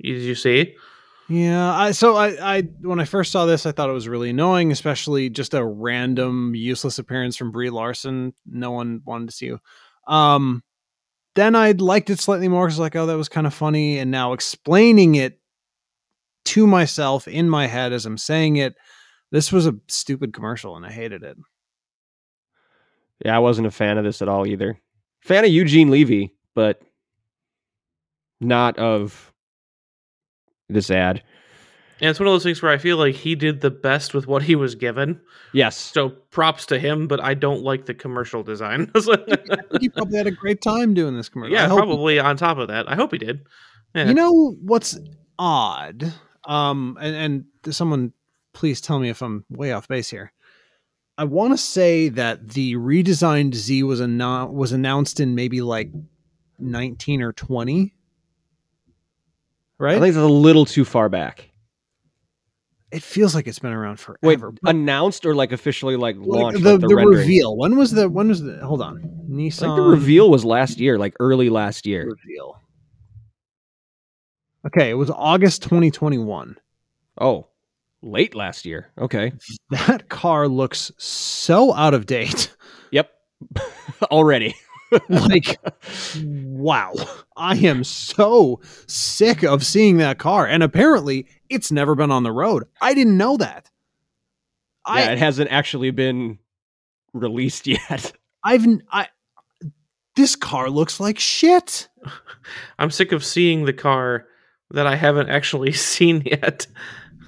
Did 0.00 0.22
you 0.22 0.36
see? 0.36 0.76
Yeah, 1.28 1.74
I 1.74 1.90
so 1.90 2.14
I 2.14 2.58
I 2.58 2.60
when 2.82 3.00
I 3.00 3.06
first 3.06 3.32
saw 3.32 3.44
this, 3.44 3.66
I 3.66 3.72
thought 3.72 3.90
it 3.90 3.94
was 3.94 4.06
really 4.06 4.30
annoying, 4.30 4.70
especially 4.70 5.30
just 5.30 5.52
a 5.52 5.64
random 5.64 6.54
useless 6.54 7.00
appearance 7.00 7.36
from 7.36 7.50
Brie 7.50 7.70
Larson. 7.70 8.34
No 8.46 8.70
one 8.70 9.00
wanted 9.04 9.30
to 9.30 9.34
see 9.34 9.46
you. 9.46 9.58
Um, 10.06 10.62
then 11.34 11.56
I 11.56 11.72
liked 11.72 12.10
it 12.10 12.20
slightly 12.20 12.46
more 12.46 12.66
because 12.66 12.78
like, 12.78 12.94
oh, 12.94 13.06
that 13.06 13.16
was 13.16 13.28
kind 13.28 13.48
of 13.48 13.54
funny. 13.54 13.98
And 13.98 14.12
now 14.12 14.32
explaining 14.32 15.16
it 15.16 15.40
to 16.44 16.68
myself 16.68 17.26
in 17.26 17.48
my 17.48 17.66
head 17.66 17.92
as 17.92 18.06
I'm 18.06 18.18
saying 18.18 18.56
it, 18.56 18.76
this 19.34 19.50
was 19.50 19.66
a 19.66 19.74
stupid 19.88 20.32
commercial, 20.32 20.76
and 20.76 20.86
I 20.86 20.92
hated 20.92 21.24
it. 21.24 21.36
Yeah, 23.24 23.34
I 23.34 23.40
wasn't 23.40 23.66
a 23.66 23.72
fan 23.72 23.98
of 23.98 24.04
this 24.04 24.22
at 24.22 24.28
all 24.28 24.46
either. 24.46 24.78
Fan 25.22 25.44
of 25.44 25.50
Eugene 25.50 25.90
Levy, 25.90 26.36
but 26.54 26.80
not 28.40 28.78
of 28.78 29.32
this 30.68 30.88
ad. 30.88 31.24
And 32.00 32.10
it's 32.10 32.20
one 32.20 32.28
of 32.28 32.32
those 32.32 32.44
things 32.44 32.62
where 32.62 32.70
I 32.70 32.78
feel 32.78 32.96
like 32.96 33.16
he 33.16 33.34
did 33.34 33.60
the 33.60 33.72
best 33.72 34.14
with 34.14 34.28
what 34.28 34.44
he 34.44 34.54
was 34.54 34.76
given. 34.76 35.20
Yes. 35.52 35.76
So 35.78 36.10
props 36.10 36.64
to 36.66 36.78
him, 36.78 37.08
but 37.08 37.20
I 37.20 37.34
don't 37.34 37.62
like 37.62 37.86
the 37.86 37.94
commercial 37.94 38.44
design. 38.44 38.88
he 39.80 39.88
probably 39.88 40.16
had 40.16 40.28
a 40.28 40.32
great 40.32 40.62
time 40.62 40.94
doing 40.94 41.16
this 41.16 41.28
commercial. 41.28 41.54
Yeah, 41.54 41.66
hope- 41.66 41.78
probably 41.78 42.20
on 42.20 42.36
top 42.36 42.58
of 42.58 42.68
that. 42.68 42.88
I 42.88 42.94
hope 42.94 43.10
he 43.10 43.18
did. 43.18 43.40
Yeah. 43.96 44.06
You 44.06 44.14
know 44.14 44.52
what's 44.60 44.96
odd? 45.40 46.12
Um, 46.44 46.96
and, 47.00 47.44
and 47.64 47.74
someone 47.74 48.12
please 48.54 48.80
tell 48.80 48.98
me 48.98 49.10
if 49.10 49.20
I'm 49.20 49.44
way 49.50 49.72
off 49.72 49.86
base 49.88 50.08
here. 50.08 50.32
I 51.18 51.24
want 51.24 51.52
to 51.52 51.58
say 51.58 52.08
that 52.08 52.48
the 52.48 52.74
redesigned 52.74 53.54
Z 53.54 53.82
was 53.82 54.00
annou- 54.00 54.50
was 54.52 54.72
announced 54.72 55.20
in 55.20 55.34
maybe 55.34 55.60
like 55.60 55.90
19 56.58 57.22
or 57.22 57.32
20. 57.32 57.94
Right? 59.78 59.96
I 59.96 60.00
think 60.00 60.08
it's 60.08 60.16
a 60.16 60.24
little 60.26 60.64
too 60.64 60.84
far 60.84 61.08
back. 61.08 61.50
it 62.90 63.02
feels 63.02 63.34
like 63.34 63.46
it's 63.48 63.58
been 63.58 63.72
around 63.72 63.98
forever. 63.98 64.50
Wait, 64.50 64.58
announced 64.70 65.26
or 65.26 65.34
like 65.34 65.52
officially 65.52 65.96
like 65.96 66.16
like, 66.16 66.26
launched? 66.26 66.62
the 66.62 66.72
like 66.72 66.80
the, 66.80 66.88
the 66.88 66.96
reveal. 66.96 67.56
When 67.56 67.76
was 67.76 67.90
the 67.90 68.08
when 68.08 68.28
was 68.28 68.42
the 68.42 68.64
hold 68.64 68.80
on. 68.82 68.98
I 68.98 69.32
Nissan 69.32 69.58
think 69.58 69.76
the 69.76 69.82
reveal 69.82 70.30
was 70.30 70.44
last 70.44 70.78
year, 70.78 70.98
like 70.98 71.14
early 71.20 71.48
last 71.50 71.86
year. 71.86 72.06
reveal. 72.06 72.60
Okay, 74.66 74.90
it 74.90 74.94
was 74.94 75.10
August 75.10 75.62
2021. 75.62 76.56
Oh, 77.20 77.48
late 78.04 78.34
last 78.34 78.64
year. 78.64 78.90
Okay. 78.98 79.32
That 79.70 80.08
car 80.08 80.48
looks 80.48 80.92
so 80.98 81.74
out 81.74 81.94
of 81.94 82.06
date. 82.06 82.54
Yep. 82.90 83.10
Already. 84.04 84.54
like 85.08 85.58
wow 86.14 86.92
i 87.36 87.56
am 87.56 87.82
so 87.82 88.60
sick 88.86 89.42
of 89.42 89.66
seeing 89.66 89.96
that 89.96 90.18
car 90.18 90.46
and 90.46 90.62
apparently 90.62 91.26
it's 91.48 91.72
never 91.72 91.96
been 91.96 92.12
on 92.12 92.22
the 92.22 92.30
road 92.30 92.62
i 92.80 92.94
didn't 92.94 93.16
know 93.16 93.36
that 93.36 93.68
yeah, 94.86 94.92
i 94.94 95.00
it 95.10 95.18
hasn't 95.18 95.50
actually 95.50 95.90
been 95.90 96.38
released 97.12 97.66
yet. 97.66 98.12
i've 98.44 98.64
i 98.92 99.08
this 100.14 100.36
car 100.36 100.70
looks 100.70 101.00
like 101.00 101.18
shit 101.18 101.88
I'm 102.78 102.90
sick 102.90 103.12
of 103.12 103.24
seeing 103.24 103.64
the 103.64 103.72
car 103.72 104.26
that 104.70 104.86
I 104.86 104.96
haven't 104.96 105.30
actually 105.30 105.72
seen 105.72 106.22
yet. 106.24 106.66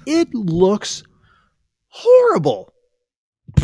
It 0.07 0.33
looks 0.33 1.03
horrible 1.89 2.73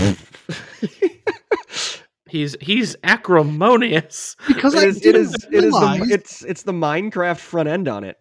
He's 2.29 2.55
he's 2.61 2.95
acrimonious. 3.03 4.35
because 4.47 4.73
it 4.73 4.83
I 4.83 4.85
is. 4.87 4.97
It 4.97 5.03
didn't 5.03 5.21
is. 5.21 5.33
It 5.35 5.53
is. 5.53 5.63
realize- 5.65 5.99
The, 6.07 6.13
it's 6.13 6.43
it's 6.43 6.63
the 6.63 6.71
Minecraft 6.71 7.37
front 7.37 7.69
end 7.69 7.87
on 7.87 8.03
it. 8.03 8.17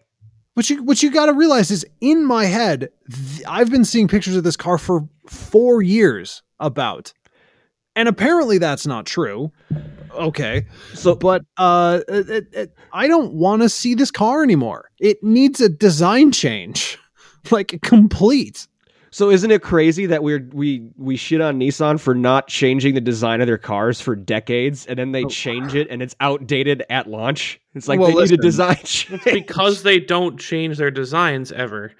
What 0.54 0.68
you 0.68 0.82
what 0.82 1.02
you 1.02 1.10
got 1.10 1.26
to 1.26 1.32
realize 1.32 1.70
is 1.70 1.86
in 2.02 2.26
my 2.26 2.44
head, 2.44 2.90
th- 3.10 3.42
I've 3.48 3.70
been 3.70 3.86
seeing 3.86 4.08
pictures 4.08 4.36
of 4.36 4.44
this 4.44 4.56
car 4.56 4.76
for 4.76 5.08
four 5.28 5.80
years 5.80 6.42
about, 6.60 7.14
and 7.96 8.06
apparently 8.06 8.58
that's 8.58 8.86
not 8.86 9.06
true. 9.06 9.50
Okay, 10.12 10.66
So, 10.92 11.14
but 11.14 11.40
uh, 11.56 12.00
it, 12.06 12.28
it, 12.28 12.46
it- 12.52 12.74
I 12.92 13.08
don't 13.08 13.32
want 13.32 13.62
to 13.62 13.70
see 13.70 13.94
this 13.94 14.10
car 14.10 14.42
anymore. 14.42 14.90
It 15.00 15.22
needs 15.22 15.58
a 15.62 15.70
design 15.70 16.32
change, 16.32 16.98
like 17.50 17.80
complete. 17.82 18.66
so 19.10 19.30
isn't 19.30 19.50
it 19.50 19.62
crazy 19.62 20.06
that 20.06 20.22
we're 20.22 20.48
we 20.52 20.88
we 20.96 21.16
shit 21.16 21.40
on 21.40 21.58
Nissan 21.58 22.00
for 22.00 22.14
not 22.14 22.48
changing 22.48 22.94
the 22.94 23.00
design 23.00 23.40
of 23.40 23.46
their 23.46 23.58
cars 23.58 24.00
for 24.00 24.14
decades, 24.16 24.86
and 24.86 24.98
then 24.98 25.12
they 25.12 25.24
Oh. 25.24 25.28
change 25.28 25.74
it, 25.74 25.88
and 25.90 26.00
it's 26.02 26.14
outdated 26.20 26.82
at 26.90 27.08
launch. 27.08 27.60
It's 27.74 27.88
like 27.88 27.98
Well, 28.00 28.14
they 28.14 28.22
need 28.24 28.32
a 28.32 28.36
design 28.36 28.76
change 28.84 29.22
because 29.24 29.82
they 29.82 29.98
don't 30.00 30.38
change 30.38 30.78
their 30.78 30.90
designs 30.90 31.52
ever. 31.52 31.92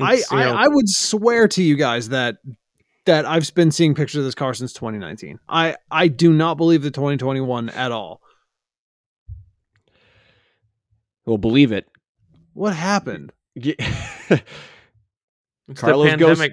I, 0.00 0.22
I 0.30 0.44
I 0.48 0.68
would 0.68 0.88
swear 0.88 1.46
to 1.48 1.62
you 1.62 1.76
guys 1.76 2.08
that 2.08 2.36
that 3.04 3.26
I've 3.26 3.52
been 3.54 3.70
seeing 3.70 3.94
pictures 3.94 4.18
of 4.20 4.24
this 4.24 4.34
car 4.34 4.54
since 4.54 4.72
2019. 4.72 5.38
I 5.48 5.76
I 5.90 6.08
do 6.08 6.32
not 6.32 6.56
believe 6.56 6.82
the 6.82 6.90
2021 6.90 7.68
at 7.70 7.92
all. 7.92 8.22
We'll 11.26 11.38
believe 11.38 11.72
it. 11.72 11.86
What 12.54 12.74
happened? 12.74 13.32
Ge- 13.58 13.74
it's 13.78 14.42
Carlos 15.80 16.10
the 16.10 16.16
goes- 16.16 16.38
pandemic 16.38 16.52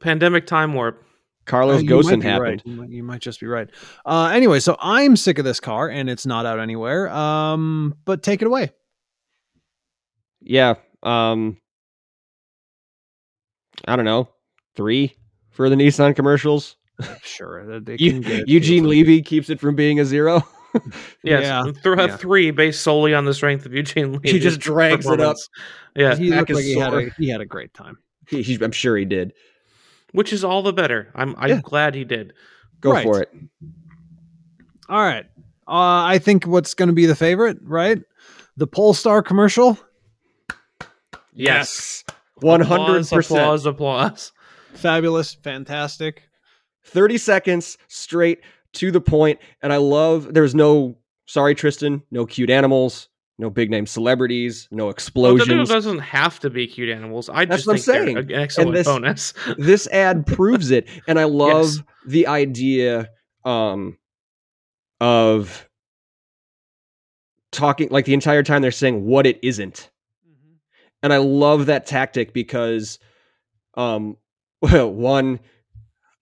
pandemic 0.00 0.46
time 0.46 0.74
warp. 0.74 1.02
Carlos 1.46 1.80
Uh, 1.80 1.82
you 1.84 1.90
Ghosn 1.90 2.04
might 2.04 2.20
be 2.20 2.26
happened. 2.26 2.40
Right. 2.42 2.62
You, 2.64 2.72
might, 2.74 2.88
you 2.90 3.02
might 3.02 3.20
just 3.20 3.38
be 3.38 3.46
right. 3.46 3.68
Uh, 4.06 4.30
anyway, 4.32 4.60
so 4.60 4.76
I'm 4.80 5.14
sick 5.14 5.38
of 5.38 5.44
this 5.44 5.60
car, 5.60 5.90
and 5.90 6.08
it's 6.08 6.24
not 6.24 6.46
out 6.46 6.58
anywhere. 6.58 7.10
Um, 7.10 7.94
but 8.06 8.22
take 8.22 8.40
it 8.40 8.46
away. 8.46 8.70
Yeah. 10.40 10.74
Um. 11.02 11.58
I 13.86 13.96
don't 13.96 14.04
know. 14.06 14.28
Three 14.76 15.14
for 15.50 15.68
the 15.68 15.76
Nissan 15.76 16.16
commercials. 16.16 16.76
Sure, 17.22 17.66
they- 17.80 17.96
they 17.96 18.02
Eu- 18.02 18.20
get- 18.20 18.48
Eugene 18.48 18.88
Levy 18.88 19.20
keeps 19.20 19.50
it 19.50 19.60
from 19.60 19.74
being 19.74 20.00
a 20.00 20.04
zero. 20.04 20.42
Yes, 21.22 21.42
Yeah. 21.44 21.62
th- 21.72 21.76
Yeah. 21.84 22.16
three 22.16 22.50
based 22.50 22.82
solely 22.82 23.14
on 23.14 23.24
the 23.24 23.34
strength 23.34 23.64
of 23.66 23.72
Eugene. 23.72 24.12
Lee. 24.14 24.32
He 24.32 24.38
just 24.38 24.60
drags 24.60 25.06
it 25.06 25.20
up. 25.20 25.36
Yeah, 25.96 26.14
he 26.16 26.30
back 26.30 26.40
looked 26.40 26.50
like 26.52 26.64
he 26.64 26.76
had, 26.78 26.92
a, 26.94 27.10
he 27.16 27.28
had 27.28 27.40
a 27.40 27.46
great 27.46 27.72
time. 27.74 27.98
He, 28.28 28.42
he- 28.42 28.62
I'm 28.62 28.72
sure 28.72 28.96
he 28.96 29.04
did. 29.04 29.32
which 30.12 30.32
is 30.32 30.44
all 30.44 30.62
the 30.62 30.72
better. 30.72 31.10
I'm 31.14 31.34
I'm 31.38 31.48
Yeah. 31.50 31.60
glad 31.62 31.94
he 31.94 32.04
did. 32.04 32.32
Go 32.80 32.92
Right. 32.92 33.02
for 33.04 33.22
it. 33.22 33.32
All 34.88 35.00
right. 35.02 35.24
Uh, 35.66 36.04
I 36.04 36.18
think 36.18 36.46
what's 36.46 36.74
going 36.74 36.88
to 36.88 36.92
be 36.94 37.06
the 37.06 37.14
favorite, 37.16 37.58
right? 37.62 37.98
The 38.56 38.66
Polestar 38.66 39.22
commercial. 39.22 39.78
Yes, 41.32 42.04
One 42.40 42.60
hundred 42.60 43.08
percent. 43.08 43.24
applause, 43.24 43.66
applause. 43.66 44.32
Fabulous, 44.74 45.34
fantastic. 45.34 46.22
Thirty 46.84 47.18
seconds 47.18 47.76
straight 47.88 48.40
to 48.74 48.90
the 48.90 49.00
point, 49.00 49.38
and 49.62 49.72
I 49.72 49.76
love. 49.78 50.32
There's 50.34 50.54
no 50.54 50.96
sorry, 51.26 51.54
Tristan. 51.54 52.02
No 52.10 52.26
cute 52.26 52.50
animals. 52.50 53.08
No 53.38 53.50
big 53.50 53.68
name 53.68 53.84
celebrities. 53.86 54.68
No 54.70 54.84
Well, 54.84 54.90
it 54.90 54.94
explosions. 54.94 55.68
doesn't 55.68 55.98
have 55.98 56.38
to 56.40 56.50
be 56.50 56.68
cute 56.68 56.88
animals. 56.88 57.28
I 57.28 57.44
That's 57.46 57.64
just 57.64 57.66
what 57.66 57.72
I'm 57.74 57.78
saying. 58.06 58.16
an 58.16 58.32
excellent 58.32 58.74
this- 58.74 58.86
bonus. 58.86 59.34
this 59.58 59.88
ad 59.88 60.24
proves 60.26 60.70
it 60.70 60.86
and 61.08 61.18
i 61.18 61.24
love 61.44 61.66
Yes. 61.66 61.82
the 62.06 62.26
idea 62.28 63.08
um 63.44 63.98
of 65.00 65.68
talking 67.52 67.88
like 67.90 68.04
the 68.04 68.14
entire 68.14 68.42
time 68.42 68.62
they're 68.62 68.70
saying 68.70 69.04
what 69.04 69.26
it 69.26 69.38
isn't 69.42 69.90
and 71.02 71.12
i 71.12 71.18
love 71.18 71.66
that 71.66 71.86
tactic 71.86 72.32
because 72.32 72.98
um 73.76 74.16
well 74.60 74.90
one 74.92 75.38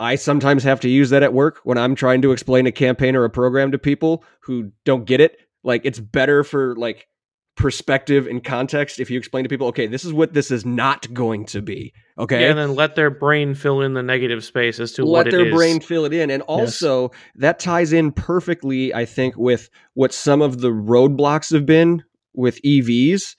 i 0.03 0.17
sometimes 0.17 0.65
have 0.65 0.81
to 0.81 0.89
use 0.89 1.11
that 1.11 1.23
at 1.23 1.33
work 1.33 1.61
when 1.65 1.79
i'm 1.79 1.95
trying 1.95 2.21
to 2.23 2.33
explain 2.33 2.67
a 2.67 2.73
campaign 2.73 3.17
or 3.17 3.25
a 3.25 3.31
program 3.31 3.71
to 3.73 3.79
people 3.79 4.25
who 4.41 4.71
don't 4.85 5.05
get 5.07 5.21
it. 5.21 5.39
Like 5.65 5.83
it's 5.85 6.01
better 6.01 6.43
for 6.45 6.75
like 6.77 7.07
perspective 7.55 8.27
and 8.27 8.43
context 8.43 8.99
if 8.99 9.11
you 9.11 9.19
explain 9.19 9.45
to 9.45 9.49
people 9.49 9.67
okay 9.67 9.87
this 9.87 10.07
is 10.07 10.13
what 10.13 10.33
this 10.33 10.51
is 10.51 10.65
not 10.65 11.13
going 11.13 11.45
to 11.45 11.61
be 11.61 11.93
okay? 12.19 12.41
Yeah, 12.41 12.49
and 12.49 12.59
then 12.59 12.75
let 12.75 12.97
their 12.97 13.11
brain 13.11 13.55
fill 13.55 13.83
in 13.83 13.95
the 13.95 14.03
negative 14.03 14.43
space 14.43 14.81
as 14.81 14.93
to 14.93 15.05
let 15.05 15.11
what 15.11 15.29
it 15.29 15.31
their 15.33 15.47
is. 15.47 15.55
brain 15.55 15.79
fill 15.81 16.05
it 16.07 16.13
in. 16.13 16.31
And 16.31 16.43
also 16.45 17.11
that 17.37 17.61
ties 17.61 17.93
in 17.93 18.11
perfectly 18.11 18.93
i 18.95 19.05
think 19.05 19.37
with 19.37 19.71
what 19.95 20.13
some 20.13 20.43
of 20.43 20.61
the 20.61 20.71
roadblocks 20.71 21.53
have 21.53 21.67
been 21.67 22.03
with 22.35 22.61
evs 22.63 23.37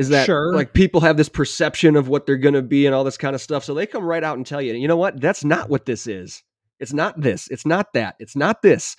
is 0.00 0.08
that 0.08 0.26
Sure. 0.26 0.54
like 0.54 0.72
people 0.72 1.00
have 1.02 1.16
this 1.16 1.28
perception 1.28 1.94
of 1.96 2.08
what 2.08 2.24
they're 2.26 2.36
going 2.36 2.54
to 2.54 2.62
be 2.62 2.86
and 2.86 2.94
all 2.94 3.04
this 3.04 3.18
kind 3.18 3.34
of 3.34 3.40
stuff 3.42 3.64
so 3.64 3.74
they 3.74 3.86
come 3.86 4.04
right 4.04 4.24
out 4.24 4.36
and 4.36 4.46
tell 4.46 4.60
you 4.62 4.72
you 4.74 4.88
know 4.88 4.96
what? 4.96 5.20
That's 5.20 5.44
not 5.44 5.68
what 5.68 5.84
this 5.86 6.06
is. 6.06 6.42
It's 6.78 6.92
not 6.92 7.20
this. 7.20 7.48
It's 7.48 7.66
not 7.66 7.92
that. 7.92 8.16
It's 8.18 8.34
not 8.34 8.62
this. 8.62 8.96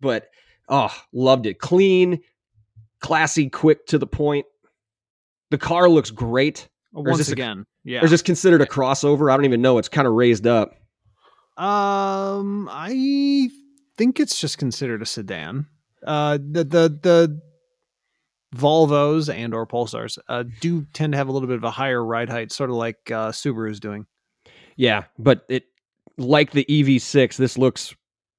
But 0.00 0.28
oh 0.68 0.94
loved 1.12 1.46
it. 1.46 1.58
Clean 1.58 2.20
classy 3.00 3.48
quick 3.48 3.86
to 3.86 3.98
the 3.98 4.06
point. 4.06 4.46
The 5.50 5.58
car 5.58 5.88
looks 5.88 6.10
great. 6.10 6.68
Once 6.92 7.18
this 7.18 7.30
a- 7.30 7.32
again, 7.32 7.66
yeah. 7.84 8.00
or 8.00 8.04
is 8.04 8.10
this 8.10 8.22
considered 8.22 8.60
a 8.62 8.66
crossover? 8.66 9.32
I 9.32 9.36
don't 9.36 9.44
even 9.46 9.62
know. 9.62 9.78
It's 9.78 9.88
kind 9.88 10.06
of 10.06 10.14
raised 10.14 10.46
up. 10.46 10.74
Um, 11.56 12.68
I 12.70 13.48
think 13.96 14.20
it's 14.20 14.38
just 14.40 14.58
considered 14.58 15.02
a 15.02 15.06
sedan. 15.06 15.66
Uh, 16.06 16.36
the 16.38 16.64
the 16.64 16.98
the 17.02 17.40
Volvos 18.54 19.32
and 19.32 19.54
or 19.54 19.66
Polestars 19.66 20.18
uh, 20.28 20.44
do 20.60 20.86
tend 20.92 21.12
to 21.12 21.16
have 21.16 21.28
a 21.28 21.32
little 21.32 21.48
bit 21.48 21.56
of 21.56 21.64
a 21.64 21.70
higher 21.70 22.04
ride 22.04 22.28
height, 22.28 22.52
sort 22.52 22.70
of 22.70 22.76
like 22.76 23.10
uh, 23.10 23.32
is 23.34 23.80
doing. 23.80 24.06
Yeah, 24.76 25.04
but 25.18 25.44
it 25.48 25.64
like 26.16 26.52
the 26.52 26.64
EV6, 26.68 27.36
this 27.36 27.58
looks 27.58 27.94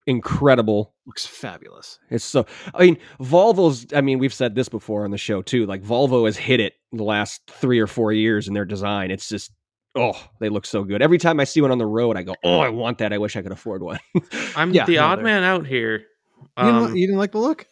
incredible. 0.08 0.94
Looks 1.06 1.26
fabulous. 1.26 2.00
It's 2.10 2.24
so 2.24 2.46
I 2.74 2.86
mean, 2.86 2.98
Volvo's 3.20 3.86
I 3.94 4.02
mean, 4.02 4.20
we've 4.20 4.34
said 4.34 4.56
this 4.56 4.70
before 4.70 5.04
on 5.04 5.12
the 5.12 5.18
show 5.18 5.42
too. 5.42 5.66
Like 5.66 5.84
Volvo 5.84 6.26
has 6.26 6.38
hit 6.38 6.60
it 6.60 6.74
the 6.92 7.04
last 7.04 7.42
3 7.48 7.80
or 7.80 7.88
4 7.88 8.14
years 8.14 8.48
in 8.48 8.54
their 8.54 8.66
design. 8.66 9.12
It's 9.12 9.30
just 9.30 9.52
oh, 9.96 10.14
they 10.40 10.50
look 10.50 10.66
so 10.66 10.84
good. 10.84 11.02
Every 11.02 11.18
time 11.18 11.40
I 11.40 11.44
see 11.44 11.62
one 11.62 11.72
on 11.72 11.78
the 11.78 11.86
road, 11.86 12.18
I 12.18 12.24
go, 12.24 12.36
"Oh, 12.44 12.60
I 12.60 12.70
want 12.70 12.98
that. 12.98 13.14
I 13.14 13.18
wish 13.18 13.36
I 13.36 13.42
could 13.42 13.52
afford 13.54 13.82
one." 13.82 14.00
I'm 14.56 14.74
Yeah, 14.74 14.86
the 14.86 14.96
no, 14.96 15.06
odd 15.06 15.24
man 15.24 15.44
out 15.44 15.66
here. 15.66 16.04
You, 16.58 16.64
didn't, 16.64 16.76
Um, 16.76 16.96
you 16.96 17.08
didn't 17.08 17.20
like 17.20 17.32
the 17.32 17.40
look? 17.40 17.66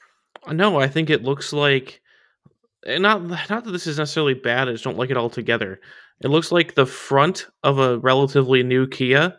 no, 0.52 0.80
I 0.80 0.88
think 0.88 1.10
it 1.10 1.24
looks 1.24 1.54
like 1.54 2.02
and 2.86 3.04
not 3.04 3.24
not 3.50 3.64
that 3.64 3.72
this 3.72 3.88
is 3.88 3.98
necessarily 3.98 4.34
bad. 4.34 4.68
I 4.68 4.74
just 4.74 4.84
don't 4.84 4.98
like 4.98 5.10
it 5.10 5.18
all 5.18 5.30
together. 5.30 5.80
It 6.22 6.30
looks 6.30 6.52
like 6.52 6.76
the 6.76 6.86
front 6.86 7.48
of 7.64 7.80
a 7.80 8.00
relatively 8.00 8.64
new 8.64 8.88
Kia 8.88 9.36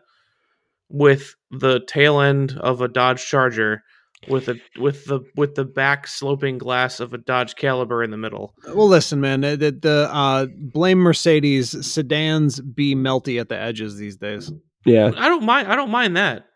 with 0.88 1.34
the 1.50 1.80
tail 1.86 2.20
end 2.20 2.58
of 2.58 2.80
a 2.80 2.88
Dodge 2.88 3.24
Charger 3.24 3.82
with 4.28 4.48
a 4.48 4.56
with 4.78 5.04
the 5.06 5.20
with 5.36 5.54
the 5.54 5.64
back 5.64 6.06
sloping 6.06 6.58
glass 6.58 7.00
of 7.00 7.12
a 7.14 7.18
Dodge 7.18 7.56
Caliber 7.56 8.02
in 8.02 8.10
the 8.10 8.16
middle. 8.16 8.54
Well, 8.74 8.88
listen, 8.88 9.20
man. 9.20 9.42
The, 9.42 9.56
the, 9.56 9.70
the 9.72 10.08
uh, 10.12 10.46
blame 10.58 10.98
Mercedes 10.98 11.86
sedans 11.86 12.60
be 12.60 12.94
melty 12.94 13.40
at 13.40 13.48
the 13.48 13.58
edges 13.58 13.96
these 13.96 14.16
days. 14.16 14.52
Yeah. 14.84 15.10
I 15.16 15.28
don't 15.28 15.44
mind. 15.44 15.68
I 15.68 15.76
don't 15.76 15.90
mind 15.90 16.16
that. 16.16 16.46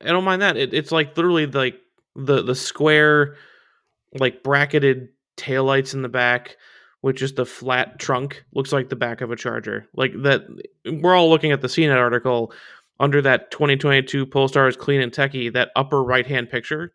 I 0.00 0.08
don't 0.08 0.24
mind 0.24 0.42
that. 0.42 0.56
It, 0.56 0.74
it's 0.74 0.92
like 0.92 1.16
literally 1.16 1.46
like 1.46 1.76
the 2.14 2.42
the 2.42 2.54
square, 2.54 3.36
like 4.18 4.42
bracketed 4.42 5.08
taillights 5.36 5.94
in 5.94 6.02
the 6.02 6.08
back, 6.08 6.56
with 7.02 7.16
just 7.16 7.36
the 7.36 7.44
flat 7.46 7.98
trunk 7.98 8.44
looks 8.54 8.72
like 8.72 8.88
the 8.88 8.96
back 8.96 9.20
of 9.20 9.30
a 9.30 9.36
Charger. 9.36 9.86
Like 9.94 10.12
that. 10.22 10.42
We're 10.86 11.14
all 11.14 11.28
looking 11.28 11.52
at 11.52 11.60
the 11.60 11.68
CNET 11.68 11.96
article 11.98 12.52
under 13.00 13.20
that 13.22 13.50
2022 13.50 14.24
Polestar 14.26 14.68
is 14.68 14.76
clean 14.76 15.00
and 15.00 15.12
techie. 15.12 15.52
That 15.52 15.70
upper 15.76 16.02
right 16.02 16.26
hand 16.26 16.48
picture, 16.48 16.92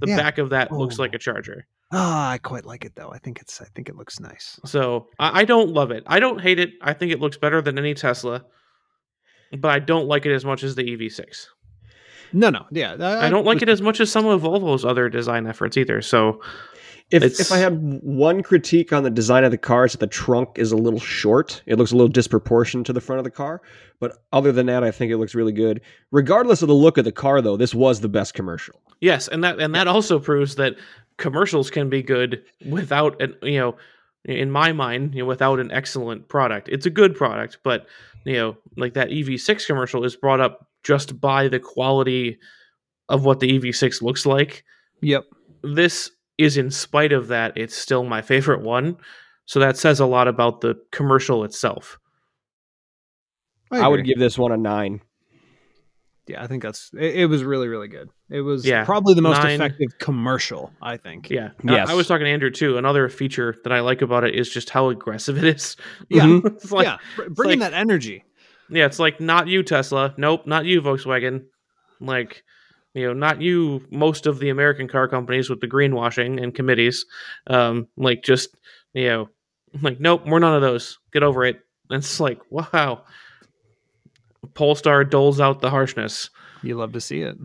the 0.00 0.08
Yeah. 0.08 0.16
back 0.16 0.38
of 0.38 0.50
that 0.50 0.72
looks 0.72 0.98
Oh. 0.98 1.02
like 1.02 1.14
a 1.14 1.18
Charger. 1.18 1.66
Ah, 1.92 2.30
I 2.30 2.38
quite 2.38 2.64
like 2.64 2.84
it 2.86 2.94
though. 2.96 3.12
I 3.12 3.18
think 3.18 3.38
it's 3.40 3.60
I 3.60 3.66
think 3.74 3.88
it 3.90 3.96
looks 3.96 4.18
nice. 4.18 4.58
So 4.64 5.08
I, 5.18 5.40
I 5.40 5.44
don't 5.44 5.68
love 5.70 5.90
it. 5.90 6.02
I 6.06 6.20
don't 6.20 6.40
hate 6.40 6.58
it. 6.58 6.70
I 6.80 6.94
think 6.94 7.12
it 7.12 7.20
looks 7.20 7.36
better 7.36 7.60
than 7.60 7.78
any 7.78 7.92
Tesla, 7.94 8.44
but 9.58 9.70
I 9.70 9.78
don't 9.78 10.06
like 10.08 10.24
it 10.26 10.32
as 10.32 10.44
much 10.44 10.62
as 10.64 10.74
the 10.74 10.82
EV6. 10.84 11.46
No, 12.32 12.48
no, 12.48 12.64
yeah. 12.70 12.94
I 13.20 13.28
don't 13.28 13.44
like 13.44 13.60
it 13.60 13.68
as 13.68 13.82
much 13.82 14.00
as 14.00 14.10
some 14.10 14.24
of 14.24 14.40
Volvo's 14.40 14.86
other 14.86 15.10
design 15.10 15.46
efforts 15.46 15.76
either. 15.76 16.00
So 16.00 16.40
If, 17.12 17.22
It's- 17.22 17.40
if 17.40 17.52
I 17.52 17.58
had 17.58 18.00
one 18.02 18.42
critique 18.42 18.92
on 18.92 19.02
the 19.02 19.10
design 19.10 19.44
of 19.44 19.50
the 19.50 19.58
car, 19.58 19.84
it's 19.84 19.94
that 19.94 20.00
the 20.00 20.06
trunk 20.06 20.58
is 20.58 20.72
a 20.72 20.76
little 20.76 20.98
short. 20.98 21.62
It 21.66 21.76
looks 21.78 21.92
a 21.92 21.96
little 21.96 22.08
disproportionate 22.08 22.86
to 22.86 22.92
the 22.92 23.00
front 23.02 23.18
of 23.18 23.24
the 23.24 23.30
car. 23.30 23.60
But 24.00 24.16
other 24.32 24.50
than 24.50 24.66
that, 24.66 24.82
I 24.82 24.90
think 24.90 25.12
it 25.12 25.18
looks 25.18 25.34
really 25.34 25.52
good. 25.52 25.80
Regardless 26.10 26.62
of 26.62 26.68
the 26.68 26.74
look 26.74 26.96
of 26.98 27.04
the 27.04 27.12
car, 27.12 27.40
though, 27.42 27.56
this 27.56 27.74
was 27.74 28.00
the 28.00 28.08
best 28.08 28.34
commercial. 28.34 28.74
yes, 29.00 29.28
and 29.28 29.44
that 29.44 29.60
and 29.60 29.74
that 29.74 29.86
also 29.88 30.18
proves 30.18 30.54
that 30.56 30.76
commercials 31.18 31.70
can 31.70 31.88
be 31.90 32.02
good 32.02 32.42
without 32.66 33.20
an 33.20 33.34
you 33.42 33.58
know, 33.58 33.76
in 34.24 34.50
my 34.50 34.72
mind, 34.72 35.14
you 35.14 35.20
know, 35.22 35.26
without 35.26 35.60
an 35.60 35.70
excellent 35.70 36.28
product. 36.28 36.68
It's 36.70 36.86
a 36.86 36.90
good 36.90 37.14
product, 37.14 37.58
but 37.62 37.86
you 38.24 38.34
know, 38.34 38.56
like 38.76 38.94
that 38.94 39.10
EV6 39.10 39.66
commercial 39.66 40.04
is 40.04 40.16
brought 40.16 40.40
up 40.40 40.66
just 40.82 41.20
by 41.20 41.48
the 41.48 41.58
quality 41.60 42.38
of 43.08 43.24
what 43.24 43.40
the 43.40 43.58
EV6 43.58 44.00
looks 44.02 44.24
like. 44.24 44.64
Yep. 45.00 45.24
this 45.62 46.10
is 46.42 46.56
in 46.56 46.70
spite 46.70 47.12
of 47.12 47.28
that 47.28 47.52
it's 47.56 47.76
still 47.76 48.04
my 48.04 48.20
favorite 48.22 48.60
one 48.62 48.96
so 49.46 49.58
that 49.60 49.76
says 49.76 50.00
a 50.00 50.06
lot 50.06 50.28
about 50.28 50.60
the 50.60 50.74
commercial 50.90 51.44
itself 51.44 51.98
I, 53.70 53.88
would 53.88 54.04
give 54.04 54.18
this 54.18 54.36
one 54.36 54.52
a 54.52 54.56
nine. 54.58 55.00
Yeah, 56.26 56.42
I 56.42 56.46
think 56.46 56.62
that's 56.62 56.90
it, 56.92 57.16
it 57.20 57.26
was 57.26 57.42
really 57.42 57.68
really 57.68 57.88
good. 57.88 58.10
It 58.30 58.42
was 58.42 58.66
Yeah, 58.66 58.84
probably 58.84 59.14
the 59.14 59.22
most 59.22 59.42
nine. 59.42 59.54
effective 59.60 59.98
commercial, 59.98 60.70
I 60.80 60.96
think. 60.98 61.30
yeah 61.30 61.50
Yes. 61.64 61.88
I, 61.88 61.92
I 61.92 61.94
was 61.94 62.06
talking 62.06 62.24
to 62.26 62.30
andrew 62.30 62.50
too 62.50 62.76
another 62.78 63.08
feature 63.08 63.56
that 63.64 63.72
i 63.72 63.80
like 63.80 64.02
about 64.02 64.24
it 64.24 64.34
is 64.34 64.48
just 64.50 64.70
how 64.70 64.88
aggressive 64.90 65.36
it 65.42 65.44
is 65.44 65.76
Yeah. 66.10 66.24
Mhm. 66.24 66.46
it's 66.46 66.70
like, 66.70 66.86
yeah, 66.86 66.98
br- 67.16 67.30
bringing 67.30 67.60
like- 67.60 67.70
that 67.72 67.76
energy. 67.78 68.24
yeah 68.70 68.86
it's 68.86 68.98
like 68.98 69.20
not 69.20 69.48
you 69.48 69.62
tesla 69.62 70.14
nope 70.16 70.46
not 70.46 70.64
you 70.66 70.80
volkswagen 70.82 71.44
like 72.00 72.44
you 72.94 73.06
know 73.06 73.12
not 73.12 73.40
you 73.40 73.84
most 73.90 74.26
of 74.26 74.38
the 74.38 74.50
american 74.50 74.86
car 74.88 75.08
companies 75.08 75.48
with 75.50 75.60
the 75.60 75.68
greenwashing 75.68 76.42
and 76.42 76.54
committees 76.54 77.06
um 77.48 77.86
like 77.96 78.22
just 78.22 78.54
you 78.94 79.06
know 79.08 79.28
like 79.80 79.98
nope 80.00 80.22
we're 80.26 80.38
none 80.38 80.54
of 80.54 80.62
those 80.62 80.98
get 81.12 81.22
over 81.22 81.44
it 81.44 81.60
and 81.90 81.98
it's 81.98 82.20
like 82.20 82.38
wow 82.50 83.02
polestar 84.54 85.04
doles 85.04 85.40
out 85.40 85.60
the 85.60 85.70
harshness 85.70 86.28
You 86.62 86.76
love 86.76 86.92
to 86.92 87.00
see 87.00 87.22
it. 87.22 87.36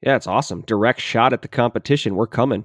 Yeah, 0.00 0.16
it's 0.16 0.26
awesome. 0.26 0.62
Direct 0.62 1.00
shot 1.00 1.32
at 1.32 1.42
the 1.42 1.48
competition. 1.48 2.16
We're 2.16 2.26
coming. 2.26 2.64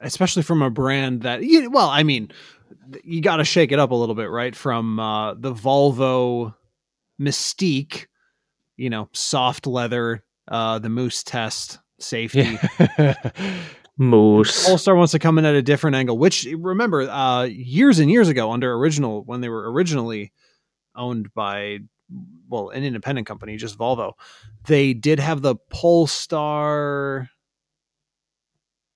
especially 0.00 0.42
from 0.42 0.62
a 0.62 0.70
brand 0.70 1.22
that 1.22 1.42
you, 1.42 1.70
well 1.70 1.88
i 1.88 2.02
mean 2.02 2.30
you 3.04 3.20
got 3.20 3.36
to 3.36 3.44
shake 3.44 3.72
it 3.72 3.78
up 3.78 3.90
a 3.90 3.94
little 3.94 4.14
bit 4.14 4.30
right 4.30 4.54
from 4.54 4.98
uh, 5.00 5.34
the 5.34 5.52
volvo 5.52 6.54
mystique 7.20 8.06
you 8.76 8.90
know 8.90 9.08
soft 9.12 9.66
leather 9.66 10.24
uh, 10.48 10.78
the 10.78 10.88
moose 10.88 11.22
test 11.22 11.78
safety 11.98 12.58
moose 13.96 14.66
polestar 14.66 14.94
wants 14.94 15.12
to 15.12 15.18
come 15.18 15.38
in 15.38 15.44
at 15.44 15.54
a 15.54 15.62
different 15.62 15.96
angle 15.96 16.18
which 16.18 16.46
remember 16.58 17.02
uh, 17.02 17.44
years 17.44 17.98
and 17.98 18.10
years 18.10 18.28
ago 18.28 18.52
under 18.52 18.72
original 18.74 19.24
when 19.24 19.40
they 19.40 19.48
were 19.48 19.70
originally 19.72 20.32
owned 20.94 21.32
by 21.34 21.78
well 22.48 22.68
an 22.70 22.84
independent 22.84 23.26
company 23.26 23.56
just 23.56 23.78
volvo 23.78 24.12
they 24.66 24.92
did 24.92 25.18
have 25.18 25.42
the 25.42 25.56
polestar 25.70 27.30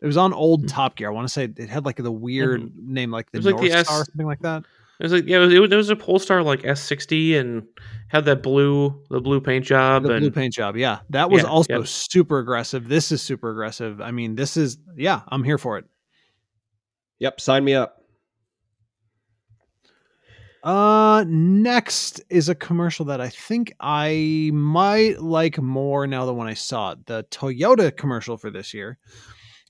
it 0.02 0.06
was 0.06 0.16
on 0.16 0.32
old 0.32 0.66
Top 0.66 0.96
Gear. 0.96 1.08
I 1.08 1.12
want 1.12 1.28
to 1.28 1.32
say 1.32 1.44
it 1.44 1.68
had 1.68 1.84
like 1.84 1.96
the 1.96 2.10
weird 2.10 2.72
name, 2.74 3.10
like 3.10 3.30
the 3.30 3.38
Mm-hmm. 3.38 3.46
Was 3.46 3.52
like 3.52 3.60
North 3.60 3.72
the 3.72 3.78
S- 3.78 4.06
something 4.06 4.26
like 4.26 4.40
that. 4.40 4.64
It 5.00 5.04
was 5.04 5.12
like 5.12 5.26
yeah, 5.26 5.38
it 5.38 5.40
was, 5.40 5.54
it 5.54 5.58
was, 5.60 5.70
there 5.70 5.78
was 5.78 5.88
a 5.88 5.96
Polestar 5.96 6.42
like 6.42 6.60
S60 6.60 7.40
and 7.40 7.62
had 8.08 8.26
that 8.26 8.42
blue 8.42 9.02
the 9.08 9.18
blue 9.18 9.40
paint 9.40 9.64
job 9.64 10.02
The 10.02 10.10
and 10.10 10.20
blue 10.20 10.30
paint 10.30 10.52
job. 10.52 10.76
Yeah, 10.76 10.98
that 11.08 11.30
was 11.30 11.42
Yeah, 11.42 11.48
also 11.48 11.78
yep. 11.78 11.86
super 11.86 12.38
aggressive. 12.38 12.86
This 12.86 13.10
is 13.10 13.22
super 13.22 13.50
aggressive. 13.50 14.02
I 14.02 14.10
mean, 14.10 14.34
this 14.34 14.58
is 14.58 14.76
yeah, 14.98 15.22
I'm 15.28 15.42
here 15.42 15.56
for 15.56 15.78
it. 15.78 15.86
Yep, 17.18 17.40
sign 17.40 17.64
me 17.64 17.72
up. 17.72 17.96
Uh, 20.62 21.24
next 21.26 22.20
is 22.28 22.50
a 22.50 22.54
commercial 22.54 23.06
that 23.06 23.22
I 23.22 23.30
think 23.30 23.72
I 23.80 24.50
might 24.52 25.22
like 25.22 25.58
more 25.58 26.06
now 26.06 26.26
than 26.26 26.36
when 26.36 26.48
I 26.48 26.52
saw 26.54 26.92
it. 26.92 27.06
The 27.06 27.24
Toyota 27.30 27.96
commercial 27.96 28.36
for 28.36 28.50
this 28.50 28.74
year 28.74 28.98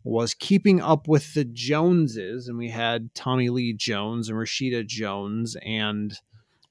was 0.04 0.34
keeping 0.34 0.80
up 0.80 1.08
with 1.08 1.34
the 1.34 1.44
Joneses, 1.44 2.48
and 2.48 2.56
we 2.56 2.68
had 2.70 3.14
Tommy 3.14 3.50
Lee 3.50 3.72
Jones 3.72 4.28
and 4.28 4.38
Rashida 4.38 4.86
Jones 4.86 5.56
and 5.64 6.14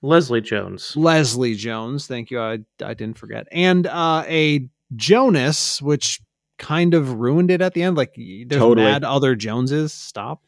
Leslie 0.02 0.42
Jones. 0.42 0.96
Leslie 0.98 1.56
Jones. 1.56 2.08
Thank 2.08 2.32
you. 2.32 2.40
I, 2.42 2.60
I 2.84 2.94
didn't 2.94 3.18
forget. 3.18 3.48
And 3.52 3.86
uh, 3.86 4.24
a 4.28 4.68
Jonas, 4.96 5.82
which 5.82 6.22
kind 6.58 6.94
of 6.94 7.14
ruined 7.20 7.52
it 7.52 7.62
at 7.62 7.74
the 7.74 7.84
end. 7.84 7.98
Like, 7.98 8.16
there's 8.16 8.60
Totally. 8.60 8.86
mad 8.88 9.04
other 9.04 9.36
Joneses. 9.36 9.94
Stop. 9.94 10.42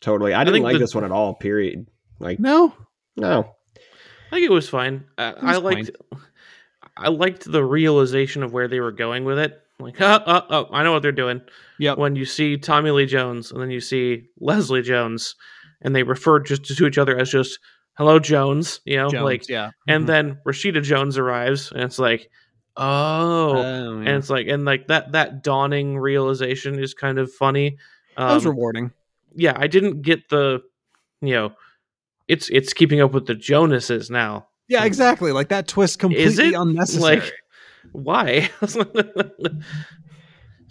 Totally. 0.00 0.32
I 0.34 0.44
didn't 0.44 0.54
think 0.54 0.64
like 0.64 0.74
the- 0.74 0.78
this 0.80 0.94
one 0.94 1.04
at 1.04 1.10
all, 1.10 1.34
period. 1.34 1.88
Like, 2.20 2.38
No. 2.38 2.74
no. 3.16 3.54
I 4.30 4.30
think 4.30 4.44
it 4.44 4.52
was 4.52 4.68
fine. 4.68 5.04
Uh, 5.16 5.32
I 5.40 5.54
was 5.58 5.62
liked 5.62 5.90
I 6.96 7.08
liked 7.08 7.50
the 7.50 7.64
realization 7.64 8.42
of 8.42 8.52
where 8.52 8.68
they 8.68 8.78
were 8.80 8.92
going 8.92 9.24
with 9.24 9.38
it. 9.38 9.58
Like, 9.80 10.00
oh, 10.00 10.20
oh, 10.26 10.42
oh, 10.50 10.66
I 10.72 10.82
know 10.82 10.92
what 10.92 11.02
they're 11.02 11.12
doing. 11.12 11.40
Yeah. 11.78 11.94
When 11.94 12.16
you 12.16 12.24
see 12.24 12.56
Tommy 12.56 12.90
Lee 12.90 13.06
Jones 13.06 13.52
and 13.52 13.60
then 13.62 13.70
you 13.70 13.80
see 13.80 14.24
Leslie 14.40 14.82
Jones, 14.82 15.36
and 15.82 15.94
they 15.94 16.02
refer 16.02 16.40
just 16.40 16.64
to 16.64 16.86
each 16.86 16.98
other 16.98 17.16
as 17.16 17.30
just 17.30 17.60
"Hello, 17.96 18.18
Jones," 18.18 18.80
you 18.84 18.96
know, 18.96 19.08
Jones, 19.08 19.22
like, 19.24 19.48
yeah. 19.48 19.70
and 19.86 20.04
Mhm. 20.04 20.06
then 20.08 20.38
Rashida 20.44 20.82
Jones 20.82 21.16
arrives, 21.16 21.70
and 21.70 21.82
it's 21.82 21.98
like, 22.00 22.28
oh, 22.76 23.56
Oh, 23.56 23.98
and 23.98 24.08
it's 24.08 24.30
like 24.30 24.48
and 24.48 24.64
like 24.64 24.88
that 24.88 25.12
that 25.12 25.42
dawning 25.44 25.96
realization 25.98 26.78
is 26.82 26.92
kind 26.94 27.18
of 27.18 27.32
funny 27.32 27.76
that 28.16 28.34
was 28.34 28.46
Um, 28.46 28.52
rewarding. 28.52 28.92
yeah 29.34 29.52
i 29.56 29.66
didn't 29.66 30.02
get 30.02 30.28
the 30.28 30.62
you 31.20 31.34
know 31.34 31.52
it's 32.28 32.48
it's 32.50 32.72
keeping 32.72 33.00
up 33.00 33.12
with 33.12 33.26
the 33.26 33.34
jonases 33.34 34.10
now 34.10 34.46
Yeah, 34.68 34.84
exactly. 34.84 35.32
Like 35.32 35.48
that 35.48 35.66
twist 35.66 35.98
completely 35.98 36.52
unnecessary. 36.54 37.16
like 37.20 37.32
why? 37.92 38.50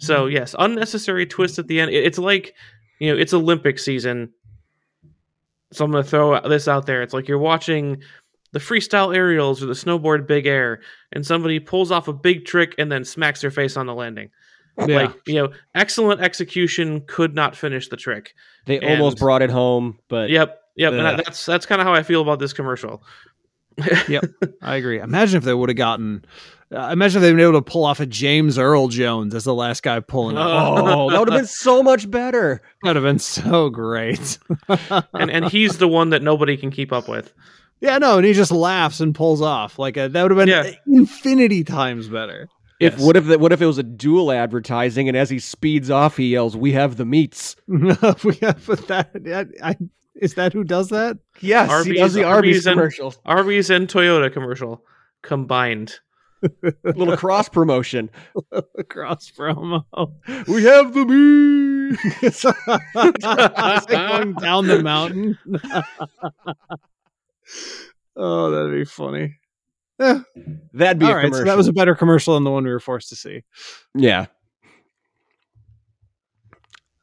So 0.00 0.26
yes 0.26 0.54
unnecessary 0.58 1.26
twist 1.26 1.58
at 1.58 1.66
the 1.66 1.80
end. 1.80 1.90
It's 1.92 2.18
like 2.18 2.54
you 3.00 3.12
know 3.12 3.18
it's 3.20 3.34
olympic 3.34 3.78
season. 3.80 4.30
So 5.72 5.84
i'm 5.84 5.90
gonna 5.90 6.04
throw 6.04 6.40
this 6.48 6.68
out 6.68 6.86
there. 6.86 7.02
It's 7.02 7.12
like 7.12 7.26
you're 7.26 7.38
watching 7.38 8.00
the 8.52 8.60
freestyle 8.60 9.14
aerials 9.14 9.62
or 9.62 9.66
the 9.66 9.72
snowboard 9.72 10.26
big 10.26 10.46
air 10.46 10.80
and 11.12 11.26
somebody 11.26 11.58
pulls 11.60 11.90
off 11.90 12.06
a 12.08 12.12
big 12.12 12.44
trick 12.46 12.74
and 12.78 12.90
then 12.92 13.04
smacks 13.04 13.40
their 13.40 13.50
face 13.50 13.76
on 13.76 13.86
the 13.86 13.94
landing. 13.94 14.30
Yeah. 14.86 14.94
like 15.06 15.16
you 15.26 15.34
know 15.34 15.48
excellent 15.74 16.20
execution 16.20 17.00
could 17.08 17.34
not 17.34 17.56
finish 17.56 17.88
the 17.88 17.96
trick. 17.96 18.34
They 18.66 18.78
And- 18.78 18.90
almost 19.00 19.18
brought 19.18 19.42
it 19.42 19.50
home, 19.50 19.98
but 20.08 20.30
yep 20.30 20.60
yep 20.76 20.92
and 20.92 21.00
Ugh. 21.02 21.16
that- 21.16 21.24
that's 21.24 21.44
that's 21.44 21.66
kind 21.66 21.80
of 21.80 21.86
how 21.88 21.92
i 21.94 22.04
feel 22.04 22.22
about 22.22 22.38
this 22.38 22.52
commercial 22.52 23.02
I 24.62 24.76
agree. 24.76 25.00
Imagine 25.00 25.38
if 25.38 25.44
they 25.44 25.54
would 25.54 25.68
have 25.68 25.76
gotten. 25.76 26.24
Uh, 26.70 26.90
imagine 26.92 27.18
if 27.18 27.22
they'd 27.22 27.32
been 27.32 27.40
able 27.40 27.52
to 27.54 27.62
pull 27.62 27.84
off 27.84 27.98
a 28.00 28.04
James 28.06 28.58
Earl 28.58 28.88
Jones 28.88 29.34
as 29.34 29.44
the 29.44 29.54
last 29.54 29.82
guy 29.82 30.00
pulling 30.00 30.36
it. 30.36 30.40
oh, 30.42 31.10
that 31.10 31.18
would 31.18 31.28
have 31.30 31.38
been 31.38 31.46
so 31.48 31.82
much 31.82 32.10
better. 32.10 32.60
That 32.82 32.90
would 32.90 32.96
have 32.96 33.04
been 33.04 33.18
so 33.18 33.70
great. 33.70 34.38
and 34.68 35.30
and 35.30 35.44
he's 35.46 35.78
the 35.78 35.88
one 35.88 36.10
that 36.10 36.22
nobody 36.22 36.56
can 36.56 36.70
keep 36.70 36.92
up 36.92 37.08
with 37.08 37.32
yeah, 37.80 37.96
no, 37.98 38.16
and 38.16 38.26
he 38.26 38.32
just 38.32 38.50
laughs 38.50 38.98
and 39.00 39.14
pulls 39.14 39.40
off. 39.40 39.78
Like 39.78 39.96
uh 39.96 40.08
that 40.08 40.22
would 40.22 40.30
have 40.32 40.38
been 40.38 40.48
Yeah. 40.48 40.72
infinity 40.86 41.62
times 41.64 42.08
better. 42.08 42.48
If 42.80 42.94
Yes. 42.94 43.02
what 43.02 43.16
if 43.16 43.26
the, 43.26 43.38
what 43.38 43.52
if 43.52 43.62
it 43.62 43.66
was 43.66 43.78
a 43.78 43.82
dual 43.82 44.30
advertising 44.30 45.08
and 45.08 45.16
as 45.16 45.30
he 45.30 45.38
speeds 45.38 45.90
off 45.90 46.16
he 46.16 46.28
yells, 46.28 46.56
"We 46.56 46.72
have 46.72 46.96
the 46.96 47.04
meats." 47.06 47.56
we 47.66 47.88
have 48.42 48.66
that. 48.88 49.48
I, 49.62 49.70
I, 49.70 49.76
is 50.18 50.34
that 50.34 50.52
who 50.52 50.64
does 50.64 50.88
that? 50.90 51.18
Yes, 51.40 51.84
he 51.86 51.94
does 51.94 52.12
the 52.14 52.24
Arby's, 52.24 52.66
Arby's 52.66 52.66
and- 52.66 52.74
commercial. 52.76 53.14
Arby's 53.24 53.70
and 53.70 53.88
Toyota 53.88 54.32
commercial 54.32 54.84
combined. 55.22 55.98
Little 56.84 57.16
cross 57.16 57.48
promotion. 57.48 58.10
Cross 58.88 59.32
promo. 59.36 59.84
We 60.46 60.62
have 60.64 60.94
the 60.94 61.04
meat. 61.04 61.98
Going 63.88 64.34
down 64.34 64.66
the 64.68 64.80
mountain. 64.82 65.36
oh, 68.16 68.50
that'd 68.50 68.72
be 68.72 68.84
funny. 68.84 69.36
Eh, 70.00 70.20
That'd 70.74 71.00
be 71.00 71.06
all 71.06 71.12
a 71.12 71.14
right, 71.16 71.22
commercial. 71.24 71.38
so 71.40 71.44
that 71.50 71.56
was 71.56 71.66
a 71.66 71.72
better 71.72 71.96
commercial 71.96 72.34
than 72.34 72.44
the 72.44 72.52
one 72.52 72.62
we 72.64 72.70
were 72.70 72.78
forced 72.80 73.08
to 73.08 73.16
see. 73.16 73.42
yeah. 73.96 74.26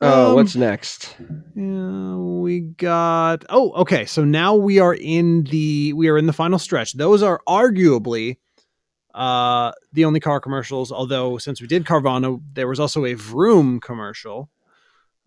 Uh, 0.01 0.29
Um, 0.29 0.35
what's 0.35 0.55
next? 0.55 1.15
Yeah, 1.55 2.15
we 2.15 2.59
got. 2.61 3.45
Oh, 3.49 3.71
okay. 3.73 4.05
So 4.05 4.23
now 4.25 4.53
we 4.55 4.79
are 4.79 4.93
in 4.93 5.43
the 5.45 5.93
we 5.93 6.09
are 6.09 6.17
in 6.17 6.25
the 6.25 6.33
final 6.33 6.59
stretch. 6.59 6.93
Those 6.93 7.23
are 7.23 7.41
arguably 7.47 8.37
uh 9.13 9.71
the 9.93 10.03
only 10.03 10.19
car 10.19 10.41
commercials. 10.41 10.91
Although 10.91 11.37
since 11.37 11.61
we 11.61 11.67
did 11.67 11.85
Carvana, 11.85 12.41
there 12.53 12.67
was 12.67 12.79
also 12.79 13.05
a 13.05 13.13
Vroom 13.13 13.79
commercial 13.79 14.49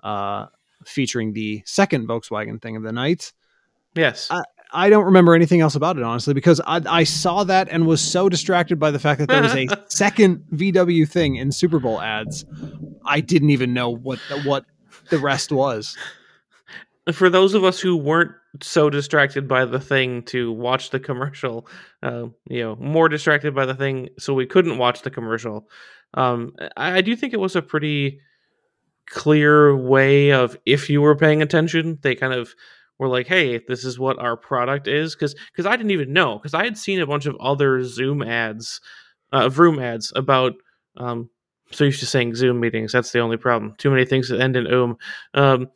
uh 0.03 0.47
featuring 0.85 1.33
the 1.33 1.63
second 1.65 2.07
Volkswagen 2.07 2.61
thing 2.61 2.77
of 2.77 2.83
the 2.83 2.93
night. 2.93 3.33
Yes. 3.95 4.29
I- 4.31 4.43
I 4.73 4.91
don't 4.91 5.05
remember 5.05 5.35
anything 5.35 5.61
else 5.61 5.75
about 5.75 5.97
it 5.97 6.03
honestly 6.03 6.35
because 6.35 6.61
I, 6.67 6.83
I 6.87 7.05
saw 7.05 7.45
that 7.45 7.69
and 7.71 7.87
was 7.87 8.01
so 8.01 8.29
distracted 8.29 8.79
by 8.79 8.91
the 8.91 8.99
fact 8.99 9.19
that 9.21 9.29
there 9.29 9.43
was 9.43 9.55
a 9.55 9.67
second 9.89 10.45
VW 10.53 11.09
thing 11.09 11.37
in 11.37 11.53
Super 11.53 11.79
Bowl 11.79 12.01
ads. 12.01 12.45
I 13.05 13.21
didn't 13.21 13.51
even 13.51 13.73
know 13.73 13.89
what 13.89 14.19
the, 14.29 14.41
what 14.43 14.65
the 15.11 15.19
rest 15.19 15.53
was. 15.53 15.97
for 17.13 17.31
those 17.31 17.55
of 17.55 17.65
us 17.65 17.81
who 17.81 17.97
weren't 17.97 18.33
so 18.63 18.91
distracted 18.91 19.49
by 19.49 19.65
the 19.65 19.81
thing 19.81 20.23
to 20.25 20.53
watch 20.53 20.91
the 20.91 21.01
commercial, 21.01 21.67
uh, 22.03 22.27
you 22.49 22.63
know, 22.63 22.77
more 22.77 23.09
distracted 23.09 23.55
by 23.55 23.65
the 23.65 23.75
thing 23.75 24.09
so 24.19 24.35
we 24.35 24.47
couldn't 24.47 24.79
watch 24.79 25.03
the 25.03 25.11
commercial. 25.11 25.69
Um, 26.15 26.53
I, 26.77 26.99
I 26.99 27.01
do 27.01 27.17
think 27.17 27.33
it 27.33 27.41
was 27.41 27.57
a 27.57 27.63
pretty 27.63 28.21
clear 29.07 29.77
way 29.77 30.33
of 30.33 30.57
if 30.67 30.91
you 30.91 31.01
were 31.01 31.17
paying 31.17 31.43
attention, 31.43 31.99
they 32.03 32.15
kind 32.15 32.33
of 32.35 32.55
were 32.99 33.09
like, 33.09 33.27
"Hey, 33.27 33.59
this 33.69 33.85
is 33.85 33.99
what 33.99 34.19
our 34.19 34.37
product 34.37 34.89
is," 34.89 35.15
because 35.15 35.35
because 35.53 35.67
I 35.67 35.77
didn't 35.77 35.93
even 35.93 36.13
know 36.13 36.39
because 36.39 36.55
I 36.55 36.65
had 36.65 36.77
seen 36.79 37.01
a 37.01 37.07
bunch 37.07 37.27
of 37.27 37.37
other 37.41 37.83
Zoom 37.85 38.23
ads, 38.23 38.81
uh, 39.33 39.49
Vroom 39.49 39.79
ads 39.79 40.13
about. 40.17 40.55
Um, 40.97 41.31
so 41.71 41.85
used 41.85 42.01
to 42.01 42.07
saying 42.07 42.35
Zoom 42.35 42.61
meetings. 42.61 42.93
That's 42.93 43.13
the 43.13 43.21
only 43.21 43.37
problem. 43.37 43.75
Too 43.79 43.91
many 43.91 44.05
things 44.05 44.29
that 44.31 44.41
end 44.41 44.57
in 44.57 44.67
um. 44.73 44.97
Um, 45.35 45.69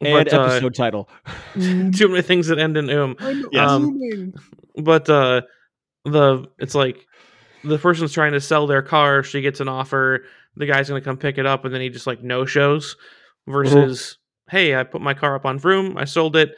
And 0.00 0.26
but, 0.26 0.32
uh, 0.32 0.42
episode 0.42 0.74
title. 0.74 1.08
too 1.92 2.08
many 2.08 2.22
things 2.22 2.46
that 2.48 2.58
end 2.58 2.76
in 2.76 2.88
um 2.90 3.16
I'm 3.20 3.42
Yes. 3.52 3.70
assuming. 3.70 4.32
but 4.76 5.08
uh 5.10 5.42
the 6.04 6.44
it's 6.58 6.74
like 6.74 7.06
the 7.62 7.78
person's 7.78 8.12
trying 8.12 8.32
to 8.32 8.40
sell 8.40 8.66
their 8.66 8.82
car 8.82 9.22
she 9.22 9.40
gets 9.40 9.60
an 9.60 9.68
offer 9.68 10.24
the 10.56 10.66
guy's 10.66 10.88
gonna 10.88 11.00
come 11.00 11.16
pick 11.16 11.38
it 11.38 11.46
up 11.46 11.64
and 11.64 11.72
then 11.74 11.80
he 11.80 11.88
just 11.90 12.06
like 12.08 12.22
no 12.22 12.44
shows 12.44 12.96
versus 13.46 14.18
hey 14.50 14.76
i 14.76 14.82
put 14.82 15.00
my 15.00 15.14
car 15.14 15.34
up 15.34 15.44
on 15.44 15.58
vroom 15.58 15.96
i 15.96 16.04
sold 16.04 16.36
it 16.36 16.54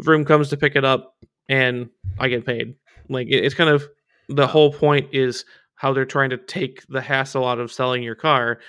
vroom 0.00 0.24
comes 0.24 0.48
to 0.48 0.56
pick 0.56 0.76
it 0.76 0.84
up 0.84 1.16
and 1.48 1.88
i 2.18 2.28
get 2.28 2.46
paid. 2.46 2.74
Like 3.08 3.28
it, 3.28 3.44
it's 3.44 3.54
kind 3.54 3.70
of 3.70 3.86
the 4.28 4.46
whole 4.46 4.72
point 4.72 5.08
is 5.12 5.44
how 5.74 5.92
they're 5.92 6.04
trying 6.04 6.30
to 6.30 6.36
take 6.36 6.84
the 6.88 7.00
hassle 7.00 7.46
out 7.46 7.58
of 7.58 7.72
selling 7.72 8.02
your 8.02 8.14
car 8.14 8.60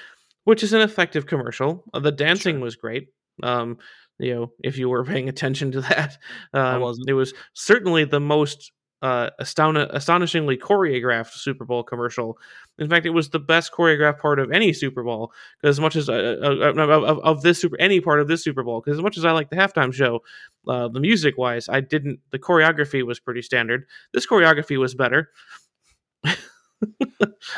which 0.45 0.61
is 0.61 0.73
an 0.73 0.81
effective 0.81 1.25
commercial. 1.25 1.85
Uh, 1.93 1.99
the 1.99 2.11
dancing 2.11 2.59
was 2.59 2.75
great 2.75 3.07
um 3.41 3.77
you 4.19 4.33
know 4.33 4.51
if 4.63 4.77
you 4.77 4.89
were 4.89 5.03
paying 5.13 5.29
attention 5.29 5.71
to 5.71 5.81
that. 5.81 6.17
Um, 6.53 6.81
wasn't. 6.81 7.09
it 7.09 7.13
was 7.13 7.33
certainly 7.53 8.05
the 8.05 8.19
most 8.19 8.71
uh, 9.03 9.29
astonishingly 9.37 10.55
choreographed 10.57 11.33
Super 11.33 11.65
Bowl 11.65 11.83
commercial. 11.83 12.37
In 12.79 12.89
fact, 12.89 13.05
it 13.05 13.09
was 13.09 13.29
the 13.29 13.39
best 13.39 13.73
choreographed 13.73 14.19
part 14.19 14.39
of 14.39 14.49
any 14.49 14.71
Super 14.71 15.03
Bowl. 15.03 15.33
Because 15.61 15.75
as 15.75 15.79
much 15.81 15.97
as 15.97 16.07
uh, 16.07 16.13
uh, 16.41 16.71
uh, 16.73 17.01
of, 17.01 17.19
of 17.19 17.41
this 17.41 17.59
super 17.59 17.75
any 17.81 17.99
part 17.99 18.21
of 18.21 18.29
this 18.29 18.45
Super 18.45 18.63
Bowl, 18.63 18.79
because 18.79 18.97
as 18.97 19.03
much 19.03 19.17
as 19.17 19.25
I 19.25 19.31
like 19.31 19.49
the 19.49 19.57
halftime 19.57 19.93
show, 19.93 20.21
uh, 20.69 20.87
the 20.87 21.01
music 21.01 21.37
wise, 21.37 21.67
I 21.67 21.81
didn't. 21.81 22.21
The 22.31 22.39
choreography 22.39 23.05
was 23.05 23.19
pretty 23.19 23.41
standard. 23.41 23.85
This 24.13 24.25
choreography 24.25 24.79
was 24.79 24.95
better. 24.95 25.29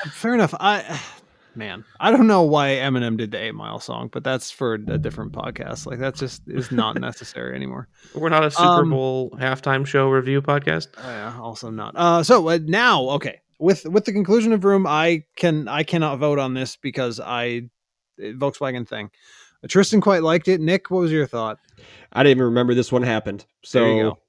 Fair 0.10 0.34
enough. 0.34 0.56
I 0.60 1.00
man, 1.56 1.86
I 2.00 2.12
don't 2.12 2.28
know 2.28 2.44
why 2.44 2.70
Eminem 2.70 3.18
did 3.18 3.32
the 3.32 3.42
Eight 3.42 3.56
Mile 3.56 3.80
song, 3.80 4.10
but 4.12 4.24
that's 4.24 4.52
for 4.52 4.74
a 4.76 4.98
different 4.98 5.32
podcast. 5.32 5.86
Like 5.86 6.00
that 6.00 6.16
just 6.16 6.42
is 6.48 6.72
not 6.72 7.00
necessary 7.00 7.56
anymore. 7.56 7.88
We're 8.14 8.30
not 8.30 8.44
a 8.44 8.52
Super 8.52 8.82
Um, 8.84 8.90
Bowl 8.90 9.32
halftime 9.32 9.86
show 9.86 10.10
review 10.10 10.42
podcast. 10.42 10.88
Oh, 10.98 11.10
yeah, 11.10 11.40
also 11.40 11.70
not. 11.70 11.94
Uh, 11.96 12.24
so 12.24 12.48
uh, 12.50 12.60
now, 12.64 13.04
okay, 13.12 13.42
with 13.60 13.86
with 13.86 14.06
the 14.06 14.12
conclusion 14.14 14.54
of 14.54 14.62
Vroom, 14.62 14.86
I 14.88 15.24
can 15.36 15.68
I 15.68 15.84
cannot 15.84 16.20
vote 16.20 16.40
on 16.40 16.54
this 16.54 16.76
because 16.76 17.20
I 17.20 17.70
uh, 18.20 18.24
Volkswagen 18.34 18.88
thing. 18.88 19.10
Uh, 19.64 19.68
Tristan 19.68 20.02
quite 20.02 20.24
liked 20.24 20.48
it. 20.48 20.60
Nick, 20.62 20.92
what 20.92 21.00
was 21.00 21.12
your 21.12 21.28
thought? 21.28 21.60
I 22.14 22.24
didn't 22.24 22.38
even 22.38 22.46
remember 22.46 22.74
this 22.74 22.92
one 22.92 23.04
happened. 23.04 23.46
So 23.64 24.20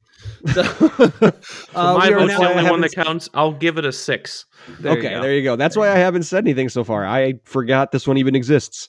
There 0.43 0.65
you. 0.65 0.71
So 0.71 1.33
Uh, 1.75 1.95
my 1.99 2.11
vote's 2.11 2.37
the 2.39 2.49
only 2.51 2.71
one 2.71 2.81
that 2.81 2.93
counts. 2.93 3.29
I'll 3.35 3.53
give 3.53 3.79
it 3.79 3.85
a 3.85 3.93
six. 3.93 4.47
there 4.81 4.93
okay, 4.93 5.11
go. 5.11 5.23
there 5.23 5.35
you 5.35 5.43
go. 5.43 5.57
That's 5.57 5.77
why 5.77 5.91
I 5.91 5.97
haven't 5.99 6.23
said 6.25 6.45
anything 6.45 6.69
so 6.69 6.85
far. 6.85 7.07
I 7.07 7.35
forgot 7.45 7.93
this 7.93 8.07
one 8.07 8.17
even 8.19 8.35
exists. 8.35 8.89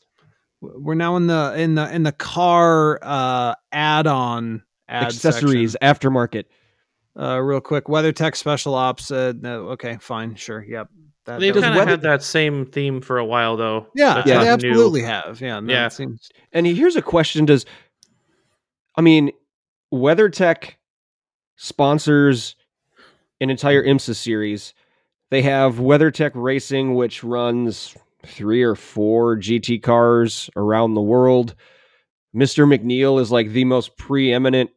We're 0.61 0.95
now 0.95 1.15
in 1.17 1.28
the 1.28 1.53
in 1.57 1.75
the 1.75 1.93
in 1.93 2.03
the 2.03 2.11
car 2.11 2.99
uh, 3.01 3.53
add-on 3.71 4.63
ad 4.89 5.03
Accessories, 5.07 5.73
section. 5.82 6.11
aftermarket. 6.13 6.45
Uh, 7.19 7.39
real 7.39 7.59
quick, 7.61 7.86
WeatherTech 7.86 8.36
Special 8.36 8.73
Ops. 8.75 9.11
Uh, 9.11 9.34
no, 9.39 9.69
okay, 9.69 9.97
fine, 9.99 10.36
sure, 10.36 10.63
yep. 10.63 10.88
That, 11.25 11.39
They've 11.41 11.53
that- 11.53 11.61
kind 11.61 11.73
of 11.73 11.78
weather- 11.80 11.91
had 11.91 12.01
that 12.03 12.23
same 12.23 12.65
theme 12.65 13.01
for 13.01 13.17
a 13.17 13.25
while, 13.25 13.57
though. 13.57 13.88
yeah, 13.95 14.13
That's 14.15 14.28
yeah, 14.28 14.34
not 14.36 14.59
they 14.61 14.67
new. 14.67 14.73
absolutely 14.73 15.01
have. 15.01 15.41
Yeah, 15.41 15.59
no, 15.59 15.73
Yeah. 15.73 15.88
It 15.88 15.93
seems 15.93 16.30
And 16.53 16.65
here's 16.65 16.95
a 16.95 17.01
question: 17.01 17.45
Does 17.45 17.65
I 18.95 19.01
mean 19.01 19.32
WeatherTech 19.93 20.73
sponsors 21.58 22.55
an 23.41 23.49
entire 23.49 23.84
IMSA 23.84 24.16
series? 24.16 24.74
They 25.30 25.41
have 25.41 25.76
WeatherTech 25.76 26.32
Racing, 26.34 26.95
which 26.95 27.24
runs 27.24 27.93
three 28.26 28.64
or 28.64 28.76
four 28.76 29.38
GT 29.38 29.82
cars 29.84 30.49
around 30.55 30.93
the 30.93 31.01
world. 31.01 31.55
Mr. 32.36 32.66
MacNeil 32.66 33.20
is 33.20 33.32
like 33.32 33.49
the 33.49 33.66
most 33.66 33.97
preeminent 33.97 34.70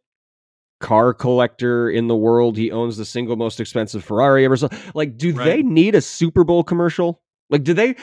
car 0.81 1.13
collector 1.15 1.91
in 1.91 2.09
the 2.09 2.17
world. 2.17 2.57
He 2.57 2.71
owns 2.71 2.97
the 2.97 3.05
single 3.05 3.37
most 3.37 3.61
expensive 3.61 4.03
Ferrari 4.03 4.45
ever. 4.45 4.57
So, 4.57 4.69
like, 4.95 5.17
do 5.17 5.33
they 5.33 5.63
need 5.63 5.95
a 5.95 6.01
Super 6.01 6.43
Bowl 6.43 6.65
commercial? 6.65 7.21
Like, 7.51 7.65
do 7.65 7.75
they? 7.75 7.97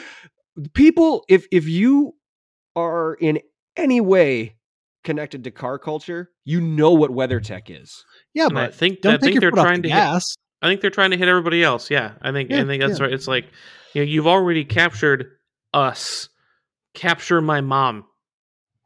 People, 0.74 1.24
if 1.28 1.46
if 1.50 1.66
you 1.66 2.14
are 2.76 3.14
in 3.14 3.40
any 3.76 4.00
way 4.00 4.56
connected 5.04 5.44
to 5.44 5.50
car 5.50 5.78
culture, 5.78 6.30
you 6.44 6.60
know 6.60 6.92
what 6.92 7.10
WeatherTech 7.10 7.68
is. 7.68 8.04
Yeah, 8.34 8.46
And 8.46 8.58
I 8.58 8.66
but 8.66 8.74
think 8.74 9.00
don't 9.00 9.14
I 9.14 9.18
think 9.18 9.40
they're 9.40 9.50
trying 9.50 9.82
the 9.82 9.88
to 9.88 9.94
hit. 9.94 10.22
I 10.62 10.66
think 10.68 10.80
they're 10.80 10.90
trying 10.90 11.10
to 11.12 11.16
hit 11.16 11.28
everybody 11.28 11.62
else. 11.62 11.90
Yeah, 11.90 12.12
I 12.22 12.32
think 12.32 12.50
Yeah, 12.50 12.62
I 12.62 12.64
think 12.66 12.82
that's 12.82 12.98
yeah. 12.98 13.04
right. 13.06 13.12
It's 13.12 13.28
like 13.28 13.46
you 13.94 14.02
know 14.02 14.06
you've 14.10 14.26
already 14.26 14.64
captured 14.64 15.26
us. 15.74 16.28
Capture 16.94 17.40
my 17.40 17.60
mom. 17.60 18.04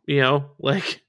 You 0.07 0.21
know, 0.21 0.51
like 0.59 1.01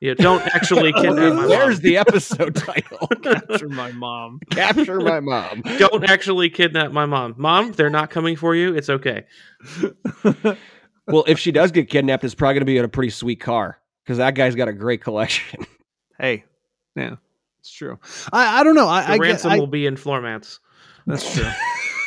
you 0.00 0.14
don't 0.14 0.42
actually 0.54 0.92
kidnap 1.00 1.34
my 1.34 1.46
There's 1.46 1.76
mom. 1.76 1.82
the 1.82 1.96
episode 1.98 2.54
title. 2.54 3.08
Capture 3.22 3.68
my 3.68 3.90
mom. 3.92 4.38
Capture 4.50 5.00
my 5.00 5.20
mom. 5.20 5.62
don't 5.78 6.04
actually 6.08 6.50
kidnap 6.50 6.92
my 6.92 7.06
mom. 7.06 7.34
Mom, 7.38 7.72
they're 7.72 7.90
not 7.90 8.10
coming 8.10 8.36
for 8.36 8.54
you. 8.54 8.74
It's 8.76 8.90
okay. 8.90 9.24
Well, 11.06 11.24
if 11.26 11.38
she 11.38 11.52
does 11.52 11.70
get 11.70 11.90
kidnapped, 11.90 12.24
it's 12.24 12.34
probably 12.34 12.54
going 12.54 12.60
to 12.62 12.66
be 12.66 12.78
in 12.78 12.84
a 12.84 12.88
pretty 12.88 13.10
sweet 13.10 13.40
car 13.40 13.78
because 14.04 14.18
that 14.18 14.34
guy's 14.34 14.54
got 14.54 14.68
a 14.68 14.72
great 14.72 15.02
collection. 15.02 15.66
Hey, 16.18 16.44
yeah, 16.96 17.16
it's 17.64 17.72
true. 17.72 17.98
I, 18.30 18.60
I 18.60 18.62
don't 18.62 18.74
know. 18.74 18.88
I, 18.88 19.14
I, 19.14 19.16
ransom 19.16 19.50
I 19.50 19.58
will 19.58 19.66
be 19.66 19.86
in 19.86 19.96
floor 19.96 20.20
mats. 20.20 20.60
that's 21.06 21.34
true. 21.34 21.48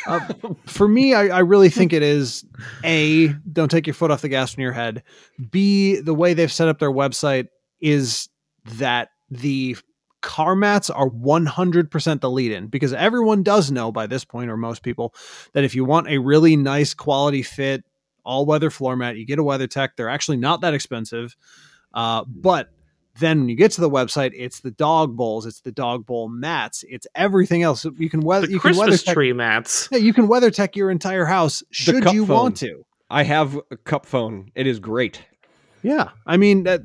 Uh, 0.06 0.26
for 0.64 0.88
me, 0.88 1.12
I, 1.12 1.26
I 1.26 1.38
really 1.40 1.68
think 1.68 1.92
it 1.92 2.02
is 2.02 2.42
a 2.82 3.28
don't 3.52 3.70
take 3.70 3.86
your 3.86 3.92
foot 3.92 4.10
off 4.10 4.22
the 4.22 4.30
gas 4.30 4.54
from 4.54 4.62
your 4.62 4.72
head. 4.72 5.02
B 5.50 6.00
the 6.00 6.14
way 6.14 6.32
they've 6.32 6.50
set 6.50 6.66
up 6.66 6.78
their 6.78 6.90
website 6.90 7.48
is 7.82 8.30
that 8.76 9.10
the 9.30 9.76
car 10.22 10.56
mats 10.56 10.88
are 10.88 11.10
100% 11.10 12.20
the 12.22 12.30
lead 12.30 12.52
in 12.52 12.68
because 12.68 12.94
everyone 12.94 13.42
does 13.42 13.70
know 13.70 13.92
by 13.92 14.06
this 14.06 14.24
point 14.24 14.50
or 14.50 14.56
most 14.56 14.82
people 14.82 15.14
that 15.52 15.64
if 15.64 15.74
you 15.74 15.84
want 15.84 16.08
a 16.08 16.16
really 16.16 16.56
nice 16.56 16.94
quality 16.94 17.42
fit 17.42 17.84
all 18.24 18.46
weather 18.46 18.70
floor 18.70 18.96
mat 18.96 19.16
you 19.16 19.26
get 19.26 19.38
a 19.38 19.42
WeatherTech 19.42 19.90
they're 19.96 20.08
actually 20.08 20.38
not 20.38 20.62
that 20.62 20.72
expensive 20.72 21.36
uh, 21.92 22.24
but 22.26 22.70
Then 23.18 23.40
when 23.40 23.48
you 23.48 23.56
get 23.56 23.72
to 23.72 23.80
the 23.80 23.90
website, 23.90 24.32
it's 24.34 24.60
the 24.60 24.70
dog 24.70 25.16
bowls, 25.16 25.46
it's 25.46 25.60
the 25.60 25.72
dog 25.72 26.06
bowl 26.06 26.28
mats, 26.28 26.84
it's 26.88 27.06
everything 27.14 27.62
else. 27.62 27.84
You 27.96 28.08
can 28.10 28.20
weather 28.20 28.46
The 28.46 28.52
you 28.54 28.60
can 28.60 28.76
weather 28.76 28.90
Christmas 28.92 29.02
tech, 29.04 29.14
tree 29.14 29.32
mats. 29.32 29.88
yeah, 29.90 29.98
you 29.98 30.12
can 30.12 30.28
weather 30.28 30.50
tech 30.50 30.76
your 30.76 30.90
entire 30.90 31.24
house 31.24 31.62
should 31.70 32.04
you 32.12 32.26
phone. 32.26 32.36
want 32.36 32.56
to. 32.58 32.84
I 33.10 33.22
have 33.22 33.58
a 33.70 33.76
cup 33.76 34.04
phone. 34.06 34.50
It 34.54 34.66
is 34.66 34.78
great. 34.80 35.24
Yeah, 35.82 36.10
I 36.26 36.36
mean 36.36 36.64
that 36.64 36.82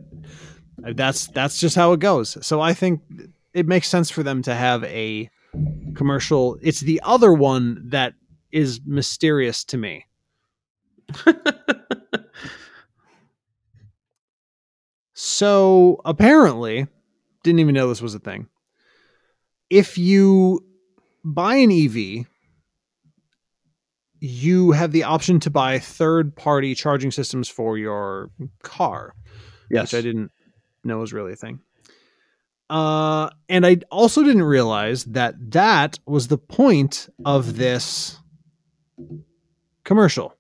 that's 0.77 1.27
that's 1.27 1.59
just 1.59 1.75
how 1.75 1.93
it 1.93 1.99
goes. 1.99 2.37
So 2.45 2.61
I 2.61 2.73
think 2.73 3.01
it 3.53 3.67
makes 3.67 3.87
sense 3.89 4.09
for 4.09 4.23
them 4.23 4.41
to 4.43 4.55
have 4.55 4.83
a 4.85 5.29
commercial. 5.95 6.57
It's 6.61 6.79
the 6.79 7.01
other 7.03 7.33
one 7.33 7.89
that 7.89 8.13
is 8.51 8.79
mysterious 8.85 9.63
to 9.65 9.77
me. 9.77 10.05
So 15.25 16.01
apparently, 16.03 16.85
didn't 17.45 17.59
even 17.59 17.73
know 17.73 17.87
this 17.87 18.01
was 18.01 18.13
a 18.13 18.19
thing. 18.19 18.49
If 19.69 19.97
you 19.97 20.65
buy 21.23 21.55
an 21.55 21.71
EV, 21.71 22.25
you 24.19 24.71
have 24.71 24.91
the 24.91 25.05
option 25.05 25.39
to 25.39 25.49
buy 25.49 25.79
third 25.79 26.35
party 26.35 26.75
charging 26.75 27.09
systems 27.09 27.47
for 27.47 27.77
your 27.77 28.31
car 28.63 29.13
Yes. 29.71 29.93
which 29.93 29.99
I 29.99 30.01
didn't 30.01 30.29
know 30.83 30.97
was 30.97 31.13
really 31.13 31.31
a 31.31 31.37
thing. 31.37 31.61
Uh, 32.69 33.29
and 33.47 33.65
I 33.65 33.77
also 33.89 34.23
didn't 34.23 34.43
realize 34.43 35.05
that 35.05 35.35
that 35.51 35.99
was 36.05 36.27
the 36.27 36.37
point 36.37 37.07
of 37.23 37.55
this 37.55 38.19
commercial. 39.85 40.35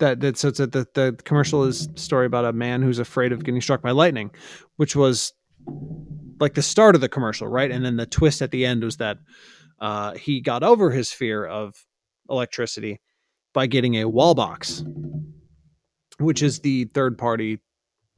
That 0.00 0.20
that 0.20 0.36
so 0.36 0.48
it's 0.48 0.58
that 0.58 0.72
the 0.72 0.86
the 0.94 1.16
commercial 1.24 1.64
is 1.64 1.88
a 1.94 1.98
story 1.98 2.26
about 2.26 2.44
a 2.44 2.52
man 2.52 2.82
who's 2.82 2.98
afraid 2.98 3.32
of 3.32 3.44
getting 3.44 3.60
struck 3.60 3.80
by 3.82 3.92
lightning, 3.92 4.30
which 4.76 4.96
was 4.96 5.32
like 6.40 6.54
the 6.54 6.62
start 6.62 6.94
of 6.96 7.00
the 7.00 7.08
commercial, 7.08 7.46
right? 7.46 7.70
And 7.70 7.84
then 7.84 7.96
the 7.96 8.06
twist 8.06 8.42
at 8.42 8.50
the 8.50 8.66
end 8.66 8.82
was 8.82 8.96
that 8.96 9.18
uh, 9.80 10.14
he 10.14 10.40
got 10.40 10.62
over 10.64 10.90
his 10.90 11.12
fear 11.12 11.44
of 11.46 11.74
electricity 12.28 13.00
by 13.52 13.66
getting 13.68 13.94
a 13.94 14.08
Wallbox, 14.08 14.82
which 16.18 16.42
is 16.42 16.60
the 16.60 16.86
third 16.86 17.16
party 17.16 17.60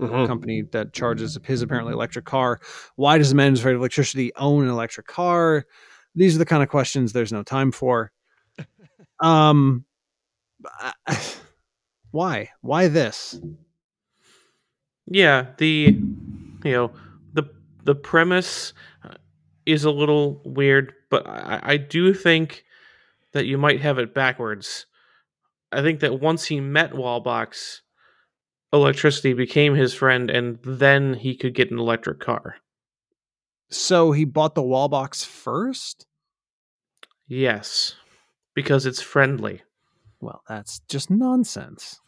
Mhm. 0.01 0.27
company 0.27 0.63
that 0.73 0.93
charges 0.93 1.39
his 1.45 1.63
apparently 1.63 1.93
electric 1.95 2.25
car. 2.27 2.61
Why 2.97 3.17
does 3.19 3.33
a 3.33 3.35
man 3.35 3.53
who's 3.53 3.61
afraid 3.61 3.75
of 3.75 3.81
electricity 3.81 4.31
own 4.37 4.65
an 4.65 4.71
electric 4.71 5.07
car? 5.07 5.65
These 6.15 6.35
are 6.35 6.39
the 6.39 6.45
kind 6.47 6.63
of 6.63 6.69
questions 6.69 7.13
there's 7.13 7.33
no 7.33 7.43
time 7.43 7.71
for. 7.71 8.13
Um, 9.21 9.85
I- 11.07 11.17
why? 12.17 12.49
Why 12.63 12.89
this? 12.89 13.39
Yeah, 15.07 15.49
the 15.59 15.99
you 16.65 16.73
know 16.73 16.91
the 17.35 17.45
the 17.85 17.95
premise 17.95 18.73
uh, 19.05 19.17
is 19.67 19.85
a 19.85 19.91
little 19.91 20.41
weird, 20.47 20.95
but 21.11 21.27
I, 21.27 21.61
I 21.63 21.77
do 21.77 22.15
think 22.15 22.65
that 23.35 23.45
you 23.45 23.59
might 23.59 23.83
have 23.83 23.99
it 23.99 24.15
backwards. 24.15 24.87
I 25.71 25.83
think 25.83 26.01
that 26.01 26.19
once 26.19 26.47
he 26.47 26.59
met 26.59 26.93
Wallbox, 26.93 27.81
electricity 28.73 29.35
became 29.35 29.75
his 29.75 29.93
friend, 29.93 30.31
and 30.31 30.59
then 30.65 31.13
he 31.13 31.37
could 31.37 31.55
get 31.55 31.71
an 31.71 31.79
electric 31.79 32.19
car. 32.19 32.57
So 33.69 34.13
he 34.13 34.25
bought 34.25 34.55
the 34.55 34.63
Wallbox 34.63 35.23
first? 35.27 36.07
Yes, 37.29 37.95
because 38.55 38.87
it's 38.87 39.03
friendly. 39.03 39.65
Well, 40.21 40.43
that's 40.49 40.81
just 40.89 41.11
nonsense. 41.11 42.01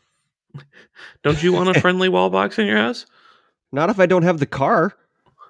Don't 1.23 1.43
you 1.43 1.53
want 1.53 1.77
a 1.77 1.81
friendly 1.81 2.09
wall 2.09 2.31
box 2.31 2.59
in 2.59 2.67
your 2.67 2.77
house? 2.77 3.07
Not 3.73 3.91
if 3.91 3.99
I 4.01 4.07
don't 4.07 4.23
have 4.23 4.39
the 4.39 4.47
car. 4.47 4.95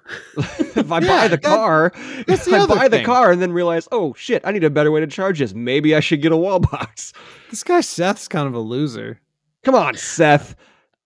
if 0.37 0.91
I 0.91 0.99
Yeah, 0.99 1.07
buy 1.07 1.27
the 1.27 1.37
that- 1.37 1.43
car, 1.43 1.91
that's 2.25 2.45
the 2.45 2.55
I 2.55 2.59
other 2.61 2.75
buy 2.75 2.87
the 2.87 3.03
car 3.03 3.31
and 3.31 3.41
then 3.41 3.51
realize, 3.51 3.87
oh 3.91 4.13
shit, 4.15 4.41
I 4.45 4.51
need 4.51 4.63
a 4.63 4.69
better 4.69 4.91
way 4.91 4.99
to 5.01 5.07
charge 5.07 5.39
this. 5.39 5.53
Maybe 5.53 5.95
I 5.95 5.99
should 5.99 6.21
get 6.21 6.31
a 6.31 6.37
wall 6.37 6.59
box. 6.59 7.13
This 7.49 7.63
guy 7.63 7.81
Seth's 7.81 8.27
kind 8.27 8.47
of 8.47 8.53
a 8.55 8.59
loser. 8.59 9.19
Come 9.63 9.75
on, 9.75 9.95
Seth. 9.95 10.55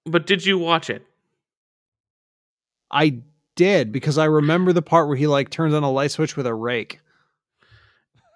But 0.05 0.25
did 0.25 0.45
you 0.45 0.57
watch 0.57 0.89
it? 0.89 1.05
I 2.91 3.19
did 3.55 3.91
because 3.91 4.17
I 4.17 4.25
remember 4.25 4.71
the 4.73 4.81
part 4.81 5.07
where 5.07 5.17
he 5.17 5.27
like 5.27 5.49
turns 5.49 5.73
on 5.73 5.83
a 5.83 5.91
light 5.91 6.11
switch 6.11 6.37
with 6.37 6.47
a 6.47 6.53
rake. 6.53 6.99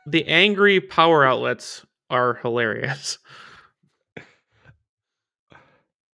The 0.05 0.26
angry 0.28 0.80
power 0.80 1.26
outlets 1.26 1.86
are 2.09 2.36
hilarious. 2.36 3.18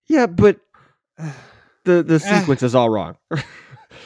Yeah, 0.08 0.26
but 0.28 0.58
the 1.86 2.04
the 2.04 2.22
Eh. 2.24 2.40
sequence 2.40 2.64
is 2.64 2.76
all 2.76 2.90
wrong. 2.90 3.18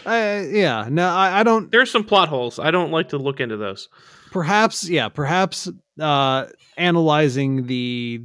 Uh, 0.05 0.43
yeah, 0.49 0.87
no, 0.89 1.09
I, 1.09 1.41
I 1.41 1.43
don't. 1.43 1.69
There's 1.69 1.91
some 1.91 2.05
plot 2.05 2.29
holes. 2.29 2.59
I 2.59 2.71
don't 2.71 2.91
like 2.91 3.09
to 3.09 3.17
look 3.17 3.41
into 3.41 3.57
those. 3.57 3.89
Perhaps, 4.31 4.87
yeah, 4.87 5.09
perhaps 5.09 5.67
uh, 5.99 6.45
analyzing 6.77 7.67
the 7.67 8.21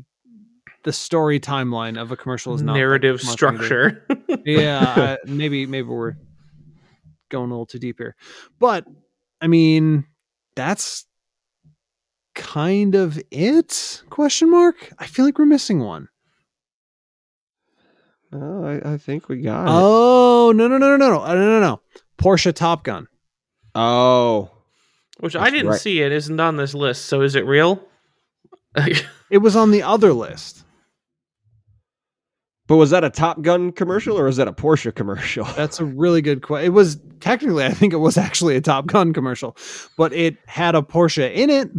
the 0.85 0.93
story 0.93 1.41
timeline 1.41 2.01
of 2.01 2.13
a 2.13 2.17
commercial 2.17 2.55
is 2.55 2.63
not 2.63 2.75
Narrative 2.75 3.19
the 3.21 3.27
smart 3.27 3.39
thing 3.41 3.53
to 3.53 3.59
do. 3.59 3.65
structure. 3.65 4.43
yeah, 4.47 4.79
uh, 4.97 5.17
maybe 5.27 5.67
maybe 5.67 5.89
we're 5.89 6.15
going 7.31 7.51
a 7.51 7.53
little 7.55 7.67
too 7.67 7.81
deep 7.81 7.99
here, 7.99 8.15
but 8.61 8.85
I 9.41 9.49
mean 9.49 10.05
that's 10.55 11.05
kind 12.37 12.95
of 12.95 13.21
it? 13.33 14.03
Question 14.09 14.51
mark. 14.53 14.93
I 14.99 15.07
feel 15.07 15.25
like 15.25 15.39
we're 15.39 15.47
missing 15.47 15.81
one. 15.81 16.09
Oh, 18.33 18.65
I, 18.65 18.95
I 18.95 18.99
think 18.99 19.29
we 19.29 19.41
got 19.43 19.65
it. 19.65 19.71
Oh 19.71 20.53
no 20.55 20.69
no 20.69 20.79
no 20.79 20.91
no 20.91 20.97
no 20.97 21.11
no 21.11 21.23
uh, 21.23 21.35
no 21.35 21.41
no 21.41 21.61
no! 21.61 21.81
Porsche 22.19 22.53
Top 22.55 22.85
Gun. 22.85 23.07
Oh, 23.75 24.51
Which 25.21 25.35
I 25.37 25.41
That's 25.45 25.53
didn't 25.53 25.69
right. 25.71 25.81
see 25.81 26.01
it 26.03 26.13
isn't 26.13 26.39
on 26.41 26.57
this 26.57 26.75
list. 26.75 27.07
So 27.07 27.23
is 27.23 27.35
it 27.35 27.47
real? 27.47 27.83
It 29.31 29.39
was 29.39 29.57
on 29.57 29.71
the 29.71 29.83
other 29.83 30.13
list. 30.13 30.63
but 32.69 32.77
was 32.77 32.91
that 32.91 33.03
a 33.03 33.09
Top 33.09 33.41
Gun 33.41 33.73
commercial 33.73 34.19
or 34.19 34.25
was 34.25 34.37
that 34.37 34.47
a 34.47 34.53
Porsche 34.53 34.95
commercial? 34.95 35.45
That's 35.57 35.81
a 35.81 35.87
really 35.87 36.21
good 36.21 36.43
question. 36.43 36.67
It 36.67 36.75
was 36.75 36.99
technically, 37.21 37.65
I 37.65 37.71
think 37.73 37.95
it 37.95 37.97
was 37.99 38.19
actually 38.19 38.57
a 38.57 38.61
Top 38.61 38.87
Gun 38.87 39.15
commercial, 39.15 39.57
but 39.97 40.13
it 40.13 40.37
had 40.47 40.75
a 40.75 40.83
Porsche 40.83 41.33
in 41.35 41.49
it. 41.49 41.71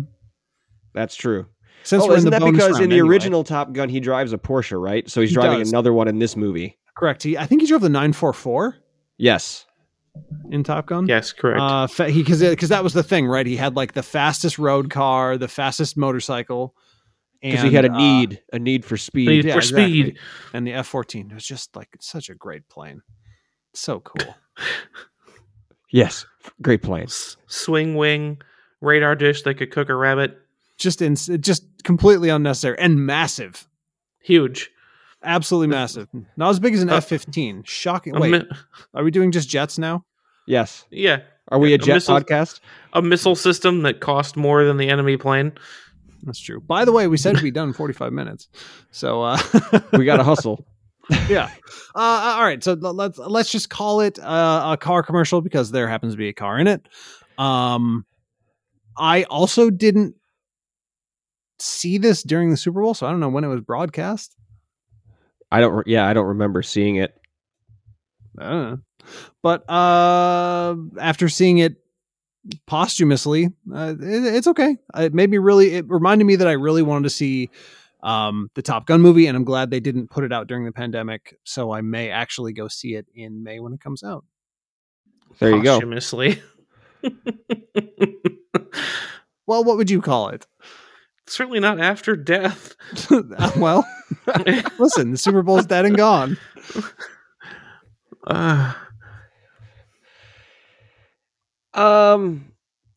That's 0.95 1.15
true. 1.15 1.45
Since 1.83 2.03
oh, 2.03 2.07
we're 2.07 2.17
isn't 2.17 2.31
the 2.31 2.39
that 2.39 2.51
because 2.51 2.79
in 2.79 2.89
the 2.89 2.95
anyway. 2.97 3.09
original 3.09 3.43
Top 3.43 3.73
Gun 3.73 3.89
he 3.89 3.99
drives 3.99 4.31
a 4.33 4.37
Porsche, 4.37 4.79
right? 4.81 5.09
So 5.09 5.21
he's 5.21 5.31
He 5.31 5.35
driving 5.35 5.59
does. 5.59 5.69
another 5.69 5.91
one 5.93 6.07
in 6.07 6.19
this 6.19 6.35
movie. 6.35 6.77
correct? 6.95 7.23
He, 7.23 7.37
I 7.37 7.45
think 7.45 7.61
he 7.61 7.67
drove 7.67 7.81
the 7.81 7.89
944 7.89 8.77
Yes. 9.17 9.65
in 10.51 10.63
Top 10.63 10.85
Gun. 10.85 11.07
yes, 11.07 11.31
correct. 11.33 11.59
Uh, 11.61 11.87
fa- 11.87 12.09
he 12.09 12.21
because 12.23 12.39
because 12.41 12.69
that 12.69 12.83
was 12.83 12.93
the 12.93 13.03
thing, 13.03 13.27
right? 13.27 13.45
He 13.45 13.55
had 13.57 13.75
like 13.75 13.93
the 13.93 14.03
fastest 14.03 14.57
road 14.59 14.89
car, 14.89 15.37
the 15.37 15.47
fastest 15.47 15.97
motorcycle, 15.97 16.75
Because 17.41 17.61
he 17.63 17.71
had 17.71 17.83
a 17.85 17.87
and, 17.87 17.95
uh, 17.95 17.99
need, 17.99 18.41
a 18.53 18.59
need 18.59 18.85
for 18.85 18.95
speed. 18.95 19.27
Need 19.27 19.45
yeah, 19.45 19.53
for 19.53 19.59
exactly. 19.59 19.85
speed. 20.03 20.19
and 20.53 20.65
the 20.67 20.73
F 20.73 20.87
fourteen. 20.87 21.31
Was 21.33 21.45
just 21.45 21.75
like 21.75 21.89
such 21.99 22.29
a 22.29 22.35
great 22.35 22.69
plane, 22.69 23.01
so 23.73 23.99
cool. 23.99 24.35
Yes. 25.91 26.25
Great 26.61 26.81
plane. 26.81 27.03
S- 27.03 27.37
swing 27.47 27.95
wing, 27.95 28.41
radar 28.81 29.15
dish 29.15 29.43
that 29.43 29.55
could 29.55 29.71
cook 29.71 29.89
a 29.89 29.95
rabbit. 29.95 30.39
just 30.77 31.01
in 31.01 31.15
just 31.15 31.63
completely 31.83 32.29
unnecessary 32.29 32.77
and 32.79 33.05
massive, 33.05 33.67
Huge. 34.21 34.69
absolutely 35.23 35.67
massive. 35.67 36.07
Not 36.37 36.49
as 36.49 36.59
big 36.59 36.73
as 36.73 36.81
an 36.81 36.89
Uh, 36.89 36.95
F 36.97 37.05
fifteen. 37.05 37.63
Shocking. 37.65 38.13
Wait, 38.19 38.31
mi- 38.31 38.47
are 38.93 39.03
we 39.03 39.11
doing 39.11 39.31
just 39.31 39.49
jets 39.49 39.77
now? 39.77 40.05
Yes. 40.47 40.85
yeah, 40.91 41.21
Are 41.49 41.59
we 41.59 41.71
a 41.71 41.75
A 41.75 41.77
jet 41.77 41.93
missile- 41.95 42.19
podcast? 42.19 42.59
a 42.93 43.01
missile 43.01 43.35
system 43.35 43.81
that 43.83 43.99
cost 44.01 44.35
more 44.35 44.65
than 44.65 44.77
the 44.77 44.89
enemy 44.89 45.15
plane. 45.17 45.53
That's 46.23 46.39
true. 46.39 46.59
By 46.61 46.85
the 46.85 46.91
way, 46.91 47.07
we 47.07 47.17
said 47.17 47.31
it'd 47.33 47.43
be 47.43 47.51
done 47.51 47.69
in 47.69 47.73
45 47.73 48.11
minutes. 48.13 48.47
So 48.91 49.21
uh 49.23 49.37
We 49.93 50.05
got 50.05 50.17
to 50.17 50.23
hustle. 50.23 50.65
yeah. 51.29 51.49
Uh 51.95 52.35
all 52.37 52.43
right, 52.43 52.63
so 52.63 52.77
l- 52.81 52.93
let's 52.93 53.17
let's 53.17 53.51
just 53.51 53.69
call 53.69 53.99
it 54.01 54.17
uh, 54.19 54.69
a 54.73 54.77
car 54.77 55.03
commercial 55.03 55.41
because 55.41 55.71
there 55.71 55.87
happens 55.89 56.13
to 56.13 56.17
be 56.17 56.29
a 56.29 56.33
car 56.33 56.57
in 56.59 56.67
it. 56.67 56.87
Um 57.37 58.05
I 58.97 59.23
also 59.23 59.69
didn't 59.69 60.15
see 61.63 61.97
this 61.97 62.23
during 62.23 62.49
the 62.49 62.57
Super 62.57 62.81
Bowl, 62.81 62.93
so 62.93 63.07
I 63.07 63.11
don't 63.11 63.19
know 63.19 63.29
when 63.29 63.43
it 63.43 63.47
was 63.47 63.61
broadcast. 63.61 64.35
I 65.51 65.59
don't. 65.59 65.73
Re- 65.73 65.83
yeah, 65.87 66.07
I 66.07 66.13
don't 66.13 66.27
remember 66.27 66.61
seeing 66.61 66.95
it. 66.97 67.15
I 68.37 68.49
don't 68.49 68.69
know. 68.69 68.79
But 69.41 69.69
uh 69.69 70.75
after 70.99 71.27
seeing 71.29 71.57
it 71.57 71.75
posthumously, 72.67 73.49
uh, 73.73 73.95
it, 73.99 74.35
it's 74.35 74.47
okay. 74.47 74.77
It 74.95 75.13
made 75.13 75.29
me 75.29 75.37
really 75.37 75.73
it 75.75 75.85
reminded 75.89 76.25
me 76.25 76.37
that 76.37 76.47
I 76.47 76.53
really 76.53 76.81
wanted 76.81 77.03
to 77.03 77.09
see 77.09 77.49
um 78.01 78.49
the 78.55 78.61
Top 78.61 78.85
Gun 78.87 79.01
movie 79.01 79.27
and 79.27 79.35
I'm 79.37 79.43
glad 79.43 79.69
they 79.69 79.79
didn't 79.79 80.09
put 80.09 80.23
it 80.23 80.33
out 80.33 80.47
during 80.47 80.65
the 80.65 80.71
pandemic, 80.71 81.37
so 81.43 81.71
I 81.71 81.81
may 81.81 82.09
actually 82.09 82.53
go 82.53 82.67
see 82.67 82.95
it 82.95 83.07
in 83.13 83.43
May 83.43 83.59
when 83.59 83.73
it 83.73 83.81
comes 83.81 84.03
out. 84.03 84.25
There 85.39 85.55
you 85.55 85.61
go. 85.61 85.75
Posthumously. 85.75 86.41
Well, 89.45 89.63
what 89.63 89.77
would 89.77 89.89
you 89.91 90.01
call 90.01 90.29
it? 90.29 90.45
Certainly 91.33 91.61
not 91.61 91.79
after 91.79 92.15
death. 92.15 92.75
well, 93.57 93.83
listen, 94.77 95.09
the 95.09 95.17
Super 95.17 95.41
Bowl's 95.41 95.65
dead 95.65 95.83
and 95.83 95.97
gone. 95.97 96.37
Uh, 98.27 98.73
Um, 101.75 102.53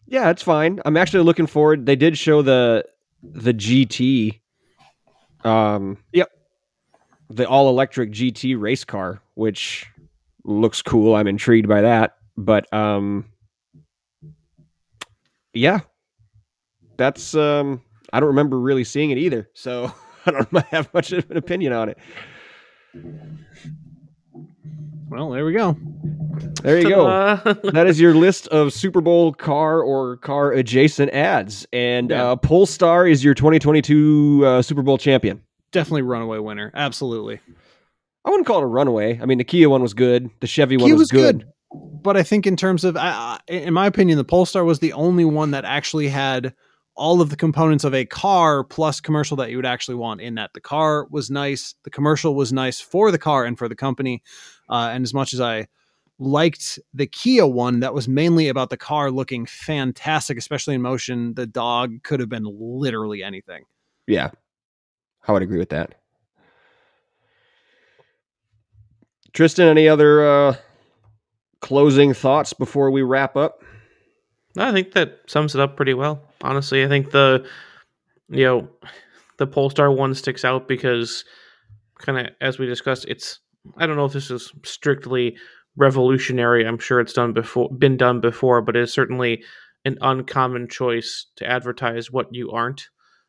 yeah, 0.07 0.29
it's 0.29 0.43
fine. 0.43 0.81
I'm 0.85 0.99
actually 0.99 1.25
looking 1.25 1.47
forward. 1.47 1.87
They 1.87 1.97
did 1.97 2.19
show 2.19 2.43
the 2.43 2.85
the 3.23 3.55
GT. 3.55 4.39
Um, 5.45 5.97
yep, 6.13 6.29
the 7.31 7.49
all 7.49 7.71
electric 7.71 8.11
GT 8.11 8.61
race 8.61 8.85
car, 8.85 9.23
which 9.33 9.87
looks 10.45 10.83
cool. 10.83 11.15
I'm 11.15 11.27
intrigued 11.27 11.69
by 11.69 11.81
that. 11.81 12.17
But 12.37 12.71
um, 12.71 13.25
yeah, 15.55 15.81
that's 16.99 17.35
um, 17.35 17.81
I 18.13 18.21
don't 18.21 18.29
remember 18.29 18.59
really 18.59 18.85
seeing 18.85 19.11
it 19.11 19.19
either, 19.19 19.49
so 19.55 19.93
I 20.27 20.31
don't 20.31 20.53
have 20.71 20.93
much 20.95 21.13
of 21.13 21.31
an 21.31 21.37
opinion 21.37 21.73
on 21.73 21.89
it. 21.89 21.99
Well, 25.09 25.31
there 25.31 25.45
we 25.45 25.53
go. 25.53 25.77
There 26.63 26.79
you 26.79 26.89
go. 26.89 27.37
that 27.73 27.87
is 27.87 28.01
your 28.01 28.15
list 28.15 28.49
of 28.49 28.73
Super 28.73 29.01
Bowl 29.01 29.33
car 29.33 29.81
or 29.81 30.17
car 30.19 30.53
adjacent 30.53 31.11
ads. 31.13 31.67
And 31.73 32.11
Yeah. 32.11 32.33
uh, 32.33 32.37
Polestar 32.37 33.07
is 33.07 33.23
your 33.25 33.35
2022 33.35 34.43
uh, 34.45 34.63
Super 34.63 34.83
Bowl 34.83 34.99
champion. 34.99 35.41
Definitely 35.71 36.03
runaway 36.03 36.39
winner. 36.39 36.71
Absolutely. 36.75 37.41
I 38.25 38.31
wouldn't 38.31 38.47
call 38.47 38.59
it 38.59 38.65
a 38.65 38.67
runaway. 38.67 39.19
I 39.23 39.27
mean, 39.27 39.39
the 39.39 39.45
Kia 39.45 39.69
one 39.69 39.83
was 39.83 39.95
good. 39.95 40.29
The 40.41 40.47
Chevy 40.49 40.77
one 40.77 40.87
Kia 40.87 40.95
was, 40.95 41.03
was 41.03 41.11
good. 41.11 41.39
good. 41.41 41.53
But 42.03 42.17
I 42.17 42.23
think 42.23 42.47
in 42.47 42.57
terms 42.57 42.85
of, 42.85 42.97
uh, 42.97 43.39
in 43.49 43.73
my 43.75 43.87
opinion, 43.87 44.19
the 44.19 44.25
Polestar 44.25 44.65
was 44.65 44.81
the 44.81 44.93
only 44.93 45.25
one 45.25 45.53
that 45.53 45.65
actually 45.65 46.09
had 46.09 46.53
all 46.97 47.21
of 47.21 47.31
the 47.31 47.37
components 47.37 47.85
of 47.85 47.95
a 47.95 48.05
car 48.05 48.65
plus 48.65 49.01
commercial 49.01 49.37
that 49.37 49.51
you 49.51 49.57
would 49.57 49.67
actually 49.67 49.95
want 49.95 50.21
in 50.21 50.35
that. 50.37 50.53
The 50.55 50.61
car 50.61 51.07
was 51.11 51.31
nice. 51.31 51.75
The 51.85 51.91
commercial 51.91 52.35
was 52.35 52.53
nice 52.53 52.81
for 52.81 53.11
the 53.11 53.19
car 53.19 53.45
and 53.45 53.57
for 53.59 53.69
the 53.69 53.77
company. 53.77 54.23
Uh, 54.69 54.91
and 54.93 55.05
as 55.05 55.13
much 55.13 55.33
as 55.33 55.41
I 55.41 55.69
liked 56.19 56.79
the 56.95 57.07
Kia 57.07 57.47
one, 57.47 57.81
that 57.81 57.95
was 57.95 58.09
mainly 58.09 58.49
about 58.49 58.71
the 58.71 58.77
car 58.77 59.11
looking 59.11 59.45
fantastic, 59.47 60.39
especially 60.39 60.75
in 60.75 60.83
motion. 60.83 61.35
The 61.35 61.47
dog 61.47 62.03
could 62.03 62.21
have 62.21 62.31
been 62.31 62.47
literally 62.47 63.23
anything. 63.23 63.65
Yeah, 64.07 64.31
I 65.29 65.33
would 65.33 65.43
agree 65.43 65.59
with 65.59 65.71
that. 65.71 65.95
Tristan, 69.35 69.69
any 69.69 69.87
other 69.87 70.27
uh, 70.27 70.57
closing 71.61 72.15
thoughts 72.15 72.55
before 72.55 72.91
we 72.91 73.03
wrap 73.03 73.37
up? 73.37 73.63
I 74.57 74.73
think 74.73 74.93
that 74.93 75.21
sums 75.27 75.55
it 75.55 75.61
up 75.61 75.77
pretty 75.77 75.93
well. 75.93 76.23
Honestly, 76.47 76.85
I 76.85 76.89
think 76.89 77.11
the 77.11 77.47
you 78.29 78.45
know 78.45 78.69
the 79.39 79.47
Polestar 79.47 79.91
one 79.91 80.15
sticks 80.15 80.45
out 80.45 80.69
because 80.69 81.25
kind 81.99 82.19
of 82.19 82.35
as 82.41 82.59
we 82.59 82.67
discussed, 82.67 83.05
it's 83.09 83.41
I 83.77 83.87
don't 83.87 83.97
know 83.97 84.05
if 84.05 84.13
this 84.13 84.31
is 84.31 84.53
strictly 84.65 85.37
revolutionary. 85.77 86.67
I'm 86.67 86.79
sure 86.79 87.01
it's 87.01 87.13
done 87.13 87.33
before, 87.33 87.69
been 87.71 87.97
done 87.97 88.21
before, 88.21 88.63
but 88.63 88.77
it's 88.77 88.93
certainly 88.93 89.43
an 89.85 89.99
uncommon 90.01 90.69
choice 90.69 91.27
to 91.37 91.47
advertise 91.47 92.11
what 92.11 92.29
you 92.33 92.51
aren't. 92.51 92.89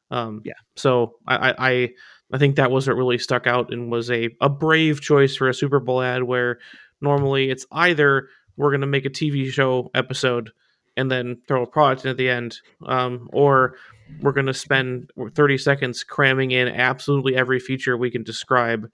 Um, 0.10 0.42
Yeah. 0.46 0.54
So 0.76 1.16
I, 1.28 1.54
I 1.58 1.90
I 2.34 2.38
think 2.38 2.56
that 2.56 2.72
was 2.72 2.88
what 2.88 2.98
really 2.98 3.18
stuck 3.18 3.48
out 3.48 3.72
and 3.72 3.92
was 3.92 4.10
a 4.12 4.30
a 4.42 4.50
brave 4.50 5.02
choice 5.02 5.36
for 5.36 5.50
a 5.50 5.54
Super 5.54 5.80
Bowl 5.80 6.02
ad 6.02 6.24
where 6.24 6.60
normally 7.02 7.50
it's 7.50 7.66
either 7.72 8.28
we're 8.56 8.72
going 8.72 8.82
to 8.82 8.88
make 8.88 9.06
a 9.06 9.10
TV 9.10 9.50
show 9.50 9.92
episode 9.94 10.52
and 10.98 11.10
then 11.10 11.38
throw 11.48 11.64
a 11.64 11.68
product 11.68 12.04
in 12.04 12.12
at 12.12 12.18
the 12.18 12.30
end, 12.30 12.60
um, 12.86 13.30
or 13.32 13.76
we're 14.22 14.34
going 14.34 14.48
to 14.48 14.54
spend 14.54 15.12
30 15.34 15.58
seconds 15.58 16.04
cramming 16.04 16.52
in 16.52 16.68
absolutely 16.68 17.36
every 17.36 17.60
feature 17.60 17.96
we 17.96 18.12
can 18.12 18.24
describe 18.24 18.90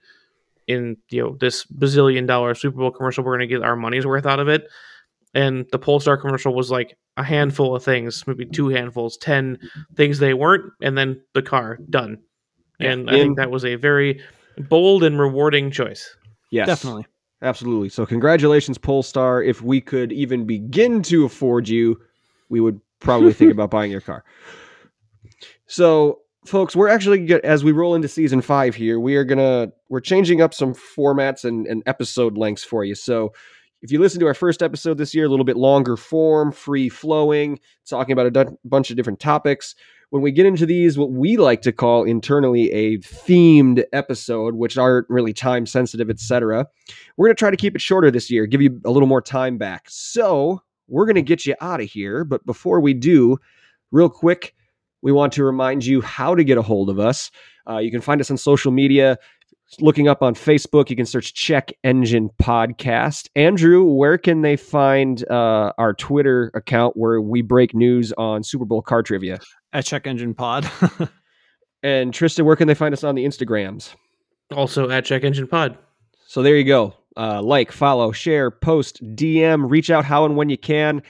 in 0.68 0.98
you 1.10 1.22
know 1.22 1.38
this 1.40 1.66
bazillion 1.66 2.28
dollar 2.28 2.54
Super 2.54 2.78
Bowl 2.78 2.92
commercial. 2.92 3.24
We're 3.24 3.38
going 3.38 3.50
to 3.50 3.56
get 3.56 3.64
our 3.64 3.76
money's 3.76 4.06
worth 4.06 4.26
out 4.26 4.40
of 4.40 4.48
it. 4.48 4.68
And 5.34 5.66
the 5.72 5.80
Polestar 5.80 6.18
commercial 6.18 6.54
was 6.54 6.70
like 6.70 6.96
a 7.18 7.24
handful 7.24 7.76
of 7.76 7.84
things, 7.84 8.26
maybe 8.28 8.46
two 8.46 8.70
handfuls, 8.70 9.18
ten 9.18 9.58
things 9.96 10.20
they 10.20 10.34
weren't, 10.34 10.72
and 10.82 10.98
then 10.98 11.22
the 11.34 11.42
car 11.42 11.80
done. 11.90 12.20
And 12.80 13.10
I 13.10 13.14
think 13.14 13.38
that 13.38 13.50
was 13.50 13.66
a 13.66 13.76
very 13.76 14.22
bold 14.58 15.04
and 15.04 15.20
rewarding 15.20 15.72
choice. 15.72 16.16
Yes, 16.52 16.68
Definitely. 16.68 17.08
Absolutely. 17.44 17.90
So, 17.90 18.06
congratulations, 18.06 18.78
Polestar. 18.78 19.44
If 19.44 19.62
we 19.62 19.82
could 19.82 20.14
even 20.14 20.46
begin 20.46 21.04
to 21.04 21.26
afford 21.26 21.68
you, 21.68 22.00
we 22.48 22.62
would 22.62 22.80
probably 23.02 23.34
think 23.34 23.52
about 23.52 23.70
buying 23.70 23.92
your 23.92 24.02
car. 24.02 24.24
So, 25.68 26.22
folks, 26.46 26.74
we're 26.74 26.88
actually 26.88 27.34
as 27.44 27.64
we 27.64 27.74
roll 27.74 27.96
into 27.96 28.08
season 28.08 28.42
five 28.42 28.76
here, 28.76 28.98
we 28.98 29.18
are 29.18 29.26
gonna 29.26 29.74
we're 29.90 30.00
changing 30.00 30.42
up 30.42 30.54
some 30.54 30.74
formats 30.74 31.44
and, 31.44 31.68
and 31.68 31.84
episode 31.86 32.38
lengths 32.38 32.64
for 32.64 32.86
you. 32.86 32.96
So, 32.96 33.34
if 33.82 33.92
you 33.92 34.00
listen 34.00 34.22
to 34.22 34.28
our 34.28 34.34
first 34.34 34.64
episode 34.64 34.98
this 34.98 35.14
year, 35.14 35.26
a 35.26 35.30
little 35.30 35.44
bit 35.44 35.58
longer 35.58 35.98
form, 35.98 36.54
free 36.54 36.88
flowing, 36.88 37.60
talking 37.86 38.14
about 38.14 38.38
a 38.38 38.58
bunch 38.64 38.90
of 38.90 38.96
different 38.96 39.20
topics. 39.20 39.76
When 40.14 40.22
we 40.22 40.32
get 40.32 40.46
into 40.46 40.68
these, 40.68 40.96
what 40.96 41.10
we 41.10 41.38
like 41.38 41.64
to 41.64 41.72
call 41.72 42.04
internally 42.04 42.72
a 42.72 43.00
themed 43.00 43.84
episode, 43.94 44.54
which 44.54 44.78
aren't 44.78 45.10
really 45.10 45.34
time 45.34 45.66
sensitive, 45.66 46.08
etc 46.08 46.68
we're 47.18 47.28
going 47.28 47.36
to 47.36 47.40
try 47.40 47.52
to 47.52 47.58
keep 47.58 47.76
it 47.76 47.82
shorter 47.82 48.12
this 48.12 48.30
year, 48.30 48.46
give 48.46 48.62
you 48.62 48.80
a 48.86 48.92
little 48.92 49.08
more 49.08 49.22
time 49.22 49.58
back. 49.58 49.86
So 49.88 50.62
we're 50.88 51.06
going 51.06 51.16
to 51.16 51.22
get 51.22 51.46
you 51.46 51.56
out 51.62 51.82
of 51.82 51.90
here. 51.90 52.24
But 52.24 52.46
before 52.46 52.80
we 52.80 52.94
do, 52.94 53.38
real 53.92 54.10
quick, 54.10 54.56
we 55.02 55.12
want 55.12 55.34
to 55.34 55.44
remind 55.44 55.86
you 55.86 56.02
how 56.02 56.36
to 56.36 56.44
get 56.44 56.58
a 56.58 56.62
hold 56.62 56.90
of 56.90 57.00
us. 57.00 57.30
Uh, 57.70 57.78
you 57.78 57.92
can 57.92 58.02
find 58.02 58.20
us 58.22 58.32
on 58.32 58.38
social 58.38 58.72
media. 58.72 59.18
Looking 59.80 60.08
up 60.08 60.22
on 60.22 60.36
Facebook, 60.36 60.90
you 60.90 60.96
can 60.96 61.06
search 61.06 61.34
Check 61.34 61.72
Engine 61.84 62.30
Podcast. 62.42 63.30
Andrew, 63.36 63.84
where 63.84 64.18
can 64.18 64.42
they 64.42 64.56
find 64.56 65.28
uh, 65.30 65.74
our 65.78 65.94
Twitter 65.94 66.52
account 66.54 66.96
where 66.96 67.20
we 67.22 67.42
break 67.42 67.74
news 67.74 68.14
on 68.14 68.44
Super 68.44 68.66
Bowl 68.66 68.82
car 68.82 69.02
trivia? 69.02 69.40
At 69.74 69.86
Check 69.86 70.08
Engine 70.08 70.34
Pod. 70.34 70.70
And 71.84 72.14
Tristan, 72.14 72.46
where 72.46 72.56
can 72.56 72.68
they 72.70 72.74
find 72.74 72.94
us 72.94 73.04
on 73.04 73.14
the 73.14 73.26
Instagrams? 73.26 73.94
Also 74.56 74.90
at 74.90 75.04
Check 75.04 75.24
Engine 75.24 75.48
Pod. 75.48 75.78
So 76.28 76.42
there 76.42 76.56
you 76.56 76.64
go. 76.64 76.94
Uh, 77.18 77.42
like, 77.42 77.72
follow, 77.72 78.12
share, 78.12 78.50
post, 78.50 79.04
DM, 79.16 79.70
reach 79.70 79.92
out 79.92 80.06
how 80.06 80.26
and 80.26 80.36
when 80.36 80.50
you 80.50 80.58
can. 80.58 81.04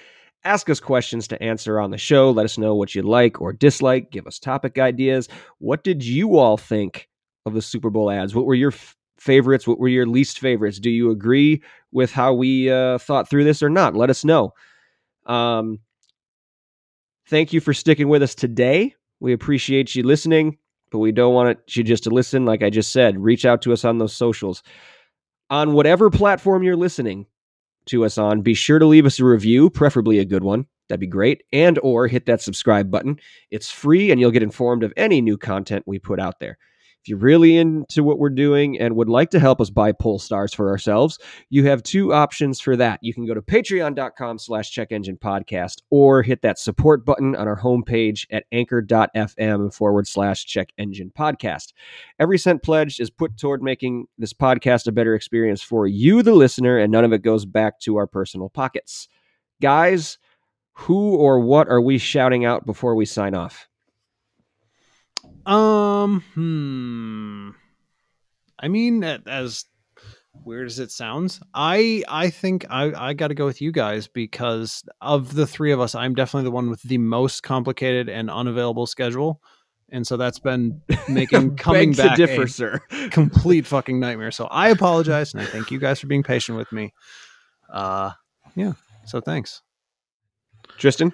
Ask 0.44 0.70
us 0.70 0.80
questions 0.82 1.28
to 1.30 1.42
answer 1.42 1.80
on 1.80 1.92
the 1.92 1.98
show. 1.98 2.32
Let 2.32 2.44
us 2.46 2.58
know 2.58 2.76
what 2.76 2.96
you 2.96 3.04
like 3.04 3.40
or 3.40 3.54
dislike. 3.54 4.12
Give 4.12 4.28
us 4.28 4.40
topic 4.40 4.78
ideas. 4.78 5.30
What 5.60 5.84
did 5.84 6.04
you 6.04 6.38
all 6.38 6.58
think 6.58 7.08
of 7.46 7.54
the 7.54 7.62
Super 7.62 7.90
Bowl 7.90 8.10
ads? 8.12 8.36
What 8.36 8.46
were 8.46 8.56
your 8.56 8.72
f- 8.72 8.98
favorites? 9.18 9.68
What 9.68 9.80
were 9.80 9.88
your 9.88 10.08
least 10.08 10.40
favorites? 10.40 10.80
Do 10.80 10.90
you 10.90 11.12
agree 11.12 11.62
with 11.94 12.12
how 12.12 12.34
we 12.34 12.70
uh, 12.70 12.98
thought 12.98 13.30
through 13.30 13.46
this 13.46 13.64
or 13.64 13.70
not? 13.70 13.96
Let 13.96 14.10
us 14.10 14.26
know. 14.26 14.54
Um, 15.28 15.80
thank 17.34 17.52
you 17.52 17.60
for 17.60 17.74
sticking 17.74 18.10
with 18.10 18.22
us 18.22 18.36
today. 18.36 18.94
We 19.20 19.34
appreciate 19.34 19.96
you 19.96 20.04
listening, 20.04 20.60
but 20.92 21.00
we 21.00 21.12
don't 21.12 21.34
want 21.34 21.58
you 21.76 21.84
just 21.84 22.04
to 22.04 22.12
listen. 22.12 22.46
Like 22.46 22.62
I 22.62 22.70
just 22.70 22.92
said, 22.92 23.18
reach 23.18 23.44
out 23.44 23.64
to 23.64 23.74
us 23.74 23.84
on 23.84 23.98
those 23.98 24.16
socials 24.16 24.62
on 25.50 25.74
whatever 25.74 26.12
platform 26.12 26.62
you're 26.62 26.76
listening 26.76 27.26
to 27.88 28.06
us 28.06 28.20
on 28.20 28.42
be 28.42 28.54
sure 28.54 28.78
to 28.78 28.86
leave 28.86 29.08
us 29.08 29.20
a 29.20 29.26
review 29.26 29.70
preferably 29.70 30.20
a 30.20 30.26
good 30.26 30.44
one 30.44 30.66
that'd 30.88 31.02
be 31.02 31.08
great 31.08 31.44
and 31.52 31.78
or 31.80 32.08
hit 32.08 32.26
that 32.26 32.42
subscribe 32.42 32.90
button 32.90 33.20
it's 33.52 33.70
free 33.70 34.10
and 34.10 34.22
you'll 34.22 34.32
get 34.32 34.42
informed 34.42 34.84
of 34.84 34.94
any 34.96 35.20
new 35.20 35.38
content 35.38 35.84
we 35.86 36.00
put 36.00 36.18
out 36.18 36.40
there 36.40 36.58
if 37.04 37.10
you're 37.10 37.18
really 37.18 37.58
into 37.58 38.04
what 38.04 38.18
we're 38.18 38.30
doing 38.30 38.80
and 38.80 38.96
would 38.96 39.10
like 39.10 39.30
to 39.32 39.40
help 39.40 39.62
us 39.62 39.70
buy 39.70 39.92
Polestars 39.92 40.56
for 40.56 40.70
ourselves 40.70 41.20
you 41.50 41.66
have 41.66 41.84
two 41.84 42.14
options 42.14 42.60
for 42.60 42.76
that 42.76 43.00
you 43.02 43.14
can 43.14 43.26
go 43.26 43.34
to 43.34 43.42
patreon.com 43.42 44.40
slash 44.40 44.72
check 44.72 44.92
engine 44.92 45.18
podcast 45.18 45.82
or 45.90 46.24
hit 46.24 46.42
that 46.42 46.58
support 46.58 47.06
button 47.06 47.36
on 47.36 47.48
our 47.48 47.60
homepage 47.60 48.26
at 48.32 48.46
anchor.fm 48.52 49.74
forward 49.74 50.08
slash 50.08 50.46
check 50.46 50.70
engine 50.78 51.12
podcast 51.18 51.74
Every 52.20 52.38
cent 52.38 52.64
pledged 52.64 53.00
is 53.00 53.10
put 53.10 53.38
toward 53.38 53.62
making 53.62 54.08
this 54.18 54.34
podcast 54.34 54.88
a 54.88 54.92
better 54.92 55.16
experience 55.16 55.62
for 55.62 55.88
you, 55.88 56.22
the 56.22 56.34
listener, 56.34 56.78
and 56.78 56.92
none 56.92 57.04
of 57.04 57.14
it 57.14 57.22
goes 57.22 57.46
back 57.46 57.80
to 57.82 57.98
our 57.98 58.08
personal 58.08 58.50
pockets. 58.50 59.08
Guys, 59.62 60.18
who 60.74 61.16
or 61.16 61.40
what 61.40 61.68
are 61.68 61.82
we 61.82 61.98
shouting 61.98 62.46
out 62.46 62.66
before 62.66 62.96
we 62.96 63.06
sign 63.06 63.36
off? 63.36 63.68
Um, 65.46 66.24
hmm. 66.34 67.50
I 68.60 68.68
mean, 68.68 69.04
as 69.04 69.66
weird 70.46 70.68
as 70.68 70.80
it 70.80 70.92
sounds, 70.92 71.42
I 71.54 72.04
I 72.08 72.30
think 72.30 72.66
I 72.70 73.10
I 73.10 73.14
got 73.14 73.28
to 73.28 73.36
go 73.36 73.46
with 73.46 73.62
you 73.62 73.72
guys 73.72 74.08
because 74.08 74.84
of 75.02 75.34
the 75.34 75.48
three 75.48 75.72
of 75.72 75.80
us, 75.80 75.96
I'm 75.96 76.16
definitely 76.16 76.46
the 76.46 76.52
one 76.52 76.70
with 76.70 76.82
the 76.84 76.98
most 76.98 77.44
complicated 77.44 78.10
and 78.10 78.30
unavailable 78.30 78.88
schedule, 78.88 79.42
and 79.90 80.06
so 80.08 80.18
that's 80.18 80.40
been 80.40 80.82
making 81.10 81.56
coming 81.58 81.94
back 81.94 82.16
to 82.16 82.26
differ, 82.26 82.44
a 82.44 82.50
sir. 82.50 82.82
complete 83.12 83.66
fucking 83.66 84.00
nightmare. 84.00 84.32
So 84.32 84.46
I 84.46 84.70
apologize, 84.78 85.34
and 85.34 85.42
I 85.42 85.46
thank 85.46 85.72
you 85.72 85.80
guys 85.80 86.00
for 86.00 86.08
being 86.08 86.24
patient 86.24 86.58
with 86.58 86.72
me. 86.72 86.94
Uh, 87.72 88.12
yeah. 88.56 88.74
So 89.06 89.20
thanks. 89.20 89.62
Tristan? 90.78 91.14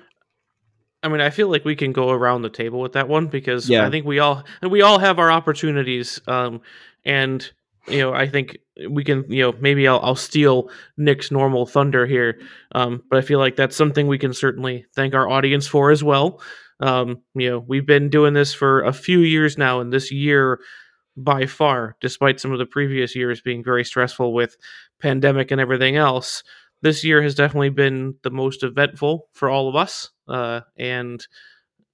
I 1.02 1.08
mean, 1.08 1.22
I 1.22 1.30
feel 1.30 1.50
like 1.50 1.64
we 1.66 1.76
can 1.76 1.94
go 1.94 2.10
around 2.10 2.42
the 2.42 2.50
table 2.50 2.80
with 2.82 2.94
that 2.94 3.08
one 3.08 3.28
because 3.28 3.70
Yeah. 3.70 3.86
I 3.86 3.90
think 3.90 4.06
we 4.06 4.20
all 4.20 4.44
we 4.62 4.82
all 4.82 5.00
have 5.00 5.20
our 5.20 5.32
opportunities. 5.32 6.20
Um, 6.28 6.62
and 7.06 7.50
you 7.88 8.00
know, 8.00 8.14
I 8.14 8.28
think 8.28 8.58
we 8.90 9.04
can, 9.04 9.26
you 9.30 9.44
know, 9.44 9.58
maybe 9.60 9.88
I'll, 9.88 10.00
I'll 10.02 10.16
steal 10.16 10.70
Nick's 10.98 11.32
normal 11.32 11.66
thunder 11.66 12.06
here, 12.06 12.40
um, 12.74 13.02
but 13.10 13.18
I 13.18 13.22
feel 13.22 13.40
like 13.40 13.56
that's 13.56 13.76
something 13.76 14.08
we 14.08 14.20
can 14.20 14.34
certainly 14.34 14.86
thank 14.96 15.16
our 15.16 15.28
audience 15.28 15.66
for 15.66 15.90
as 15.90 16.04
well. 16.04 16.42
Um, 16.82 17.22
you 17.34 17.50
know, 17.50 17.60
we've 17.60 17.86
been 17.86 18.10
doing 18.10 18.34
this 18.34 18.54
for 18.54 18.84
a 18.84 18.94
few 18.94 19.20
years 19.20 19.58
now, 19.58 19.80
and 19.80 19.92
this 19.92 20.12
year, 20.12 20.60
by 21.18 21.46
far, 21.46 21.98
despite 22.00 22.40
some 22.40 22.52
of 22.54 22.60
the 22.60 22.66
previous 22.66 23.16
years 23.16 23.42
being 23.42 23.64
very 23.64 23.84
stressful 23.84 24.34
with 24.34 24.56
pandemic 25.02 25.52
and 25.52 25.60
everything 25.60 25.96
else, 25.98 26.44
this 26.82 27.04
year 27.04 27.22
has 27.22 27.36
definitely 27.36 27.70
been 27.70 28.16
the 28.24 28.32
most 28.32 28.64
eventful 28.64 29.28
for 29.34 29.50
all 29.50 29.68
of 29.68 29.76
us. 29.76 30.10
Uh, 30.28 30.62
and 30.78 31.26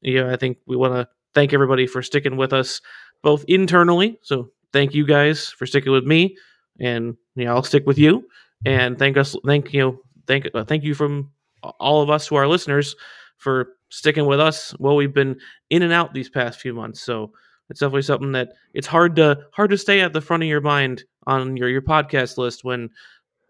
you 0.02 0.24
know, 0.24 0.32
I 0.32 0.36
think 0.36 0.58
we 0.68 0.76
want 0.76 0.94
to 0.94 1.08
thank 1.34 1.54
everybody 1.54 1.88
for 1.88 2.02
sticking 2.02 2.38
with 2.38 2.54
us 2.54 2.82
both 3.24 3.44
internally. 3.48 4.20
So 4.22 4.50
thank 4.72 4.94
you 4.94 5.06
guys 5.06 5.50
for 5.50 5.66
sticking 5.66 5.92
with 5.92 6.06
me, 6.06 6.36
and 6.80 7.16
you 7.36 7.46
know, 7.46 7.56
I'll 7.56 7.64
stick 7.64 7.86
with 7.86 7.98
you. 7.98 8.28
And 8.66 8.98
thank 8.98 9.18
us, 9.18 9.36
thank 9.46 9.74
you, 9.74 9.80
know, 9.80 10.00
thank 10.28 10.48
uh, 10.54 10.64
thank 10.64 10.84
you 10.84 10.96
from 10.96 11.32
all 11.80 12.02
of 12.02 12.10
us 12.10 12.28
to 12.28 12.36
our 12.36 12.48
listeners 12.48 12.96
for 13.38 13.74
sticking 13.90 14.26
with 14.26 14.40
us 14.40 14.72
while 14.78 14.96
we've 14.96 15.14
been 15.14 15.40
in 15.70 15.82
and 15.82 15.94
out 15.94 16.14
these 16.14 16.30
past 16.30 16.60
few 16.60 16.74
months. 16.74 17.02
So 17.02 17.32
it's 17.70 17.80
definitely 17.80 18.04
something 18.04 18.32
that 18.34 18.54
it's 18.74 18.88
hard 18.88 19.16
to 19.18 19.40
hard 19.54 19.72
to 19.72 19.78
stay 19.78 20.02
at 20.02 20.14
the 20.14 20.22
front 20.22 20.44
of 20.44 20.50
your 20.50 20.62
mind 20.62 21.04
on 21.28 21.58
your 21.58 21.70
your 21.70 21.82
podcast 21.82 22.38
list 22.38 22.64
when 22.64 22.90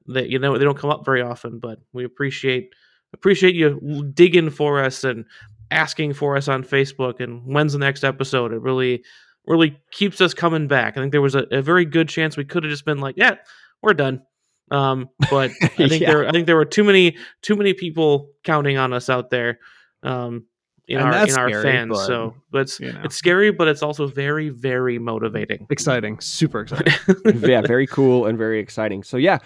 that 0.07 0.29
you 0.29 0.39
know 0.39 0.57
they 0.57 0.63
don't 0.65 0.77
come 0.77 0.89
up 0.89 1.05
very 1.05 1.21
often. 1.21 1.59
But 1.59 1.79
we 1.93 2.03
appreciate 2.05 2.69
appreciate 3.13 3.55
you 3.55 4.09
digging 4.13 4.49
for 4.49 4.83
us 4.83 5.03
and 5.03 5.25
asking 5.71 6.13
for 6.13 6.35
us 6.37 6.47
on 6.47 6.63
Facebook 6.63 7.19
and 7.19 7.41
when's 7.45 7.73
the 7.73 7.79
next 7.79 8.03
episode. 8.03 8.51
It 8.53 8.61
really 8.61 9.03
really 9.47 9.79
keeps 9.91 10.21
us 10.21 10.33
coming 10.33 10.67
back. 10.67 10.97
I 10.97 11.01
think 11.01 11.11
there 11.11 11.21
was 11.21 11.35
a, 11.35 11.45
a 11.51 11.61
very 11.61 11.85
good 11.85 12.09
chance 12.09 12.35
we 12.35 12.45
could 12.45 12.63
have 12.63 12.71
just 12.71 12.83
been 12.85 12.97
like, 12.99 13.15
yeah, 13.17 13.35
we're 13.83 13.93
done. 13.93 14.23
Um, 14.71 15.09
but 15.29 15.51
I 15.61 15.67
think 15.67 16.01
Yeah. 16.01 16.07
there 16.11 16.27
I 16.27 16.31
think 16.31 16.47
there 16.47 16.55
were 16.55 16.65
too 16.65 16.83
many 16.83 17.17
too 17.41 17.55
many 17.55 17.73
people 17.73 18.31
counting 18.43 18.77
on 18.77 18.91
us 18.93 19.09
out 19.09 19.29
there. 19.29 19.59
Um, 20.03 20.45
in 20.87 20.97
And 20.99 21.07
our 21.07 21.13
in 21.13 21.19
our 21.35 21.49
scary, 21.49 21.63
fans. 21.63 21.89
but, 21.97 22.05
so 22.05 22.35
but 22.51 22.61
it's 22.61 22.79
you 22.79 22.91
know. 22.93 23.01
it's 23.03 23.15
scary, 23.15 23.51
but 23.51 23.67
it's 23.67 23.81
also 23.81 24.05
very, 24.07 24.49
very 24.49 24.99
motivating. 24.99 25.65
exciting, 25.71 26.19
super 26.19 26.59
exciting. 26.61 26.93
yeah, 27.49 27.61
very 27.61 27.87
cool 27.87 28.27
and 28.27 28.37
very 28.37 28.59
exciting. 28.59 29.01
So 29.03 29.17
yeah, 29.17 29.39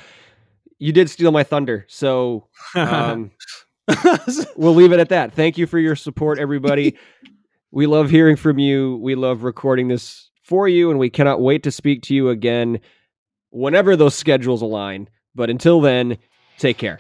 you 0.80 0.92
did 0.94 1.10
steal 1.10 1.32
my 1.32 1.44
thunder. 1.44 1.86
So 1.88 2.48
um, 2.76 3.32
we'll 4.56 4.76
leave 4.76 4.92
it 4.92 5.00
at 5.00 5.10
that. 5.10 5.34
Thank 5.34 5.58
you 5.58 5.68
for 5.68 5.78
your 5.78 5.96
support, 5.96 6.40
everybody. 6.40 6.98
we 7.72 7.86
love 7.86 8.10
hearing 8.10 8.36
from 8.36 8.58
you. 8.58 8.98
We 8.98 9.16
love 9.16 9.44
recording 9.44 9.90
this 9.90 10.30
for 10.44 10.68
you, 10.68 10.90
and 10.90 10.98
we 10.98 11.10
cannot 11.10 11.42
wait 11.42 11.64
to 11.64 11.72
speak 11.72 12.02
to 12.04 12.16
you 12.16 12.30
again 12.30 12.80
whenever 13.52 13.96
those 13.96 14.16
schedules 14.16 14.62
align. 14.62 15.10
But 15.36 15.50
until 15.50 15.82
then, 15.82 16.18
take 16.58 16.78
care. 16.78 17.00